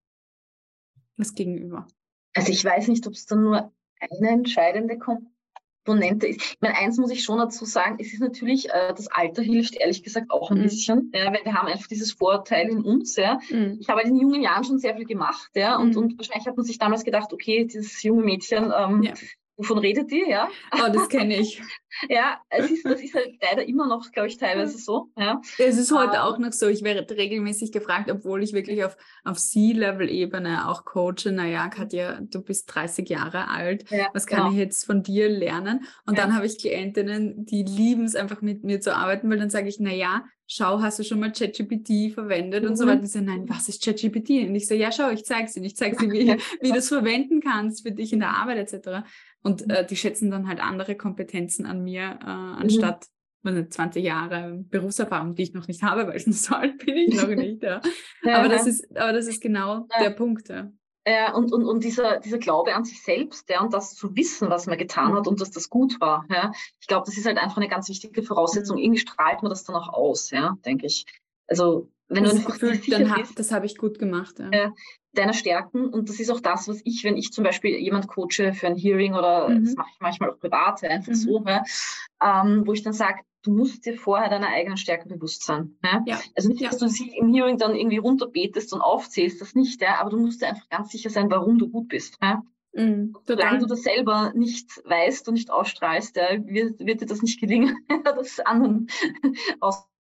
Das 1.19 1.35
Gegenüber? 1.35 1.87
Also 2.35 2.53
ich 2.53 2.65
weiß 2.65 2.89
nicht, 2.89 3.07
ob 3.07 3.15
es 3.15 3.27
dann 3.27 3.43
nur 3.43 3.73
eine 4.01 4.29
entscheidende 4.29 4.99
Komponente 4.99 6.27
ist. 6.27 6.41
Ich 6.41 6.59
meine, 6.61 6.77
eins 6.77 6.99
muss 6.99 7.11
ich 7.11 7.23
schon 7.25 7.39
dazu 7.39 7.65
sagen, 7.65 7.97
es 8.01 8.13
ist 8.13 8.21
natürlich, 8.21 8.71
äh, 8.71 8.95
das 8.95 9.09
Alter 9.09 9.43
hilft 9.43 9.75
ehrlich 9.77 10.03
gesagt 10.03 10.31
auch 10.31 10.51
ein 10.51 10.59
mhm. 10.59 10.63
bisschen, 10.65 11.13
ja, 11.15 11.33
weil 11.33 11.45
wir 11.45 11.55
haben 11.55 11.69
einfach 11.69 11.89
dieses 11.89 12.13
Vorurteil 12.13 12.69
in 12.69 12.83
uns. 12.83 13.17
Ja. 13.17 13.41
Mhm. 13.51 13.79
Ich 13.81 13.89
habe 13.89 14.03
in 14.03 14.17
jungen 14.17 14.43
Jahren 14.43 14.65
schon 14.65 14.79
sehr 14.79 14.97
viel 14.97 15.07
gemacht, 15.07 15.51
ja, 15.55 15.77
und, 15.77 15.97
mhm. 15.97 16.03
und 16.03 16.19
wahrscheinlich 16.19 16.47
hat 16.47 16.57
man 16.57 16.67
sich 16.67 16.79
damals 16.79 17.05
gedacht, 17.05 17.33
okay, 17.33 17.65
dieses 17.65 18.03
junge 18.03 18.23
Mädchen, 18.23 18.73
ähm, 18.77 19.03
ja. 19.03 19.15
Wovon 19.59 19.79
redet 19.79 20.11
ihr, 20.13 20.29
ja? 20.29 20.49
Oh, 20.73 20.89
das 20.93 21.09
kenne 21.09 21.37
ich. 21.37 21.61
Ja, 22.09 22.39
es 22.51 22.71
ist, 22.71 22.85
das 22.85 23.01
ist 23.01 23.15
halt 23.15 23.39
leider 23.41 23.67
immer 23.67 23.89
noch, 23.89 24.13
glaube 24.13 24.29
ich, 24.29 24.37
teilweise 24.37 24.77
so. 24.77 25.11
Ja. 25.17 25.41
Es 25.57 25.79
ist 25.79 25.91
heute 25.91 26.17
ähm, 26.17 26.21
auch 26.21 26.39
noch 26.39 26.53
so. 26.53 26.69
Ich 26.69 26.83
werde 26.83 27.17
regelmäßig 27.17 27.73
gefragt, 27.73 28.11
obwohl 28.11 28.43
ich 28.43 28.53
wirklich 28.53 28.85
auf, 28.85 28.97
auf 29.25 29.39
C-Level-Ebene 29.39 30.69
auch 30.69 30.85
coache. 30.85 31.33
Naja, 31.33 31.67
Katja, 31.69 32.21
du 32.21 32.43
bist 32.43 32.73
30 32.73 33.09
Jahre 33.09 33.49
alt. 33.49 33.91
Ja, 33.91 34.11
Was 34.13 34.27
kann 34.27 34.41
genau. 34.41 34.51
ich 34.53 34.59
jetzt 34.59 34.85
von 34.85 35.03
dir 35.03 35.31
lernen? 35.31 35.87
Und 36.07 36.19
ja. 36.19 36.25
dann 36.25 36.37
habe 36.37 36.45
ich 36.47 36.59
Klientinnen, 36.59 37.47
die 37.47 37.63
lieben 37.63 38.05
es 38.05 38.15
einfach 38.15 38.43
mit 38.43 38.65
mir 38.65 38.81
zu 38.81 38.95
arbeiten, 38.95 39.31
weil 39.31 39.39
dann 39.39 39.51
sage 39.51 39.69
ich, 39.69 39.81
naja, 39.81 40.25
schau, 40.49 40.81
hast 40.81 40.99
du 40.99 41.05
schon 41.05 41.21
mal 41.21 41.31
ChatGPT 41.31 42.13
verwendet 42.13 42.65
mhm. 42.65 42.71
und 42.71 42.77
so 42.77 42.85
mhm. 42.85 42.89
weiter. 42.89 43.01
Die 43.03 43.07
sagen, 43.07 43.27
nein, 43.27 43.49
was 43.49 43.69
ist 43.69 43.85
ChatGPT? 43.85 44.49
Und 44.49 44.55
ich 44.55 44.67
so, 44.67 44.75
ja, 44.75 44.91
schau, 44.91 45.11
ich 45.11 45.25
zeige 45.25 45.53
dir. 45.53 45.63
Ich 45.63 45.77
zeige 45.77 45.97
dir, 45.97 46.11
wie, 46.11 46.37
wie 46.61 46.73
du 46.73 46.79
es 46.79 46.89
verwenden 46.89 47.41
kannst 47.41 47.83
für 47.83 47.93
dich 47.93 48.13
in 48.13 48.21
der 48.21 48.31
Arbeit 48.31 48.73
etc. 48.73 49.07
Und 49.43 49.67
mhm. 49.67 49.71
äh, 49.71 49.87
die 49.87 49.97
schätzen 49.97 50.31
dann 50.31 50.49
halt 50.49 50.61
andere 50.61 50.97
Kompetenzen 50.97 51.67
an 51.67 51.83
mir, 51.83 52.19
äh, 52.23 52.27
mhm. 52.27 52.59
anstatt 52.59 53.07
20 53.45 54.05
Jahre 54.05 54.65
Berufserfahrung, 54.69 55.35
die 55.35 55.43
ich 55.43 55.55
noch 55.55 55.69
nicht 55.69 55.83
habe, 55.83 56.07
weil 56.07 56.19
so 56.21 56.55
alt 56.55 56.79
bin 56.85 56.97
ich 56.97 57.15
noch 57.15 57.29
nicht. 57.29 57.63
Ja. 57.63 57.81
aber, 58.25 58.49
das 58.49 58.67
ist, 58.67 58.85
aber 58.97 59.13
das 59.13 59.27
ist 59.27 59.41
genau 59.41 59.87
ja. 59.95 60.03
der 60.03 60.11
Punkt. 60.11 60.49
Ja. 60.49 60.71
Ja, 61.07 61.35
und, 61.35 61.53
und, 61.55 61.65
und 61.65 61.85
dieser, 61.85 62.21
dieser 62.21 62.37
Glaube 62.37 62.75
an 62.75 62.85
sich 62.85 63.03
selbst 63.03 63.49
ja, 63.49 63.63
und 63.63 63.73
das 63.73 63.95
zu 63.95 64.15
wissen, 64.15 64.51
was 64.51 64.67
man 64.67 64.77
getan 64.77 65.15
hat 65.15 65.27
und 65.27 65.41
dass 65.41 65.51
das 65.51 65.71
gut 65.71 65.99
war. 66.01 66.27
Ja. 66.29 66.53
Ich 66.81 66.87
glaube, 66.87 67.07
das 67.07 67.17
ist 67.17 67.25
halt 67.25 67.39
einfach 67.39 67.57
eine 67.57 67.69
ganz 67.69 67.89
wichtige 67.89 68.23
Voraussetzung. 68.23 68.77
Mhm. 68.77 68.83
Irgendwie 68.83 69.01
strahlt 69.01 69.43
man 69.43 69.49
das 69.49 69.65
dann 69.65 69.77
auch 69.77 69.89
aus, 69.89 70.31
ja, 70.31 70.59
denke 70.67 70.85
ich. 70.85 71.07
Also 71.47 71.91
wenn 72.09 72.25
das 72.25 72.33
du 72.33 72.39
einfach 72.39 72.59
Gefühl, 72.59 72.81
dann 72.91 73.15
bist, 73.15 73.39
das 73.39 73.53
habe 73.53 73.67
ich 73.67 73.77
gut 73.77 73.99
gemacht. 73.99 74.39
Ja. 74.39 74.51
Äh, 74.51 74.71
deiner 75.13 75.33
Stärken 75.33 75.89
und 75.89 76.09
das 76.09 76.21
ist 76.21 76.31
auch 76.31 76.41
das, 76.41 76.69
was 76.69 76.81
ich, 76.85 77.03
wenn 77.05 77.17
ich 77.17 77.33
zum 77.33 77.45
Beispiel 77.45 77.77
jemand 77.77 78.09
coache 78.09 78.53
für 78.53 78.67
ein 78.67 78.77
Hearing 78.77 79.15
oder 79.15 79.49
mhm. 79.49 79.65
das 79.65 79.75
mache 79.75 79.89
ich 79.93 80.01
manchmal 80.01 80.31
auch 80.31 80.39
privat, 80.39 80.83
einfach 80.85 81.13
mhm. 81.13 81.17
so, 81.17 81.45
ja, 81.47 81.63
ähm, 82.23 82.63
wo 82.67 82.73
ich 82.73 82.83
dann 82.83 82.93
sage, 82.93 83.21
du 83.43 83.53
musst 83.53 83.87
dir 83.87 83.97
vorher 83.97 84.29
deiner 84.29 84.49
eigenen 84.49 84.77
Stärken 84.77 85.09
bewusst 85.09 85.45
sein. 85.45 85.77
Ja? 85.85 86.03
ja. 86.07 86.21
Also 86.37 86.49
nicht, 86.49 86.65
dass 86.65 86.79
du 86.79 86.89
sie 86.89 87.17
im 87.17 87.33
Hearing 87.33 87.59
dann 87.59 87.75
irgendwie 87.75 87.99
runterbetest 87.99 88.73
und 88.73 88.81
aufzählst, 88.81 89.41
das 89.41 89.55
nicht, 89.55 89.81
ja, 89.81 90.01
aber 90.01 90.11
du 90.11 90.19
musst 90.19 90.43
dir 90.43 90.49
einfach 90.49 90.69
ganz 90.69 90.91
sicher 90.91 91.11
sein, 91.11 91.31
warum 91.31 91.59
du 91.59 91.69
gut 91.69 91.89
bist. 91.89 92.17
Ja? 92.23 92.43
Mhm, 92.75 93.17
Solange 93.25 93.59
du 93.59 93.67
das 93.67 93.83
selber 93.83 94.33
nicht 94.35 94.83
weißt 94.85 95.29
und 95.29 95.35
nicht 95.35 95.51
ausstrahlst, 95.51 96.17
ja, 96.17 96.29
wird, 96.45 96.81
wird 96.81 97.01
dir 97.01 97.07
das 97.07 97.23
nicht 97.23 97.41
gelingen, 97.41 97.77
das 98.05 98.41
anderen 98.41 98.89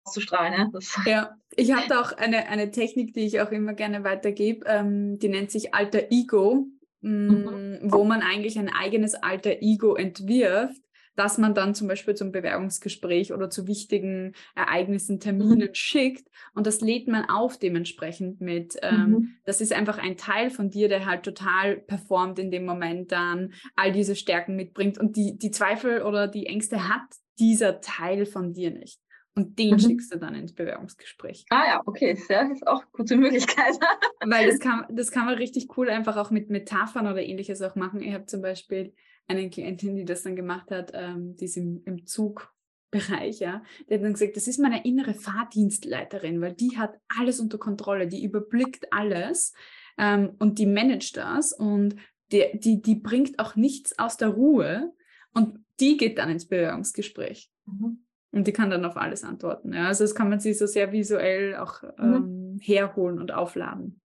auszustrahlen. 0.06 0.52
Ja, 0.52 0.68
das 0.72 0.98
ja. 1.04 1.36
ich 1.54 1.72
habe 1.72 1.88
da 1.88 2.00
auch 2.00 2.12
eine, 2.12 2.48
eine 2.48 2.70
Technik, 2.70 3.12
die 3.14 3.26
ich 3.26 3.40
auch 3.40 3.50
immer 3.50 3.74
gerne 3.74 4.04
weitergebe, 4.04 4.66
ähm, 4.66 5.18
die 5.18 5.28
nennt 5.28 5.50
sich 5.50 5.74
Alter 5.74 6.10
Ego, 6.10 6.66
mh, 7.00 7.10
mhm. 7.10 7.92
wo 7.92 8.04
man 8.04 8.22
eigentlich 8.22 8.58
ein 8.58 8.70
eigenes 8.72 9.14
Alter 9.14 9.62
Ego 9.62 9.94
entwirft 9.94 10.80
dass 11.16 11.38
man 11.38 11.54
dann 11.54 11.74
zum 11.74 11.88
Beispiel 11.88 12.14
zum 12.14 12.30
Bewerbungsgespräch 12.30 13.32
oder 13.32 13.50
zu 13.50 13.66
wichtigen 13.66 14.34
Ereignissen, 14.54 15.18
Terminen 15.18 15.68
mhm. 15.68 15.74
schickt 15.74 16.28
und 16.54 16.66
das 16.66 16.80
lädt 16.80 17.08
man 17.08 17.28
auf 17.28 17.58
dementsprechend 17.58 18.40
mit. 18.40 18.76
Ähm, 18.82 19.08
mhm. 19.08 19.28
Das 19.44 19.60
ist 19.60 19.72
einfach 19.72 19.98
ein 19.98 20.16
Teil 20.16 20.50
von 20.50 20.70
dir, 20.70 20.88
der 20.88 21.06
halt 21.06 21.24
total 21.24 21.78
performt 21.78 22.38
in 22.38 22.50
dem 22.50 22.66
Moment 22.66 23.12
dann, 23.12 23.54
all 23.74 23.92
diese 23.92 24.14
Stärken 24.14 24.56
mitbringt 24.56 24.98
und 24.98 25.16
die, 25.16 25.38
die 25.38 25.50
Zweifel 25.50 26.02
oder 26.02 26.28
die 26.28 26.46
Ängste 26.46 26.88
hat 26.88 27.06
dieser 27.38 27.80
Teil 27.80 28.26
von 28.26 28.52
dir 28.52 28.70
nicht. 28.70 29.00
Und 29.36 29.58
den 29.58 29.72
mhm. 29.72 29.78
schickst 29.78 30.12
du 30.12 30.18
dann 30.18 30.34
ins 30.34 30.54
Bewerbungsgespräch. 30.54 31.44
Ah 31.50 31.64
ja, 31.66 31.82
okay, 31.84 32.14
das 32.14 32.50
ist 32.50 32.66
auch 32.66 32.80
eine 32.80 32.90
gute 32.92 33.16
Möglichkeit. 33.18 33.74
Weil 34.24 34.46
das 34.46 34.58
kann, 34.58 34.86
das 34.88 35.10
kann 35.10 35.26
man 35.26 35.34
richtig 35.34 35.76
cool 35.76 35.90
einfach 35.90 36.16
auch 36.16 36.30
mit 36.30 36.48
Metaphern 36.48 37.06
oder 37.06 37.22
ähnliches 37.22 37.60
auch 37.60 37.74
machen. 37.74 38.00
Ich 38.00 38.14
habe 38.14 38.24
zum 38.24 38.40
Beispiel 38.40 38.94
eine 39.28 39.50
Klientin, 39.50 39.94
die 39.94 40.06
das 40.06 40.22
dann 40.22 40.36
gemacht 40.36 40.70
hat, 40.70 40.92
ähm, 40.94 41.36
die 41.36 41.44
ist 41.44 41.58
im, 41.58 41.82
im 41.84 42.06
Zugbereich, 42.06 43.40
ja, 43.40 43.62
die 43.88 43.94
hat 43.94 44.02
dann 44.02 44.14
gesagt, 44.14 44.36
das 44.36 44.48
ist 44.48 44.58
meine 44.58 44.84
innere 44.86 45.12
Fahrdienstleiterin, 45.12 46.40
weil 46.40 46.54
die 46.54 46.78
hat 46.78 46.98
alles 47.18 47.38
unter 47.38 47.58
Kontrolle, 47.58 48.06
die 48.08 48.24
überblickt 48.24 48.90
alles 48.90 49.52
ähm, 49.98 50.34
und 50.38 50.58
die 50.58 50.66
managt 50.66 51.18
das 51.18 51.52
und 51.52 51.96
die, 52.32 52.44
die, 52.54 52.80
die 52.80 52.94
bringt 52.94 53.38
auch 53.38 53.54
nichts 53.54 53.98
aus 53.98 54.16
der 54.16 54.28
Ruhe 54.28 54.94
und 55.34 55.58
die 55.78 55.98
geht 55.98 56.16
dann 56.16 56.30
ins 56.30 56.48
Bewerbungsgespräch. 56.48 57.50
Mhm. 57.66 58.05
Und 58.36 58.46
die 58.46 58.52
kann 58.52 58.68
dann 58.68 58.84
auf 58.84 58.98
alles 58.98 59.24
antworten. 59.24 59.72
Ja. 59.72 59.86
Also 59.86 60.04
das 60.04 60.14
kann 60.14 60.28
man 60.28 60.40
sich 60.40 60.58
so 60.58 60.66
sehr 60.66 60.92
visuell 60.92 61.56
auch 61.56 61.82
mhm. 61.96 62.14
ähm, 62.14 62.58
herholen 62.60 63.18
und 63.18 63.32
aufladen. 63.32 63.98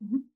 Mhm. 0.00 0.30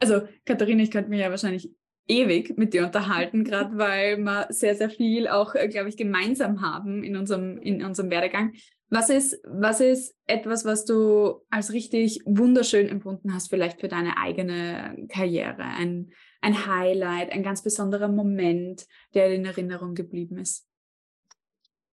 Also 0.00 0.22
Katharina, 0.46 0.82
ich 0.82 0.90
könnte 0.90 1.10
mir 1.10 1.20
ja 1.20 1.28
wahrscheinlich 1.28 1.70
ewig 2.08 2.56
mit 2.56 2.72
dir 2.72 2.86
unterhalten, 2.86 3.44
gerade 3.44 3.76
weil 3.76 4.16
wir 4.16 4.46
sehr, 4.48 4.74
sehr 4.76 4.88
viel 4.88 5.28
auch, 5.28 5.54
äh, 5.54 5.68
glaube 5.68 5.90
ich, 5.90 5.98
gemeinsam 5.98 6.62
haben 6.62 7.04
in 7.04 7.18
unserem, 7.18 7.58
in 7.58 7.84
unserem 7.84 8.10
Werdegang. 8.10 8.54
Was 8.88 9.10
ist, 9.10 9.42
was 9.46 9.80
ist 9.80 10.16
etwas, 10.26 10.64
was 10.64 10.86
du 10.86 11.42
als 11.50 11.70
richtig 11.70 12.20
wunderschön 12.24 12.88
empfunden 12.88 13.34
hast, 13.34 13.50
vielleicht 13.50 13.82
für 13.82 13.88
deine 13.88 14.16
eigene 14.16 15.06
Karriere? 15.10 15.64
Ein, 15.64 16.12
ein 16.40 16.66
Highlight, 16.66 17.30
ein 17.30 17.42
ganz 17.42 17.62
besonderer 17.62 18.08
Moment, 18.08 18.86
der 19.12 19.34
in 19.34 19.44
Erinnerung 19.44 19.94
geblieben 19.94 20.38
ist? 20.38 20.66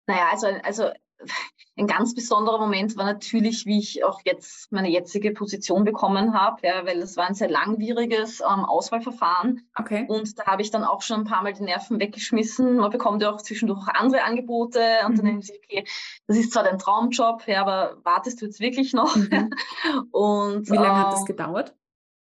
Naja, 0.06 0.28
also, 0.30 0.48
also 0.62 0.90
ein 1.76 1.86
ganz 1.88 2.14
besonderer 2.14 2.58
Moment 2.58 2.96
war 2.96 3.04
natürlich, 3.04 3.66
wie 3.66 3.78
ich 3.78 4.04
auch 4.04 4.20
jetzt 4.24 4.70
meine 4.70 4.88
jetzige 4.88 5.32
Position 5.32 5.84
bekommen 5.84 6.32
habe, 6.32 6.58
ja, 6.62 6.86
weil 6.86 6.98
es 6.98 7.16
war 7.16 7.26
ein 7.26 7.34
sehr 7.34 7.50
langwieriges 7.50 8.40
ähm, 8.40 8.64
Auswahlverfahren. 8.64 9.68
Okay. 9.76 10.04
Und 10.08 10.38
da 10.38 10.46
habe 10.46 10.62
ich 10.62 10.70
dann 10.70 10.84
auch 10.84 11.02
schon 11.02 11.20
ein 11.20 11.24
paar 11.24 11.42
Mal 11.42 11.52
die 11.52 11.64
Nerven 11.64 11.98
weggeschmissen. 11.98 12.76
Man 12.76 12.90
bekommt 12.90 13.22
ja 13.22 13.32
auch 13.32 13.42
zwischendurch 13.42 13.88
andere 13.88 14.22
Angebote 14.22 14.80
und 15.06 15.12
mhm. 15.12 15.16
dann 15.16 15.26
denken 15.26 15.42
sie, 15.42 15.58
okay, 15.64 15.84
das 16.26 16.36
ist 16.36 16.52
zwar 16.52 16.62
dein 16.62 16.78
Traumjob, 16.78 17.46
ja, 17.48 17.60
aber 17.60 17.96
wartest 18.04 18.40
du 18.40 18.46
jetzt 18.46 18.60
wirklich 18.60 18.92
noch? 18.92 19.16
Mhm. 19.16 19.50
und, 20.12 20.70
wie 20.70 20.76
lange 20.76 20.88
ähm, 20.88 20.96
hat 20.96 21.12
das 21.12 21.20
ähm, 21.20 21.26
gedauert? 21.26 21.74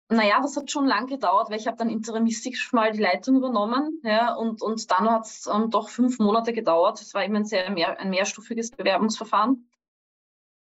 Naja, 0.10 0.40
das 0.40 0.56
hat 0.56 0.70
schon 0.70 0.86
lang 0.86 1.08
gedauert, 1.08 1.50
weil 1.50 1.60
ich 1.60 1.66
habe 1.66 1.78
dann 1.78 1.90
interimistisch 1.90 2.72
mal 2.74 2.92
die 2.92 3.02
Leitung 3.02 3.38
übernommen. 3.38 4.02
Ja, 4.04 4.36
und, 4.36 4.62
und 4.62 4.92
dann 4.92 5.10
hat 5.10 5.26
es 5.26 5.48
ähm, 5.52 5.72
doch 5.72 5.90
fünf 5.90 6.20
Monate 6.20 6.54
gedauert. 6.54 7.02
Es 7.02 7.14
war 7.16 7.24
eben 7.24 7.36
ein 7.36 7.46
sehr 7.46 7.72
mehr, 7.72 8.00
ein 8.00 8.12
mehrstufiges 8.12 8.70
Bewerbungsverfahren 8.72 9.68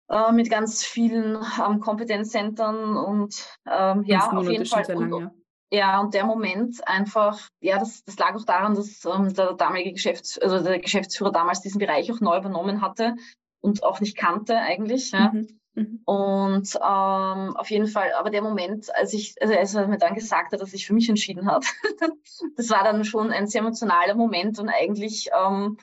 äh, 0.10 0.32
mit 0.32 0.50
ganz 0.50 0.86
vielen 0.86 1.38
ähm, 1.62 1.80
Kompetenzzentren 1.82 2.96
und 2.96 3.46
ähm, 3.70 4.04
ja, 4.06 4.32
auf 4.32 4.50
jeden 4.50 4.66
Fall. 4.66 4.86
Lang, 4.88 5.32
ja. 5.70 5.78
ja. 5.78 6.00
und 6.00 6.14
der 6.14 6.26
Moment 6.26 6.88
einfach, 6.88 7.50
ja, 7.60 7.78
das, 7.78 8.04
das 8.06 8.18
lag 8.18 8.36
auch 8.36 8.46
daran, 8.46 8.76
dass 8.76 9.04
ähm, 9.04 9.34
der 9.34 9.54
damalige 9.54 9.92
Geschäfts-, 9.92 10.40
also 10.40 10.64
der 10.64 10.80
Geschäftsführer 10.80 11.32
damals 11.32 11.62
diesen 11.62 11.80
Bereich 11.80 12.12
auch 12.12 12.22
neu 12.22 12.38
übernommen 12.38 12.82
hatte 12.82 13.16
und 13.62 13.84
auch 13.84 14.00
nicht 14.00 14.16
kannte 14.16 14.58
eigentlich. 14.58 15.12
Ja. 15.12 15.32
Mhm. 15.34 15.60
Mhm. 15.76 16.02
Und 16.06 16.76
ähm, 16.76 17.58
auf 17.58 17.70
jeden 17.70 17.88
Fall, 17.88 18.14
aber 18.14 18.30
der 18.30 18.42
Moment, 18.42 18.94
als 18.96 19.14
ich, 19.14 19.36
also 19.42 19.54
als 19.54 19.76
er 19.76 19.88
mir 19.88 19.98
dann 19.98 20.16
gesagt 20.16 20.54
hat, 20.54 20.62
dass 20.62 20.74
ich 20.74 20.88
für 20.88 20.94
mich 20.94 21.10
entschieden 21.10 21.52
hat, 21.52 21.66
das 22.56 22.70
war 22.70 22.84
dann 22.84 23.04
schon 23.04 23.32
ein 23.32 23.48
sehr 23.48 23.62
emotionaler 23.62 24.16
Moment 24.16 24.58
und 24.58 24.70
eigentlich, 24.70 25.30
ähm, 25.38 25.78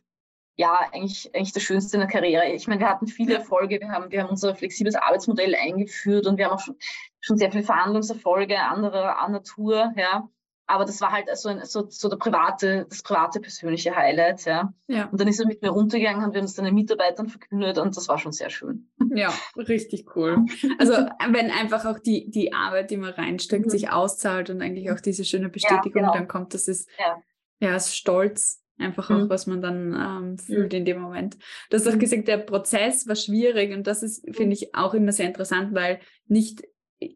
ja, 0.57 0.81
eigentlich, 0.93 1.35
eigentlich 1.35 1.53
das 1.53 1.63
Schönste 1.63 1.97
in 1.97 2.01
der 2.01 2.09
Karriere. 2.09 2.53
Ich 2.53 2.67
meine, 2.69 2.81
wir 2.81 2.89
hatten 2.89 3.07
viele 3.07 3.35
Erfolge, 3.35 3.81
wir 3.81 3.89
haben, 3.89 4.11
wir 4.11 4.23
haben 4.23 4.31
unser 4.31 4.55
flexibles 4.55 4.95
Arbeitsmodell 4.95 5.55
eingeführt 5.55 6.27
und 6.27 6.39
wir 6.39 6.47
haben 6.47 6.53
auch 6.53 6.61
schon, 6.61 6.77
schon 7.21 7.37
sehr 7.37 7.51
viele 7.51 7.65
Verhandlungserfolge 7.65 8.59
anderer 8.61 9.29
Natur, 9.29 9.93
ja. 9.97 10.29
Aber 10.67 10.85
das 10.85 11.01
war 11.01 11.11
halt 11.11 11.27
so, 11.37 11.49
ein, 11.49 11.65
so, 11.65 11.87
so 11.89 12.09
der 12.09 12.17
private, 12.17 12.87
das 12.89 13.03
private 13.03 13.41
persönliche 13.41 13.95
Highlight, 13.95 14.45
ja. 14.45 14.73
ja. 14.87 15.07
Und 15.07 15.21
dann 15.21 15.29
ist 15.29 15.41
er 15.41 15.47
mit 15.47 15.61
mir 15.61 15.71
runtergegangen 15.71 16.25
und 16.25 16.33
wir 16.33 16.39
haben 16.39 16.47
es 16.47 16.55
den 16.55 16.73
Mitarbeitern 16.75 17.29
verkündet 17.29 17.79
und 17.79 17.97
das 17.97 18.09
war 18.09 18.19
schon 18.19 18.33
sehr 18.33 18.51
schön. 18.51 18.89
Ja, 19.15 19.33
richtig 19.57 20.17
cool. 20.17 20.45
Also 20.79 20.93
wenn 20.93 21.51
einfach 21.51 21.85
auch 21.85 21.99
die, 21.99 22.31
die 22.31 22.53
Arbeit, 22.53 22.91
die 22.91 22.97
man 22.97 23.13
reinsteckt, 23.13 23.67
mhm. 23.67 23.71
sich 23.71 23.91
auszahlt 23.91 24.49
und 24.51 24.63
eigentlich 24.63 24.91
auch 24.91 25.01
diese 25.01 25.25
schöne 25.25 25.49
Bestätigung 25.49 26.03
ja, 26.03 26.09
genau. 26.09 26.13
dann 26.15 26.29
kommt, 26.29 26.55
das 26.55 26.69
ist 26.69 26.89
ja, 26.99 27.23
ja 27.61 27.77
ist 27.77 27.95
Stolz 27.95 28.63
einfach 28.79 29.11
auch, 29.11 29.25
mhm. 29.25 29.31
was 29.31 29.47
man 29.47 29.63
dann 29.63 29.95
ähm, 29.95 30.39
fühlt 30.39 30.73
mhm. 30.73 30.79
in 30.79 30.85
dem 30.85 31.01
Moment. 31.01 31.37
Du 31.71 31.77
hast 31.77 31.87
auch 31.87 31.95
mhm. 31.95 32.01
gesagt, 32.01 32.29
der 32.29 32.39
Prozess 32.39 33.07
war 33.07 33.17
schwierig 33.17 33.73
und 33.75 33.87
das 33.87 34.03
ist, 34.03 34.25
finde 34.35 34.55
ich, 34.55 34.75
auch 34.75 34.95
immer 34.95 35.13
sehr 35.13 35.27
interessant, 35.27 35.75
weil 35.75 36.01
nicht 36.27 36.63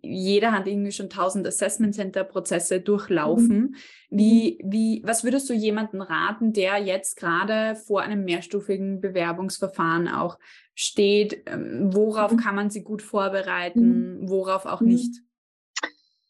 jeder 0.03 0.53
hat 0.53 0.67
irgendwie 0.67 0.93
schon 0.93 1.11
tausend 1.11 1.47
Assessment 1.47 1.95
Center 1.95 2.25
Prozesse 2.25 2.81
durchlaufen. 2.81 3.59
Mhm. 3.59 3.75
Wie, 4.11 4.59
wie, 4.65 5.03
was 5.05 5.25
würdest 5.25 5.49
du 5.51 5.55
jemanden 5.55 6.01
raten, 6.01 6.53
der 6.53 6.79
jetzt 6.79 7.17
gerade 7.17 7.77
vor 7.77 8.03
einem 8.03 8.25
mehrstufigen 8.25 9.01
Bewerbungsverfahren 9.01 10.09
auch 10.09 10.39
steht? 10.75 11.43
Ähm, 11.47 11.91
worauf 11.93 12.33
mhm. 12.33 12.37
kann 12.37 12.55
man 12.55 12.71
sie 12.71 12.83
gut 12.83 13.03
vorbereiten? 13.03 14.21
Mhm. 14.21 14.29
Worauf 14.29 14.67
auch 14.67 14.81
mhm. 14.81 14.89
nicht? 14.89 15.21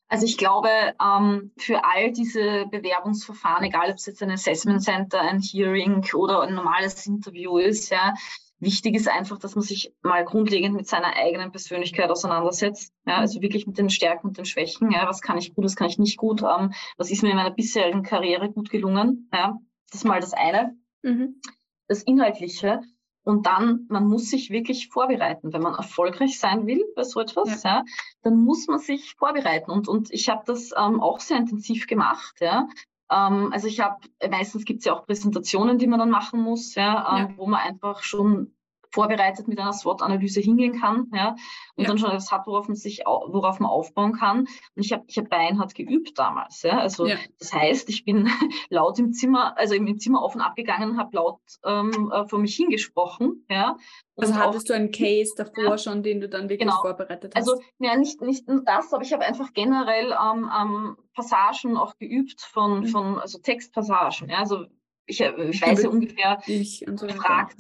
Also 0.09 0.25
ich 0.25 0.39
glaube, 0.39 0.69
ähm, 1.03 1.53
für 1.59 1.85
all 1.85 2.13
diese 2.13 2.67
Bewerbungsverfahren, 2.71 3.65
egal 3.65 3.91
ob 3.91 3.97
es 3.97 4.07
jetzt 4.07 4.23
ein 4.23 4.31
Assessment 4.31 4.83
Center, 4.83 5.21
ein 5.21 5.41
Hearing 5.41 6.07
oder 6.15 6.43
ein 6.43 6.55
normales 6.55 7.07
Interview 7.07 7.59
ist, 7.59 7.91
ja, 7.91 8.15
Wichtig 8.59 8.95
ist 8.95 9.09
einfach, 9.09 9.39
dass 9.39 9.55
man 9.55 9.63
sich 9.63 9.93
mal 10.03 10.25
grundlegend 10.25 10.75
mit 10.75 10.87
seiner 10.87 11.15
eigenen 11.15 11.51
Persönlichkeit 11.51 12.11
auseinandersetzt. 12.11 12.93
Ja, 13.07 13.19
also 13.19 13.43
wirklich 13.43 13.67
mit 13.67 13.77
den 13.77 13.91
Stärken 13.91 14.29
und 14.29 14.39
den 14.39 14.47
Schwächen. 14.47 14.91
Ja, 14.91 15.07
was 15.07 15.21
kann 15.21 15.37
ich 15.37 15.55
gut, 15.55 15.65
was 15.65 15.77
kann 15.77 15.89
ich 15.89 15.99
nicht 15.99 16.17
gut. 16.17 16.43
Ähm, 16.43 16.73
was 16.97 17.11
ist 17.11 17.23
mir 17.23 17.31
in 17.31 17.37
meiner 17.37 17.51
bisherigen 17.51 18.03
Karriere 18.03 18.51
gut 18.51 18.71
gelungen. 18.71 19.29
Ja, 19.33 19.59
das 19.91 20.01
ist 20.01 20.05
mal 20.05 20.21
das 20.21 20.33
eine. 20.33 20.77
Mhm. 21.03 21.41
Das 21.87 22.03
Inhaltliche. 22.03 22.81
Und 23.25 23.45
dann, 23.47 23.87
man 23.89 24.07
muss 24.07 24.31
sich 24.31 24.51
wirklich 24.51 24.89
vorbereiten. 24.89 25.53
Wenn 25.53 25.61
man 25.61 25.75
erfolgreich 25.75 26.39
sein 26.39 26.67
will 26.67 26.85
bei 26.95 27.03
so 27.03 27.21
etwas, 27.21 27.63
ja. 27.63 27.79
ja 27.79 27.85
dann 28.23 28.37
muss 28.37 28.69
man 28.69 28.79
sich 28.79 29.15
vorbereiten. 29.19 29.71
Und, 29.71 29.89
und 29.89 30.11
ich 30.13 30.29
habe 30.29 30.45
das 30.47 30.71
ähm, 30.77 31.01
auch 31.01 31.21
sehr 31.21 31.37
intensiv 31.37 31.89
gemacht. 31.89 32.37
Ja. 32.41 32.69
Ähm, 33.11 33.53
also 33.53 33.69
ich 33.69 33.81
habe, 33.81 33.97
meistens 34.31 34.65
gibt 34.65 34.81
es 34.81 34.87
ja 34.87 34.95
auch 34.95 35.07
Präsentationen, 35.07 35.79
die 35.79 35.87
man 35.87 35.99
dann 35.99 36.11
machen 36.11 36.41
muss, 36.41 36.75
ja, 36.75 37.17
ähm, 37.17 37.29
ja. 37.31 37.37
wo 37.37 37.47
man 37.47 37.61
einfach 37.61 38.03
schon 38.03 38.56
vorbereitet 38.97 39.47
mit 39.47 39.59
einer 39.61 39.75
SWOT-Analyse 39.75 40.41
hingehen 40.41 40.81
kann, 40.81 41.11
ja, 41.13 41.37
und 41.77 41.85
ja. 41.85 41.89
dann 41.89 41.99
schon 41.99 42.09
etwas 42.09 42.33
hat, 42.33 42.47
worauf 42.47 42.67
man 42.67 42.77
sich, 42.77 43.03
worauf 43.05 43.61
man 43.61 43.71
aufbauen 43.71 44.15
kann. 44.15 44.41
Und 44.41 44.85
ich 44.85 44.93
habe, 44.93 45.05
ich 45.07 45.19
habe 45.19 45.29
beinhart 45.29 45.75
geübt 45.75 46.19
damals, 46.19 46.63
ja. 46.63 46.79
Also 46.79 47.07
ja. 47.07 47.17
das 47.39 47.53
heißt, 47.53 47.91
ich 47.91 48.07
bin 48.07 48.29
laut 48.71 48.99
im 48.99 49.13
Zimmer, 49.13 49.57
also 49.59 49.75
im 49.75 49.99
Zimmer 49.99 50.23
auf 50.23 50.35
und 50.35 50.41
ab 50.41 50.57
gegangen 50.57 50.93
und 50.93 50.99
habe 50.99 51.15
laut 51.15 51.41
ähm, 51.65 52.11
äh, 52.11 52.27
vor 52.27 52.39
mich 52.39 52.57
hingesprochen, 52.57 53.45
ja. 53.51 53.77
Also 54.17 54.35
hattest 54.35 54.65
auch, 54.65 54.69
du 54.69 54.75
einen 54.75 54.93
Case 54.93 55.35
davor 55.37 55.65
ja, 55.65 55.79
schon, 55.79 56.03
den 56.03 56.23
du 56.23 56.29
dann 56.31 56.49
wirklich 56.49 56.61
genau. 56.61 56.81
vorbereitet 56.81 57.35
hast? 57.35 57.49
Also 57.49 57.61
ja, 57.79 57.95
nicht, 57.97 58.23
nicht 58.23 58.49
nur 58.49 58.63
das, 58.65 58.95
aber 58.95 59.03
ich 59.03 59.13
habe 59.13 59.27
einfach 59.27 59.53
generell 59.53 60.11
ähm, 60.13 60.51
ähm, 60.59 60.97
Passagen 61.15 61.77
auch 61.77 61.99
geübt 61.99 62.41
von, 62.41 62.81
mhm. 62.81 62.87
von 62.87 63.19
also 63.19 63.39
Textpassagen. 63.39 64.31
Ja, 64.31 64.39
also 64.39 64.65
ich, 65.05 65.21
äh, 65.21 65.51
ich 65.51 65.61
weiß 65.61 65.83
ja 65.83 65.91
ungefähr, 65.91 66.39
so 66.47 67.09
fragt, 67.09 67.57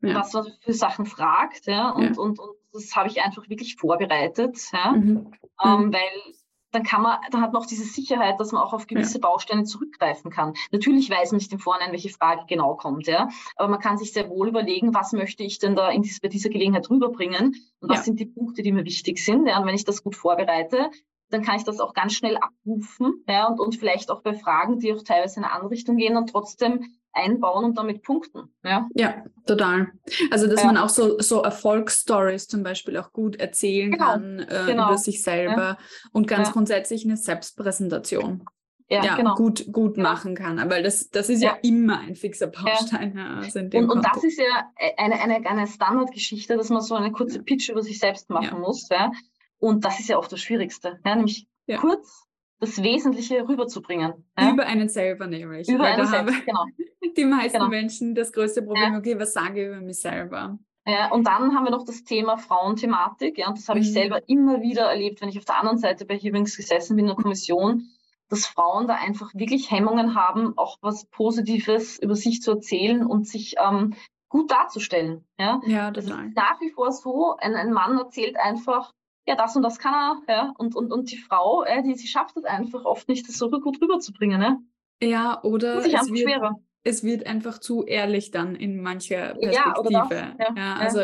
ja. 0.00 0.14
was 0.14 0.32
man 0.32 0.46
für 0.60 0.72
Sachen 0.72 1.06
fragt, 1.06 1.66
ja, 1.66 1.90
und, 1.90 2.16
ja. 2.16 2.22
und, 2.22 2.38
und 2.38 2.50
das 2.72 2.94
habe 2.94 3.08
ich 3.08 3.22
einfach 3.22 3.48
wirklich 3.48 3.76
vorbereitet, 3.76 4.58
ja, 4.72 4.92
mhm. 4.92 5.32
Ähm, 5.64 5.86
mhm. 5.86 5.92
weil 5.92 6.34
dann 6.70 6.82
kann 6.82 7.02
man, 7.02 7.18
dann 7.30 7.40
hat 7.40 7.52
man 7.52 7.62
auch 7.62 7.66
diese 7.66 7.84
Sicherheit, 7.84 8.38
dass 8.38 8.52
man 8.52 8.62
auch 8.62 8.72
auf 8.72 8.86
gewisse 8.86 9.14
ja. 9.14 9.20
Bausteine 9.20 9.64
zurückgreifen 9.64 10.30
kann. 10.30 10.52
Natürlich 10.70 11.08
weiß 11.10 11.32
man 11.32 11.38
nicht 11.38 11.52
im 11.52 11.58
Vorhinein, 11.58 11.92
welche 11.92 12.10
Frage 12.10 12.42
genau 12.46 12.76
kommt, 12.76 13.06
ja. 13.06 13.28
Aber 13.56 13.68
man 13.68 13.80
kann 13.80 13.96
sich 13.96 14.12
sehr 14.12 14.28
wohl 14.28 14.48
überlegen, 14.48 14.94
was 14.94 15.12
möchte 15.12 15.42
ich 15.42 15.58
denn 15.58 15.74
da 15.74 15.90
in 15.90 16.02
dies, 16.02 16.20
bei 16.20 16.28
dieser 16.28 16.50
Gelegenheit 16.50 16.90
rüberbringen 16.90 17.56
und 17.80 17.88
was 17.88 17.98
ja. 17.98 18.04
sind 18.04 18.20
die 18.20 18.26
Punkte, 18.26 18.62
die 18.62 18.72
mir 18.72 18.84
wichtig 18.84 19.24
sind. 19.24 19.46
Ja. 19.46 19.58
Und 19.58 19.66
wenn 19.66 19.74
ich 19.74 19.84
das 19.84 20.02
gut 20.02 20.14
vorbereite, 20.14 20.90
dann 21.30 21.42
kann 21.42 21.56
ich 21.56 21.64
das 21.64 21.80
auch 21.80 21.94
ganz 21.94 22.14
schnell 22.14 22.36
abrufen, 22.38 23.24
ja, 23.28 23.46
und, 23.48 23.60
und 23.60 23.76
vielleicht 23.76 24.10
auch 24.10 24.22
bei 24.22 24.34
Fragen, 24.34 24.78
die 24.78 24.92
auch 24.92 25.02
teilweise 25.02 25.40
in 25.40 25.44
eine 25.44 25.52
andere 25.52 25.70
Richtung 25.70 25.96
gehen 25.96 26.16
und 26.16 26.30
trotzdem 26.30 26.84
einbauen 27.18 27.64
und 27.64 27.78
damit 27.78 28.02
punkten. 28.02 28.54
Ja, 28.64 28.88
ja 28.94 29.24
total. 29.46 29.88
Also, 30.30 30.46
dass 30.46 30.60
ja. 30.60 30.66
man 30.66 30.76
auch 30.76 30.88
so, 30.88 31.20
so 31.20 31.42
Erfolgsstories 31.42 32.48
zum 32.48 32.62
Beispiel 32.62 32.96
auch 32.96 33.12
gut 33.12 33.36
erzählen 33.36 33.90
genau. 33.90 34.04
kann 34.04 34.38
äh, 34.40 34.64
genau. 34.66 34.88
über 34.88 34.98
sich 34.98 35.22
selber 35.22 35.62
ja. 35.62 35.78
und 36.12 36.26
ganz 36.26 36.48
ja. 36.48 36.52
grundsätzlich 36.52 37.04
eine 37.04 37.16
Selbstpräsentation. 37.16 38.44
Ja, 38.90 39.16
genau. 39.16 39.34
gut, 39.34 39.70
gut 39.70 39.98
machen 39.98 40.34
kann. 40.34 40.58
Aber 40.58 40.80
das, 40.80 41.10
das 41.10 41.28
ist 41.28 41.42
ja, 41.42 41.58
immer 41.62 41.98
ein 42.00 42.16
fixer 42.16 42.46
Baustein. 42.46 43.18
Also 43.18 43.60
und, 43.60 43.74
und 43.74 44.02
das 44.02 44.24
ist 44.24 44.38
ja 44.38 44.70
eine, 44.96 45.20
eine, 45.20 45.46
eine 45.46 45.66
Standardgeschichte, 45.66 46.56
dass 46.56 46.70
man 46.70 46.80
so 46.80 46.94
eine 46.94 47.12
kurze 47.12 47.42
Pitch 47.42 47.68
über 47.68 47.82
sich 47.82 47.98
selbst 47.98 48.30
machen 48.30 48.60
muss. 48.60 48.88
Ja? 48.88 49.12
Und 49.58 49.84
das 49.84 50.00
ist 50.00 50.08
ja 50.08 50.16
oft 50.16 50.32
das 50.32 50.40
Schwierigste. 50.40 51.00
Ja? 51.04 51.16
Nämlich 51.16 51.46
kurz 51.78 52.27
das 52.60 52.82
Wesentliche 52.82 53.48
rüberzubringen. 53.48 54.24
Ja? 54.38 54.52
Über 54.52 54.66
einen 54.66 54.88
selber 54.88 55.26
nämlich. 55.26 55.68
Über 55.68 55.84
einen 55.84 56.06
selbst, 56.06 56.44
genau. 56.44 56.64
Die 57.16 57.24
meisten 57.24 57.58
genau. 57.58 57.70
Menschen 57.70 58.14
das 58.14 58.32
größte 58.32 58.62
Problem, 58.62 58.92
ja. 58.92 58.98
okay, 58.98 59.18
was 59.18 59.32
sage 59.32 59.62
ich 59.62 59.68
über 59.68 59.80
mich 59.80 60.00
selber? 60.00 60.58
Ja, 60.86 61.10
und 61.12 61.26
dann 61.26 61.54
haben 61.54 61.64
wir 61.64 61.70
noch 61.70 61.84
das 61.84 62.04
Thema 62.04 62.38
Frauenthematik. 62.38 63.38
Ja, 63.38 63.48
und 63.48 63.58
das 63.58 63.68
habe 63.68 63.78
mhm. 63.78 63.84
ich 63.84 63.92
selber 63.92 64.28
immer 64.28 64.62
wieder 64.62 64.90
erlebt, 64.90 65.20
wenn 65.20 65.28
ich 65.28 65.38
auf 65.38 65.44
der 65.44 65.58
anderen 65.58 65.78
Seite 65.78 66.06
bei 66.06 66.16
Hearings 66.16 66.56
gesessen 66.56 66.96
bin 66.96 67.04
in 67.04 67.14
der 67.14 67.22
Kommission, 67.22 67.88
dass 68.28 68.46
Frauen 68.46 68.86
da 68.86 68.94
einfach 68.94 69.34
wirklich 69.34 69.70
Hemmungen 69.70 70.14
haben, 70.14 70.56
auch 70.56 70.78
was 70.80 71.06
Positives 71.06 71.98
über 71.98 72.14
sich 72.14 72.40
zu 72.40 72.52
erzählen 72.52 73.04
und 73.04 73.28
sich 73.28 73.56
ähm, 73.62 73.94
gut 74.28 74.50
darzustellen. 74.50 75.26
Ja, 75.38 75.60
ja 75.66 75.90
das 75.90 76.06
ist 76.06 76.16
nach 76.34 76.60
wie 76.60 76.70
vor 76.70 76.92
so, 76.92 77.36
ein, 77.36 77.54
ein 77.54 77.72
Mann 77.72 77.98
erzählt 77.98 78.36
einfach, 78.36 78.92
ja, 79.28 79.36
das 79.36 79.54
und 79.54 79.62
das 79.62 79.78
kann 79.78 79.92
er, 79.92 80.22
ja, 80.26 80.54
und, 80.56 80.74
und, 80.74 80.90
und 80.90 81.12
die 81.12 81.18
Frau, 81.18 81.62
äh, 81.62 81.82
die, 81.82 81.94
sie 81.94 82.08
schafft 82.08 82.34
es 82.38 82.44
einfach 82.44 82.86
oft 82.86 83.08
nicht, 83.10 83.28
das 83.28 83.36
so 83.36 83.50
gut 83.50 83.78
rüberzubringen, 83.82 84.40
ne? 84.40 84.58
Ja, 85.02 85.42
oder 85.42 85.76
es 85.76 85.84
wird, 85.84 86.20
schwerer. 86.22 86.58
es 86.82 87.04
wird 87.04 87.26
einfach 87.26 87.58
zu 87.58 87.84
ehrlich 87.84 88.30
dann 88.30 88.56
in 88.56 88.80
mancher 88.80 89.34
Perspektive. 89.34 89.92
Ja, 89.92 90.08
ja, 90.10 90.36
ja, 90.38 90.54
ja. 90.56 90.76
also 90.76 91.00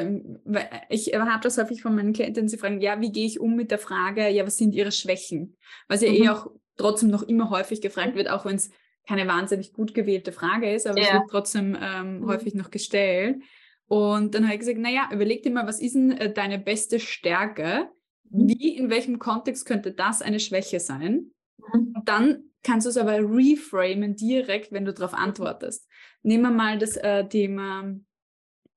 ich 0.88 1.14
habe 1.14 1.40
das 1.42 1.58
häufig 1.58 1.82
von 1.82 1.94
meinen 1.94 2.14
Klienten, 2.14 2.48
sie 2.48 2.56
fragen, 2.56 2.80
ja, 2.80 2.98
wie 3.02 3.12
gehe 3.12 3.26
ich 3.26 3.40
um 3.40 3.56
mit 3.56 3.70
der 3.70 3.78
Frage, 3.78 4.30
ja, 4.30 4.46
was 4.46 4.56
sind 4.56 4.74
ihre 4.74 4.90
Schwächen? 4.90 5.58
Was 5.86 6.00
ja 6.00 6.08
eh 6.08 6.20
mhm. 6.20 6.24
eh 6.24 6.28
auch 6.30 6.46
trotzdem 6.78 7.10
noch 7.10 7.24
immer 7.24 7.50
häufig 7.50 7.82
gefragt 7.82 8.14
wird, 8.14 8.30
auch 8.30 8.46
wenn 8.46 8.56
es 8.56 8.70
keine 9.06 9.28
wahnsinnig 9.28 9.74
gut 9.74 9.92
gewählte 9.92 10.32
Frage 10.32 10.72
ist, 10.72 10.86
aber 10.86 10.98
es 10.98 11.12
wird 11.12 11.24
trotzdem 11.30 11.76
ähm, 11.78 12.20
mhm. 12.20 12.26
häufig 12.26 12.54
noch 12.54 12.70
gestellt. 12.70 13.42
Und 13.86 14.34
dann 14.34 14.44
habe 14.44 14.54
ich 14.54 14.60
gesagt, 14.60 14.78
naja, 14.78 15.10
überleg 15.12 15.42
dir 15.42 15.52
mal, 15.52 15.66
was 15.66 15.78
ist 15.78 15.94
denn 15.94 16.12
äh, 16.12 16.32
deine 16.32 16.58
beste 16.58 16.98
Stärke? 16.98 17.90
Mhm. 18.34 18.48
Wie, 18.48 18.76
in 18.76 18.90
welchem 18.90 19.18
Kontext 19.18 19.66
könnte 19.66 19.92
das 19.92 20.22
eine 20.22 20.40
Schwäche 20.40 20.80
sein? 20.80 21.30
Mhm. 21.58 21.94
Und 21.94 22.08
dann 22.08 22.44
kannst 22.62 22.86
du 22.86 22.90
es 22.90 22.96
aber 22.96 23.18
reframen 23.18 24.16
direkt, 24.16 24.72
wenn 24.72 24.84
du 24.84 24.92
darauf 24.92 25.12
mhm. 25.12 25.18
antwortest. 25.18 25.88
Nehmen 26.22 26.42
wir 26.44 26.50
mal 26.50 26.78
das 26.78 26.96
äh, 26.96 27.28
Thema, 27.28 27.94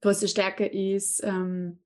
größte 0.01 0.27
Stärke 0.27 0.65
ist, 0.65 1.23
ähm, 1.23 1.79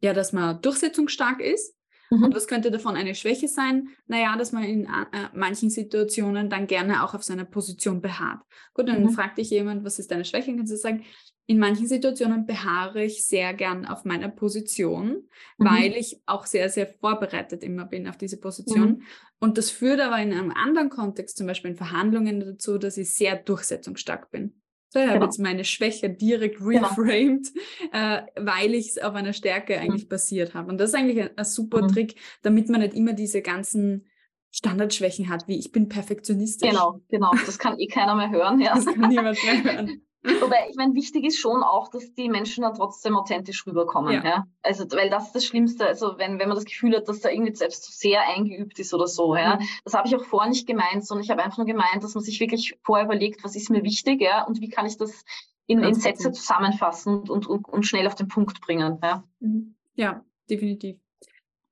ja, 0.00 0.12
dass 0.12 0.32
man 0.32 0.60
durchsetzungsstark 0.62 1.40
ist. 1.40 1.74
Mhm. 2.10 2.24
Und 2.24 2.34
was 2.34 2.46
könnte 2.46 2.70
davon 2.70 2.94
eine 2.94 3.14
Schwäche 3.14 3.48
sein? 3.48 3.88
Naja, 4.06 4.36
dass 4.36 4.52
man 4.52 4.62
in 4.62 4.84
äh, 4.84 5.28
manchen 5.34 5.70
Situationen 5.70 6.48
dann 6.48 6.66
gerne 6.66 7.02
auch 7.02 7.14
auf 7.14 7.24
seiner 7.24 7.44
Position 7.44 8.00
beharrt. 8.00 8.42
Gut, 8.74 8.88
dann 8.88 9.02
mhm. 9.02 9.10
fragt 9.10 9.38
dich 9.38 9.50
jemand, 9.50 9.84
was 9.84 9.98
ist 9.98 10.10
deine 10.10 10.24
Schwäche? 10.24 10.48
Dann 10.48 10.58
kannst 10.58 10.72
du 10.72 10.76
sagen, 10.76 11.04
in 11.46 11.58
manchen 11.58 11.86
Situationen 11.86 12.44
beharre 12.44 13.04
ich 13.04 13.24
sehr 13.24 13.54
gern 13.54 13.86
auf 13.86 14.04
meiner 14.04 14.28
Position, 14.28 15.28
mhm. 15.58 15.64
weil 15.64 15.92
ich 15.92 16.20
auch 16.26 16.44
sehr, 16.44 16.68
sehr 16.68 16.88
vorbereitet 16.88 17.62
immer 17.62 17.84
bin 17.84 18.08
auf 18.08 18.16
diese 18.16 18.38
Position. 18.38 18.88
Mhm. 18.88 19.02
Und 19.38 19.56
das 19.56 19.70
führt 19.70 20.00
aber 20.00 20.18
in 20.18 20.32
einem 20.32 20.50
anderen 20.50 20.90
Kontext, 20.90 21.36
zum 21.36 21.46
Beispiel 21.46 21.70
in 21.70 21.76
Verhandlungen 21.76 22.40
dazu, 22.40 22.78
dass 22.78 22.96
ich 22.96 23.14
sehr 23.14 23.36
durchsetzungsstark 23.36 24.30
bin. 24.30 24.60
So, 24.88 24.98
ich 24.98 25.04
genau. 25.04 25.16
habe 25.16 25.24
jetzt 25.26 25.38
meine 25.38 25.64
Schwäche 25.64 26.10
direkt 26.10 26.58
genau. 26.58 26.88
reframed, 26.88 27.52
genau. 27.52 28.14
äh, 28.16 28.22
weil 28.36 28.74
ich 28.74 28.88
es 28.88 28.98
auf 28.98 29.14
einer 29.14 29.32
Stärke 29.32 29.76
mhm. 29.76 29.82
eigentlich 29.82 30.04
mhm. 30.04 30.08
basiert 30.08 30.54
habe. 30.54 30.70
Und 30.70 30.78
das 30.78 30.90
ist 30.90 30.96
eigentlich 30.96 31.20
ein, 31.20 31.30
ein 31.36 31.44
super 31.44 31.82
mhm. 31.82 31.88
Trick, 31.88 32.16
damit 32.42 32.68
man 32.68 32.80
nicht 32.80 32.94
immer 32.94 33.12
diese 33.12 33.40
ganzen 33.40 34.06
Standardschwächen 34.50 35.28
hat, 35.28 35.46
wie 35.48 35.58
ich 35.58 35.70
bin 35.70 35.88
perfektionistisch. 35.88 36.70
Genau, 36.70 37.02
genau. 37.08 37.30
Das 37.44 37.58
kann 37.58 37.78
eh 37.78 37.86
keiner 37.86 38.14
mehr 38.14 38.30
hören. 38.30 38.60
Ja. 38.66 38.74
Das 38.74 38.86
kann 38.86 39.10
niemand 39.10 39.38
mehr 39.44 39.64
hören. 39.64 40.05
Wobei, 40.40 40.68
ich 40.70 40.76
meine, 40.76 40.94
wichtig 40.94 41.24
ist 41.24 41.38
schon 41.38 41.62
auch, 41.62 41.88
dass 41.88 42.12
die 42.14 42.28
Menschen 42.28 42.62
dann 42.62 42.74
trotzdem 42.74 43.16
authentisch 43.16 43.66
rüberkommen. 43.66 44.12
Ja. 44.14 44.24
ja. 44.24 44.46
Also, 44.62 44.84
weil 44.92 45.10
das 45.10 45.26
ist 45.26 45.34
das 45.34 45.44
Schlimmste. 45.44 45.86
Also, 45.86 46.18
wenn, 46.18 46.38
wenn 46.38 46.48
man 46.48 46.56
das 46.56 46.64
Gefühl 46.64 46.96
hat, 46.96 47.08
dass 47.08 47.20
da 47.20 47.30
irgendwie 47.30 47.54
selbst 47.54 47.84
zu 47.84 47.92
sehr 47.92 48.22
eingeübt 48.22 48.78
ist 48.78 48.92
oder 48.92 49.06
so, 49.06 49.36
ja. 49.36 49.56
Mhm. 49.56 49.68
Das 49.84 49.94
habe 49.94 50.08
ich 50.08 50.16
auch 50.16 50.24
vorher 50.24 50.48
nicht 50.48 50.66
gemeint, 50.66 51.06
sondern 51.06 51.24
ich 51.24 51.30
habe 51.30 51.42
einfach 51.42 51.58
nur 51.58 51.66
gemeint, 51.66 52.02
dass 52.02 52.14
man 52.14 52.24
sich 52.24 52.40
wirklich 52.40 52.78
vorher 52.82 53.06
überlegt, 53.06 53.44
was 53.44 53.56
ist 53.56 53.70
mir 53.70 53.82
wichtig, 53.82 54.20
ja, 54.20 54.44
und 54.44 54.60
wie 54.60 54.68
kann 54.68 54.86
ich 54.86 54.96
das 54.96 55.24
in, 55.66 55.82
in 55.82 55.94
Sätze 55.94 56.32
zusammenfassen 56.32 57.28
und, 57.28 57.46
und, 57.46 57.68
und 57.68 57.86
schnell 57.86 58.06
auf 58.06 58.14
den 58.14 58.28
Punkt 58.28 58.60
bringen. 58.60 58.98
Ja, 59.02 59.24
mhm. 59.40 59.74
ja 59.94 60.24
definitiv. 60.48 60.98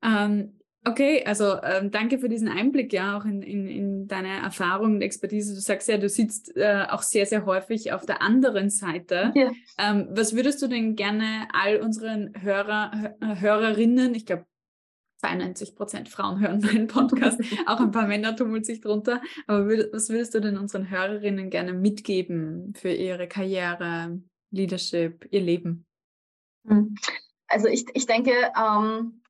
Ähm, 0.03 0.54
Okay, 0.87 1.25
also 1.25 1.63
ähm, 1.63 1.91
danke 1.91 2.19
für 2.19 2.29
diesen 2.29 2.49
Einblick 2.49 2.93
ja 2.93 3.17
auch 3.17 3.25
in, 3.25 3.41
in, 3.41 3.67
in 3.67 4.07
deine 4.07 4.43
Erfahrung 4.43 4.97
und 4.97 5.03
Expertise. 5.03 5.55
Du 5.55 5.61
sagst 5.61 5.89
ja, 5.89 5.97
du 5.97 6.11
sitzt 6.11 6.55
äh, 6.57 6.85
auch 6.91 7.03
sehr, 7.03 7.25
sehr 7.25 7.47
häufig 7.47 7.93
auf 7.93 8.05
der 8.05 8.21
anderen 8.21 8.69
Seite. 8.69 9.33
Ja. 9.35 9.51
Ähm, 9.79 10.09
was 10.11 10.37
würdest 10.37 10.61
du 10.61 10.67
denn 10.67 10.95
gerne 10.95 11.49
all 11.55 11.79
unseren 11.79 12.35
Hörer, 12.39 13.15
Hörerinnen, 13.21 14.15
ich 14.15 14.27
glaube 14.27 14.45
92 15.21 15.75
Prozent 15.75 16.09
Frauen 16.11 16.39
hören 16.41 16.61
meinen 16.61 16.87
Podcast, 16.87 17.41
auch 17.67 17.81
ein 17.81 17.91
paar 17.91 18.07
Männer 18.07 18.37
tummeln 18.37 18.63
sich 18.63 18.83
drunter, 18.83 19.23
aber 19.47 19.67
würd, 19.67 19.91
was 19.95 20.11
würdest 20.11 20.35
du 20.35 20.41
denn 20.41 20.59
unseren 20.59 20.91
Hörerinnen 20.91 21.49
gerne 21.49 21.73
mitgeben 21.73 22.75
für 22.77 22.91
ihre 22.91 23.27
Karriere, 23.27 24.21
Leadership, 24.51 25.27
ihr 25.31 25.41
Leben? 25.41 25.87
Hm. 26.69 26.95
Also 27.47 27.69
ich, 27.69 27.87
ich 27.95 28.05
denke, 28.05 28.33
ähm 28.55 29.23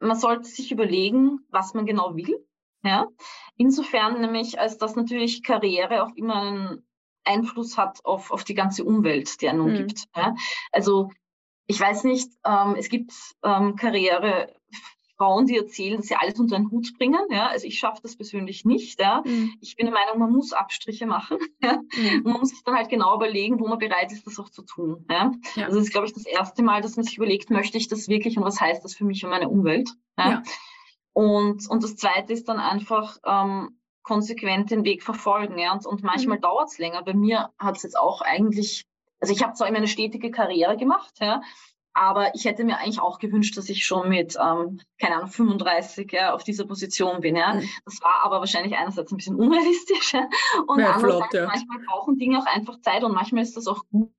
man 0.00 0.16
sollte 0.16 0.48
sich 0.48 0.72
überlegen, 0.72 1.40
was 1.50 1.74
man 1.74 1.86
genau 1.86 2.16
will. 2.16 2.46
Ja? 2.82 3.08
Insofern 3.56 4.20
nämlich, 4.20 4.60
als 4.60 4.78
dass 4.78 4.96
natürlich 4.96 5.42
Karriere 5.42 6.02
auch 6.04 6.14
immer 6.14 6.42
einen 6.42 6.86
Einfluss 7.24 7.78
hat 7.78 8.04
auf, 8.04 8.30
auf 8.30 8.44
die 8.44 8.54
ganze 8.54 8.84
Umwelt, 8.84 9.40
die 9.40 9.48
einen 9.48 9.60
mhm. 9.60 9.66
umgibt. 9.66 10.04
Ja? 10.14 10.34
Also 10.72 11.10
ich 11.66 11.80
weiß 11.80 12.04
nicht, 12.04 12.30
ähm, 12.44 12.76
es 12.78 12.88
gibt 12.88 13.12
ähm, 13.42 13.76
Karriere, 13.76 14.54
Frauen, 15.16 15.46
die 15.46 15.56
erzählen, 15.56 15.96
dass 15.96 16.06
sie 16.06 16.16
alles 16.16 16.38
unter 16.38 16.56
einen 16.56 16.70
Hut 16.70 16.96
bringen. 16.98 17.20
Ja? 17.30 17.48
Also 17.48 17.66
ich 17.66 17.78
schaffe 17.78 18.00
das 18.02 18.16
persönlich 18.16 18.64
nicht. 18.64 19.00
Ja? 19.00 19.22
Mhm. 19.24 19.54
Ich 19.60 19.76
bin 19.76 19.86
der 19.86 19.94
Meinung, 19.94 20.18
man 20.18 20.32
muss 20.32 20.52
Abstriche 20.52 21.06
machen. 21.06 21.38
Ja? 21.62 21.80
Mhm. 21.96 22.16
Und 22.18 22.32
man 22.32 22.40
muss 22.40 22.50
sich 22.50 22.62
dann 22.64 22.74
halt 22.74 22.90
genau 22.90 23.14
überlegen, 23.14 23.58
wo 23.58 23.66
man 23.66 23.78
bereit 23.78 24.12
ist, 24.12 24.26
das 24.26 24.38
auch 24.38 24.50
zu 24.50 24.62
tun. 24.62 25.06
Ja? 25.08 25.32
ja. 25.54 25.66
Also 25.66 25.78
das 25.78 25.86
ist, 25.86 25.92
glaube 25.92 26.06
ich, 26.06 26.12
das 26.12 26.26
erste 26.26 26.62
Mal, 26.62 26.82
dass 26.82 26.96
man 26.96 27.04
sich 27.04 27.16
überlegt, 27.16 27.50
möchte 27.50 27.78
ich 27.78 27.88
das 27.88 28.08
wirklich 28.08 28.36
und 28.36 28.44
was 28.44 28.60
heißt 28.60 28.84
das 28.84 28.94
für 28.94 29.04
mich 29.04 29.24
und 29.24 29.30
meine 29.30 29.48
Umwelt. 29.48 29.90
Ja? 30.18 30.30
ja. 30.30 30.42
Und, 31.12 31.68
und 31.70 31.82
das 31.82 31.96
zweite 31.96 32.32
ist 32.32 32.48
dann 32.48 32.58
einfach 32.58 33.18
ähm, 33.24 33.78
konsequent 34.02 34.70
den 34.70 34.84
Weg 34.84 35.02
verfolgen. 35.02 35.58
Ja? 35.58 35.72
Und, 35.72 35.86
und 35.86 36.02
manchmal 36.02 36.38
mhm. 36.38 36.42
dauert 36.42 36.68
es 36.68 36.78
länger. 36.78 37.02
Bei 37.02 37.14
mir 37.14 37.50
hat 37.58 37.76
es 37.76 37.82
jetzt 37.82 37.98
auch 37.98 38.20
eigentlich, 38.20 38.84
also 39.20 39.32
ich 39.32 39.42
habe 39.42 39.54
zwar 39.54 39.68
immer 39.68 39.78
eine 39.78 39.88
stetige 39.88 40.30
Karriere 40.30 40.76
gemacht, 40.76 41.14
ja, 41.20 41.40
aber 41.94 42.34
ich 42.34 42.44
hätte 42.44 42.64
mir 42.64 42.78
eigentlich 42.78 43.00
auch 43.00 43.20
gewünscht, 43.20 43.56
dass 43.56 43.68
ich 43.68 43.86
schon 43.86 44.08
mit, 44.08 44.36
ähm, 44.36 44.80
keine 45.00 45.16
Ahnung, 45.16 45.28
35 45.28 46.10
ja, 46.12 46.34
auf 46.34 46.42
dieser 46.42 46.66
Position 46.66 47.20
bin. 47.20 47.36
Ja. 47.36 47.54
Mhm. 47.54 47.68
Das 47.84 48.02
war 48.02 48.24
aber 48.24 48.40
wahrscheinlich 48.40 48.76
einerseits 48.76 49.12
ein 49.12 49.16
bisschen 49.16 49.36
unrealistisch. 49.36 50.12
Ja. 50.12 50.28
Und 50.66 50.80
ja, 50.80 50.92
andererseits, 50.92 51.30
flott, 51.30 51.48
manchmal 51.48 51.78
brauchen 51.86 52.18
Dinge 52.18 52.38
auch 52.38 52.46
einfach 52.46 52.80
Zeit 52.80 53.04
und 53.04 53.14
manchmal 53.14 53.44
ist 53.44 53.56
das 53.56 53.68
auch 53.68 53.84
gut. 53.90 54.10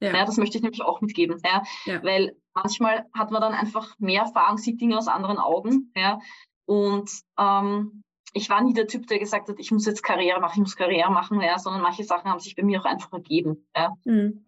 Ja. 0.00 0.24
das 0.24 0.38
möchte 0.38 0.56
ich 0.56 0.62
nämlich 0.62 0.82
auch 0.82 1.02
mitgeben. 1.02 1.40
Ja? 1.44 1.62
ja. 1.84 2.02
Weil 2.02 2.34
manchmal 2.54 3.06
hat 3.12 3.30
man 3.30 3.42
dann 3.42 3.52
einfach 3.52 3.94
mehr 3.98 4.22
Erfahrung, 4.22 4.56
sieht 4.56 4.80
Dinge 4.80 4.96
aus 4.96 5.06
anderen 5.06 5.38
Augen. 5.38 5.92
Ja? 5.94 6.18
Und 6.64 7.10
ähm, 7.38 8.02
ich 8.32 8.48
war 8.48 8.62
nie 8.62 8.72
der 8.72 8.86
Typ, 8.86 9.06
der 9.06 9.18
gesagt 9.18 9.48
hat, 9.48 9.58
ich 9.58 9.70
muss 9.70 9.86
jetzt 9.86 10.02
Karriere 10.02 10.40
machen, 10.40 10.54
ich 10.54 10.60
muss 10.60 10.76
Karriere 10.76 11.10
machen, 11.10 11.40
ja, 11.40 11.58
sondern 11.58 11.82
manche 11.82 12.04
Sachen 12.04 12.30
haben 12.30 12.40
sich 12.40 12.56
bei 12.56 12.62
mir 12.62 12.80
auch 12.80 12.84
einfach 12.84 13.12
ergeben. 13.12 13.68
Ja. 13.76 13.94
Mhm. 14.04 14.47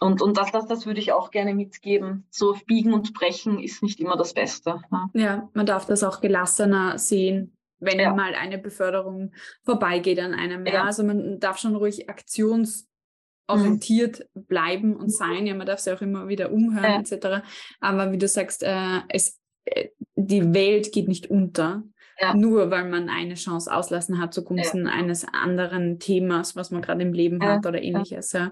Und, 0.00 0.22
und 0.22 0.36
das, 0.36 0.52
das, 0.52 0.66
das 0.66 0.86
würde 0.86 1.00
ich 1.00 1.12
auch 1.12 1.30
gerne 1.30 1.54
mitgeben. 1.54 2.26
So 2.30 2.56
biegen 2.66 2.94
und 2.94 3.14
brechen 3.14 3.58
ist 3.58 3.82
nicht 3.82 4.00
immer 4.00 4.16
das 4.16 4.32
Beste. 4.32 4.80
Ja, 4.90 5.10
ja 5.14 5.48
man 5.54 5.66
darf 5.66 5.86
das 5.86 6.04
auch 6.04 6.20
gelassener 6.20 6.98
sehen, 6.98 7.56
wenn 7.80 7.98
ja. 7.98 8.14
mal 8.14 8.34
eine 8.34 8.58
Beförderung 8.58 9.32
vorbeigeht 9.64 10.20
an 10.20 10.34
einem. 10.34 10.64
Ja. 10.66 10.84
Also 10.84 11.02
man 11.02 11.40
darf 11.40 11.58
schon 11.58 11.74
ruhig 11.74 12.08
aktionsorientiert 12.08 14.28
mhm. 14.34 14.44
bleiben 14.44 14.94
und 14.96 15.10
sein. 15.10 15.46
Ja, 15.46 15.54
man 15.54 15.66
darf 15.66 15.80
sich 15.80 15.92
auch 15.92 16.00
immer 16.00 16.28
wieder 16.28 16.52
umhören 16.52 17.04
etc. 17.04 17.42
Aber 17.80 18.12
wie 18.12 18.18
du 18.18 18.28
sagst, 18.28 18.62
äh, 18.62 19.00
es, 19.08 19.40
äh, 19.64 19.88
die 20.14 20.54
Welt 20.54 20.92
geht 20.92 21.08
nicht 21.08 21.28
unter. 21.28 21.82
Ja. 22.20 22.34
Nur 22.34 22.70
weil 22.70 22.88
man 22.88 23.08
eine 23.08 23.34
Chance 23.34 23.72
auslassen 23.72 24.20
hat 24.20 24.34
zugunsten 24.34 24.86
ja. 24.86 24.92
eines 24.92 25.24
anderen 25.24 26.00
Themas, 26.00 26.56
was 26.56 26.72
man 26.72 26.82
gerade 26.82 27.02
im 27.02 27.12
Leben 27.12 27.40
ja. 27.40 27.54
hat 27.54 27.66
oder 27.66 27.80
ähnliches. 27.80 28.32
Ja. 28.32 28.50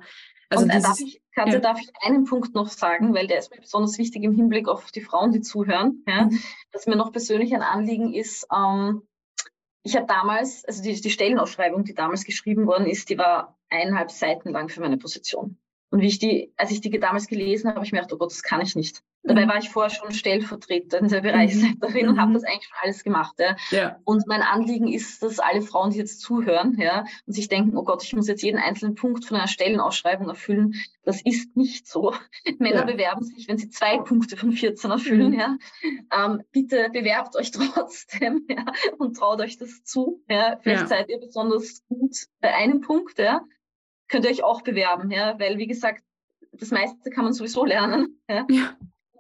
Also 0.48 0.64
und 0.64 0.70
äh, 0.70 0.80
darf 0.80 1.00
ich, 1.00 1.20
Katja, 1.34 1.54
ja. 1.54 1.60
darf 1.60 1.80
ich 1.80 1.90
einen 2.02 2.24
Punkt 2.24 2.54
noch 2.54 2.68
sagen, 2.68 3.14
weil 3.14 3.26
der 3.26 3.38
ist 3.38 3.50
mir 3.50 3.60
besonders 3.60 3.98
wichtig 3.98 4.22
im 4.22 4.34
Hinblick 4.34 4.68
auf 4.68 4.90
die 4.92 5.00
Frauen, 5.00 5.32
die 5.32 5.40
zuhören, 5.40 6.04
ja, 6.06 6.26
mhm. 6.26 6.40
dass 6.72 6.86
mir 6.86 6.96
noch 6.96 7.12
persönlich 7.12 7.54
ein 7.54 7.62
Anliegen 7.62 8.14
ist, 8.14 8.46
ähm, 8.54 9.02
ich 9.86 9.94
habe 9.94 10.06
damals, 10.06 10.64
also 10.64 10.82
die, 10.82 11.00
die 11.00 11.10
Stellenausschreibung, 11.10 11.84
die 11.84 11.94
damals 11.94 12.24
geschrieben 12.24 12.66
worden 12.66 12.86
ist, 12.86 13.08
die 13.08 13.18
war 13.18 13.56
eineinhalb 13.70 14.10
Seiten 14.10 14.50
lang 14.50 14.68
für 14.68 14.80
meine 14.80 14.98
Position. 14.98 15.58
Und 15.90 16.00
wie 16.00 16.08
ich 16.08 16.18
die, 16.18 16.52
als 16.56 16.70
ich 16.70 16.80
die 16.80 16.90
damals 16.98 17.26
gelesen 17.26 17.68
habe, 17.68 17.76
habe 17.76 17.86
ich 17.86 17.92
mir 17.92 17.98
gedacht, 17.98 18.12
oh 18.12 18.18
Gott, 18.18 18.32
das 18.32 18.42
kann 18.42 18.60
ich 18.60 18.74
nicht. 18.74 19.02
Dabei 19.26 19.44
mhm. 19.44 19.48
war 19.48 19.58
ich 19.58 19.70
vorher 19.70 19.90
schon 19.90 20.12
Stellvertreterin 20.12 21.08
der 21.08 21.20
Bereichsleiterin 21.20 22.04
mhm. 22.04 22.12
und 22.12 22.20
habe 22.20 22.30
mhm. 22.30 22.34
das 22.34 22.44
eigentlich 22.44 22.66
schon 22.66 22.78
alles 22.82 23.02
gemacht. 23.02 23.34
Ja. 23.38 23.56
ja. 23.70 23.96
Und 24.04 24.26
mein 24.26 24.42
Anliegen 24.42 24.86
ist, 24.88 25.22
dass 25.22 25.40
alle 25.40 25.62
Frauen, 25.62 25.90
die 25.90 25.98
jetzt 25.98 26.20
zuhören 26.20 26.76
ja, 26.78 27.04
und 27.26 27.32
sich 27.32 27.48
denken, 27.48 27.76
oh 27.76 27.82
Gott, 27.82 28.04
ich 28.04 28.14
muss 28.14 28.28
jetzt 28.28 28.42
jeden 28.42 28.58
einzelnen 28.58 28.94
Punkt 28.94 29.24
von 29.24 29.36
einer 29.36 29.48
Stellenausschreibung 29.48 30.28
erfüllen, 30.28 30.74
das 31.02 31.22
ist 31.22 31.56
nicht 31.56 31.88
so. 31.88 32.14
Männer 32.58 32.80
ja. 32.80 32.84
bewerben 32.84 33.24
sich, 33.24 33.48
wenn 33.48 33.58
sie 33.58 33.68
zwei 33.68 33.98
Punkte 33.98 34.36
von 34.36 34.52
14 34.52 34.90
erfüllen. 34.90 35.32
Mhm. 35.32 35.38
Ja. 35.38 35.56
Ähm, 36.12 36.42
bitte 36.52 36.88
bewerbt 36.92 37.36
euch 37.36 37.50
trotzdem 37.52 38.46
ja, 38.48 38.64
und 38.98 39.16
traut 39.16 39.40
euch 39.40 39.58
das 39.58 39.82
zu. 39.82 40.22
Ja. 40.28 40.58
Vielleicht 40.62 40.82
ja. 40.82 40.86
seid 40.86 41.08
ihr 41.08 41.18
besonders 41.18 41.84
gut 41.88 42.16
bei 42.40 42.54
einem 42.54 42.80
Punkt. 42.80 43.18
Ja 43.18 43.42
könnt 44.08 44.24
ihr 44.24 44.30
euch 44.30 44.44
auch 44.44 44.62
bewerben, 44.62 45.10
ja, 45.10 45.38
weil 45.38 45.58
wie 45.58 45.66
gesagt, 45.66 46.02
das 46.52 46.70
meiste 46.70 47.10
kann 47.10 47.24
man 47.24 47.32
sowieso 47.32 47.64
lernen. 47.64 48.20
Ja. 48.28 48.46
ja. 48.50 48.76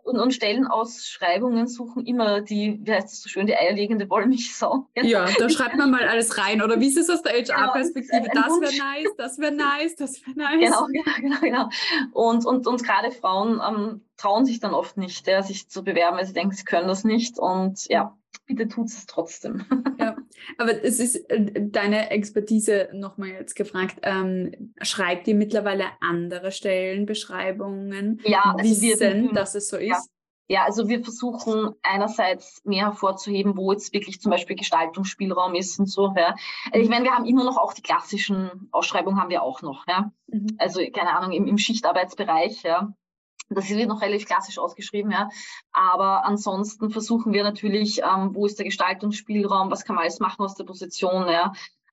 Und, 0.06 0.20
und 0.20 0.32
Stellenausschreibungen 0.32 1.66
suchen 1.66 2.06
immer 2.06 2.40
die, 2.40 2.78
wie 2.80 2.92
heißt 2.92 3.12
es 3.12 3.22
so 3.22 3.28
schön, 3.28 3.48
die 3.48 3.56
eierlegende 3.56 4.08
Wollmilchsau. 4.08 4.86
Ja, 4.94 5.02
ja 5.02 5.26
da 5.36 5.50
schreibt 5.50 5.74
man 5.74 5.90
mal 5.90 6.04
alles 6.08 6.38
rein. 6.38 6.62
Oder 6.62 6.78
wie 6.78 6.86
ist 6.86 6.96
es 6.96 7.10
aus 7.10 7.22
der 7.22 7.32
HR-Perspektive? 7.32 8.28
Genau, 8.32 8.60
das 8.60 8.60
wäre 8.60 8.78
nice, 8.78 9.16
das 9.18 9.38
wäre 9.40 9.52
nice, 9.52 9.96
das 9.96 10.24
wäre 10.24 10.36
nice. 10.36 10.60
Genau, 10.60 10.86
genau, 10.86 11.12
genau, 11.20 11.40
genau. 11.40 11.68
Und, 12.12 12.46
und, 12.46 12.68
und 12.68 12.84
gerade 12.84 13.10
Frauen 13.10 13.60
ähm, 13.68 14.00
trauen 14.16 14.44
sich 14.44 14.60
dann 14.60 14.74
oft 14.74 14.96
nicht, 14.96 15.26
ja, 15.26 15.42
sich 15.42 15.68
zu 15.68 15.82
bewerben, 15.82 16.16
weil 16.16 16.26
sie 16.26 16.34
denken, 16.34 16.54
sie 16.54 16.64
können 16.64 16.86
das 16.86 17.02
nicht. 17.02 17.40
Und 17.40 17.88
ja, 17.88 18.16
bitte 18.44 18.68
tut 18.68 18.88
es 18.88 19.06
trotzdem. 19.06 19.64
Ja, 19.98 20.14
aber 20.58 20.84
es 20.84 21.00
ist 21.00 21.16
äh, 21.30 21.50
deine 21.56 22.10
Expertise 22.10 22.90
nochmal 22.92 23.30
jetzt 23.30 23.56
gefragt. 23.56 24.00
Ähm, 24.02 24.74
schreibt 24.82 25.26
ihr 25.26 25.34
mittlerweile 25.34 25.84
andere 26.00 26.52
Stellenbeschreibungen? 26.52 28.20
Ja, 28.24 28.54
also 28.58 28.82
wissen, 28.82 29.22
wir, 29.24 29.32
dass 29.32 29.54
es 29.54 29.70
so 29.70 29.78
ist? 29.78 29.88
Ja. 29.88 29.98
Ja, 30.48 30.64
also 30.64 30.88
wir 30.88 31.02
versuchen 31.02 31.74
einerseits 31.82 32.60
mehr 32.64 32.86
hervorzuheben, 32.86 33.56
wo 33.56 33.72
jetzt 33.72 33.92
wirklich 33.92 34.20
zum 34.20 34.30
Beispiel 34.30 34.54
Gestaltungsspielraum 34.54 35.54
ist 35.56 35.78
und 35.80 35.86
so. 35.86 36.12
Ja. 36.16 36.36
Also 36.70 36.84
ich 36.84 36.88
meine, 36.88 37.04
wir 37.04 37.12
haben 37.12 37.24
immer 37.24 37.42
noch 37.42 37.56
auch 37.56 37.72
die 37.72 37.82
klassischen 37.82 38.68
Ausschreibungen 38.70 39.20
haben 39.20 39.30
wir 39.30 39.42
auch 39.42 39.62
noch. 39.62 39.86
Ja. 39.88 40.12
Mhm. 40.28 40.46
Also 40.58 40.80
keine 40.92 41.16
Ahnung 41.16 41.32
im, 41.32 41.46
im 41.46 41.58
Schichtarbeitsbereich. 41.58 42.62
Ja. 42.62 42.94
Das 43.48 43.68
wird 43.68 43.88
noch 43.88 44.02
relativ 44.02 44.26
klassisch 44.26 44.58
ausgeschrieben, 44.58 45.10
ja. 45.10 45.28
Aber 45.72 46.24
ansonsten 46.24 46.90
versuchen 46.90 47.32
wir 47.32 47.44
natürlich, 47.44 48.02
ähm, 48.02 48.34
wo 48.34 48.46
ist 48.46 48.58
der 48.58 48.66
Gestaltungsspielraum, 48.66 49.70
was 49.70 49.84
kann 49.84 49.94
man 49.94 50.02
alles 50.02 50.20
machen 50.20 50.44
aus 50.44 50.54
der 50.54 50.64
Position, 50.64 51.28
ja. 51.28 51.52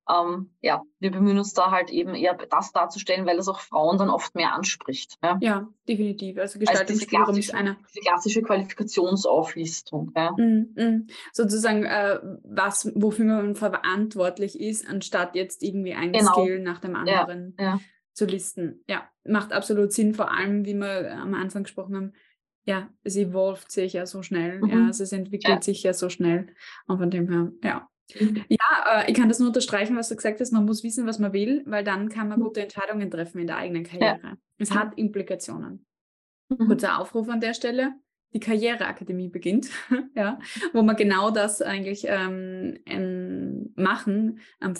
Ähm, 0.09 0.49
ja, 0.61 0.81
wir 0.99 1.11
bemühen 1.11 1.37
uns 1.37 1.53
da 1.53 1.71
halt 1.71 1.89
eben 1.89 2.13
eher 2.13 2.33
das 2.33 2.73
darzustellen, 2.73 3.25
weil 3.25 3.37
das 3.37 3.47
auch 3.47 3.61
Frauen 3.61 3.97
dann 3.97 4.09
oft 4.09 4.35
mehr 4.35 4.53
anspricht. 4.53 5.17
Ja, 5.23 5.37
ja 5.39 5.67
definitiv. 5.87 6.37
Also 6.37 6.59
Gestaltungsspielraum 6.59 7.27
also 7.27 7.39
ist 7.39 7.53
eine. 7.53 7.77
Diese 7.89 8.01
klassische 8.01 8.41
Qualifikationsauflistung. 8.41 10.11
Ja. 10.15 10.31
Mm, 10.31 10.73
mm. 10.75 11.07
Sozusagen, 11.31 11.85
äh, 11.85 12.19
was, 12.43 12.91
wofür 12.95 13.25
man 13.25 13.55
verantwortlich 13.55 14.59
ist, 14.59 14.87
anstatt 14.89 15.35
jetzt 15.35 15.63
irgendwie 15.63 15.93
ein 15.93 16.11
genau. 16.11 16.33
Skill 16.33 16.59
nach 16.59 16.79
dem 16.79 16.95
anderen. 16.95 17.53
Ja, 17.57 17.65
ja 17.65 17.79
zu 18.13 18.25
listen. 18.25 18.83
Ja, 18.87 19.09
macht 19.23 19.53
absolut 19.53 19.91
Sinn, 19.91 20.13
vor 20.13 20.31
allem, 20.31 20.65
wie 20.65 20.75
wir 20.75 21.11
am 21.13 21.33
Anfang 21.33 21.63
gesprochen 21.63 21.95
haben, 21.95 22.13
ja, 22.65 22.89
es 23.03 23.17
evolvt 23.17 23.71
sich 23.71 23.93
ja 23.93 24.05
so 24.05 24.23
schnell, 24.23 24.61
mhm. 24.61 24.69
ja, 24.69 24.85
also 24.87 25.03
es 25.03 25.11
entwickelt 25.11 25.55
ja. 25.55 25.61
sich 25.61 25.83
ja 25.83 25.93
so 25.93 26.09
schnell. 26.09 26.47
Und 26.87 26.99
von 26.99 27.11
dem 27.11 27.29
her, 27.29 27.51
ja. 27.63 27.89
Mhm. 28.19 28.43
Ja, 28.49 29.01
äh, 29.01 29.11
ich 29.11 29.17
kann 29.17 29.29
das 29.29 29.39
nur 29.39 29.49
unterstreichen, 29.49 29.95
was 29.97 30.09
du 30.09 30.15
gesagt 30.15 30.39
hast, 30.39 30.51
man 30.51 30.65
muss 30.65 30.83
wissen, 30.83 31.05
was 31.05 31.19
man 31.19 31.33
will, 31.33 31.63
weil 31.65 31.83
dann 31.83 32.09
kann 32.09 32.27
man 32.27 32.39
mhm. 32.39 32.43
gute 32.43 32.61
Entscheidungen 32.61 33.09
treffen 33.09 33.39
in 33.39 33.47
der 33.47 33.57
eigenen 33.57 33.83
Karriere. 33.83 34.19
Ja. 34.23 34.37
Es 34.57 34.71
hat 34.71 34.97
Implikationen. 34.97 35.85
Mhm. 36.49 36.67
Kurzer 36.67 36.99
Aufruf 36.99 37.27
an 37.29 37.41
der 37.41 37.53
Stelle 37.53 37.93
die 38.33 38.39
Karriereakademie 38.39 39.29
beginnt, 39.29 39.69
ja, 40.15 40.39
wo 40.73 40.81
wir 40.81 40.95
genau 40.95 41.31
das 41.31 41.61
eigentlich 41.61 42.05
ähm, 42.07 42.79
ähm, 42.85 43.73
machen. 43.75 44.39
Am, 44.59 44.73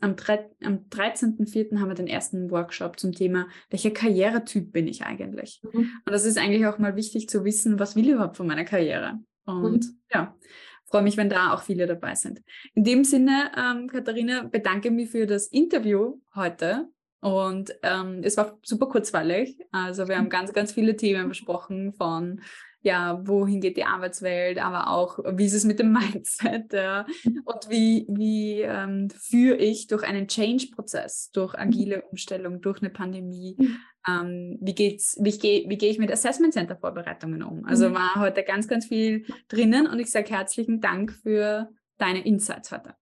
am, 0.00 0.16
am 0.64 0.78
13.04. 0.90 1.78
haben 1.78 1.88
wir 1.88 1.94
den 1.94 2.06
ersten 2.06 2.50
Workshop 2.50 2.98
zum 2.98 3.12
Thema, 3.12 3.48
welcher 3.70 3.90
Karrieretyp 3.90 4.72
bin 4.72 4.88
ich 4.88 5.04
eigentlich? 5.04 5.62
Mhm. 5.72 5.90
Und 6.04 6.12
das 6.12 6.24
ist 6.24 6.38
eigentlich 6.38 6.66
auch 6.66 6.78
mal 6.78 6.96
wichtig 6.96 7.28
zu 7.28 7.44
wissen, 7.44 7.78
was 7.78 7.96
will 7.96 8.06
ich 8.06 8.12
überhaupt 8.12 8.36
von 8.36 8.46
meiner 8.46 8.64
Karriere? 8.64 9.18
Und 9.44 9.86
mhm. 9.86 10.00
ja, 10.12 10.36
freue 10.84 11.02
mich, 11.02 11.16
wenn 11.16 11.30
da 11.30 11.52
auch 11.52 11.62
viele 11.62 11.86
dabei 11.86 12.14
sind. 12.14 12.42
In 12.74 12.84
dem 12.84 13.04
Sinne, 13.04 13.50
ähm, 13.56 13.88
Katharina, 13.88 14.42
bedanke 14.44 14.90
mich 14.90 15.10
für 15.10 15.26
das 15.26 15.48
Interview 15.48 16.20
heute. 16.34 16.88
Und 17.20 17.72
ähm, 17.82 18.20
es 18.22 18.36
war 18.36 18.58
super 18.62 18.86
kurzweilig. 18.86 19.58
Also 19.72 20.08
wir 20.08 20.16
haben 20.16 20.26
mhm. 20.26 20.30
ganz, 20.30 20.52
ganz 20.52 20.72
viele 20.72 20.96
Themen 20.96 21.28
besprochen 21.28 21.92
von 21.92 22.40
ja, 22.80 23.20
wohin 23.26 23.60
geht 23.60 23.76
die 23.76 23.84
Arbeitswelt, 23.84 24.58
aber 24.58 24.88
auch, 24.90 25.18
wie 25.32 25.46
ist 25.46 25.54
es 25.54 25.64
mit 25.64 25.78
dem 25.78 25.92
Mindset 25.92 26.72
ja? 26.72 27.06
Mhm. 27.24 27.42
und 27.44 27.68
wie, 27.68 28.06
wie 28.08 28.60
ähm, 28.62 29.08
führe 29.10 29.56
ich 29.56 29.88
durch 29.88 30.04
einen 30.04 30.28
Change-Prozess, 30.28 31.30
durch 31.32 31.54
mhm. 31.54 31.60
agile 31.60 32.02
Umstellung, 32.02 32.60
durch 32.60 32.80
eine 32.80 32.90
Pandemie, 32.90 33.56
mhm. 33.58 33.76
ähm, 34.06 34.58
wie, 34.60 34.74
geht's, 34.74 35.18
wie, 35.20 35.36
gehe, 35.36 35.68
wie 35.68 35.76
gehe 35.76 35.90
ich 35.90 35.98
mit 35.98 36.12
Assessment 36.12 36.54
Center 36.54 36.76
Vorbereitungen 36.76 37.42
um? 37.42 37.64
Also 37.64 37.92
war 37.92 38.14
heute 38.16 38.44
ganz, 38.44 38.68
ganz 38.68 38.86
viel 38.86 39.26
drinnen 39.48 39.86
und 39.86 39.98
ich 39.98 40.10
sage 40.10 40.30
herzlichen 40.30 40.80
Dank 40.80 41.12
für 41.12 41.68
deine 41.98 42.24
Insights 42.24 42.70
heute. 42.70 42.94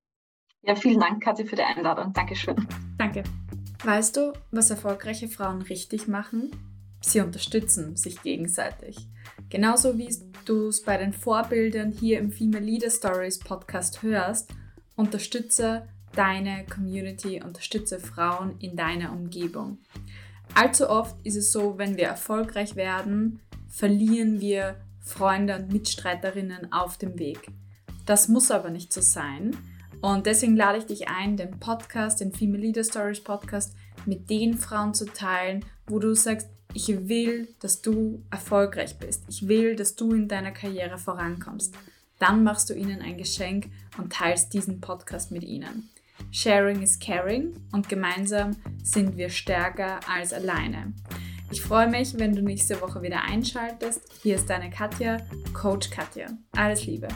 Ja, 0.62 0.74
vielen 0.74 0.98
Dank, 0.98 1.22
Katja, 1.22 1.44
für 1.44 1.54
die 1.54 1.62
Einladung. 1.62 2.12
Dankeschön. 2.12 2.56
Danke. 2.98 3.22
Weißt 3.86 4.16
du, 4.16 4.32
was 4.50 4.70
erfolgreiche 4.70 5.28
Frauen 5.28 5.62
richtig 5.62 6.08
machen? 6.08 6.50
Sie 7.00 7.20
unterstützen 7.20 7.94
sich 7.94 8.20
gegenseitig. 8.20 9.06
Genauso 9.48 9.96
wie 9.96 10.12
du 10.44 10.66
es 10.66 10.82
bei 10.82 10.96
den 10.96 11.12
Vorbildern 11.12 11.92
hier 11.92 12.18
im 12.18 12.32
Female 12.32 12.64
Leader 12.64 12.90
Stories 12.90 13.38
Podcast 13.38 14.02
hörst, 14.02 14.50
unterstütze 14.96 15.86
deine 16.16 16.66
Community, 16.66 17.40
unterstütze 17.40 18.00
Frauen 18.00 18.56
in 18.58 18.74
deiner 18.74 19.12
Umgebung. 19.12 19.78
Allzu 20.54 20.90
oft 20.90 21.14
ist 21.24 21.36
es 21.36 21.52
so, 21.52 21.78
wenn 21.78 21.96
wir 21.96 22.08
erfolgreich 22.08 22.74
werden, 22.74 23.38
verlieren 23.68 24.40
wir 24.40 24.80
Freunde 24.98 25.58
und 25.58 25.72
Mitstreiterinnen 25.72 26.72
auf 26.72 26.98
dem 26.98 27.20
Weg. 27.20 27.52
Das 28.04 28.26
muss 28.26 28.50
aber 28.50 28.70
nicht 28.70 28.92
so 28.92 29.00
sein. 29.00 29.56
Und 30.00 30.26
deswegen 30.26 30.56
lade 30.56 30.78
ich 30.78 30.86
dich 30.86 31.08
ein, 31.08 31.36
den 31.36 31.58
Podcast, 31.58 32.20
den 32.20 32.32
Female 32.32 32.62
Leader 32.62 32.84
Stories 32.84 33.22
Podcast 33.22 33.74
mit 34.04 34.30
den 34.30 34.58
Frauen 34.58 34.94
zu 34.94 35.06
teilen, 35.06 35.64
wo 35.86 35.98
du 35.98 36.14
sagst, 36.14 36.48
ich 36.74 37.08
will, 37.08 37.48
dass 37.60 37.80
du 37.80 38.22
erfolgreich 38.30 38.98
bist. 38.98 39.24
Ich 39.28 39.48
will, 39.48 39.76
dass 39.76 39.96
du 39.96 40.12
in 40.12 40.28
deiner 40.28 40.52
Karriere 40.52 40.98
vorankommst. 40.98 41.74
Dann 42.18 42.44
machst 42.44 42.70
du 42.70 42.74
ihnen 42.74 43.00
ein 43.00 43.16
Geschenk 43.16 43.68
und 43.98 44.12
teilst 44.12 44.52
diesen 44.52 44.80
Podcast 44.80 45.30
mit 45.32 45.42
ihnen. 45.42 45.88
Sharing 46.30 46.82
is 46.82 46.98
caring 46.98 47.54
und 47.72 47.88
gemeinsam 47.88 48.56
sind 48.82 49.16
wir 49.16 49.30
stärker 49.30 50.00
als 50.08 50.32
alleine. 50.32 50.92
Ich 51.50 51.62
freue 51.62 51.88
mich, 51.88 52.18
wenn 52.18 52.34
du 52.34 52.42
nächste 52.42 52.80
Woche 52.80 53.02
wieder 53.02 53.22
einschaltest. 53.22 54.00
Hier 54.22 54.34
ist 54.34 54.50
deine 54.50 54.68
Katja, 54.70 55.18
Coach 55.52 55.90
Katja. 55.90 56.26
Alles 56.52 56.86
Liebe. 56.86 57.08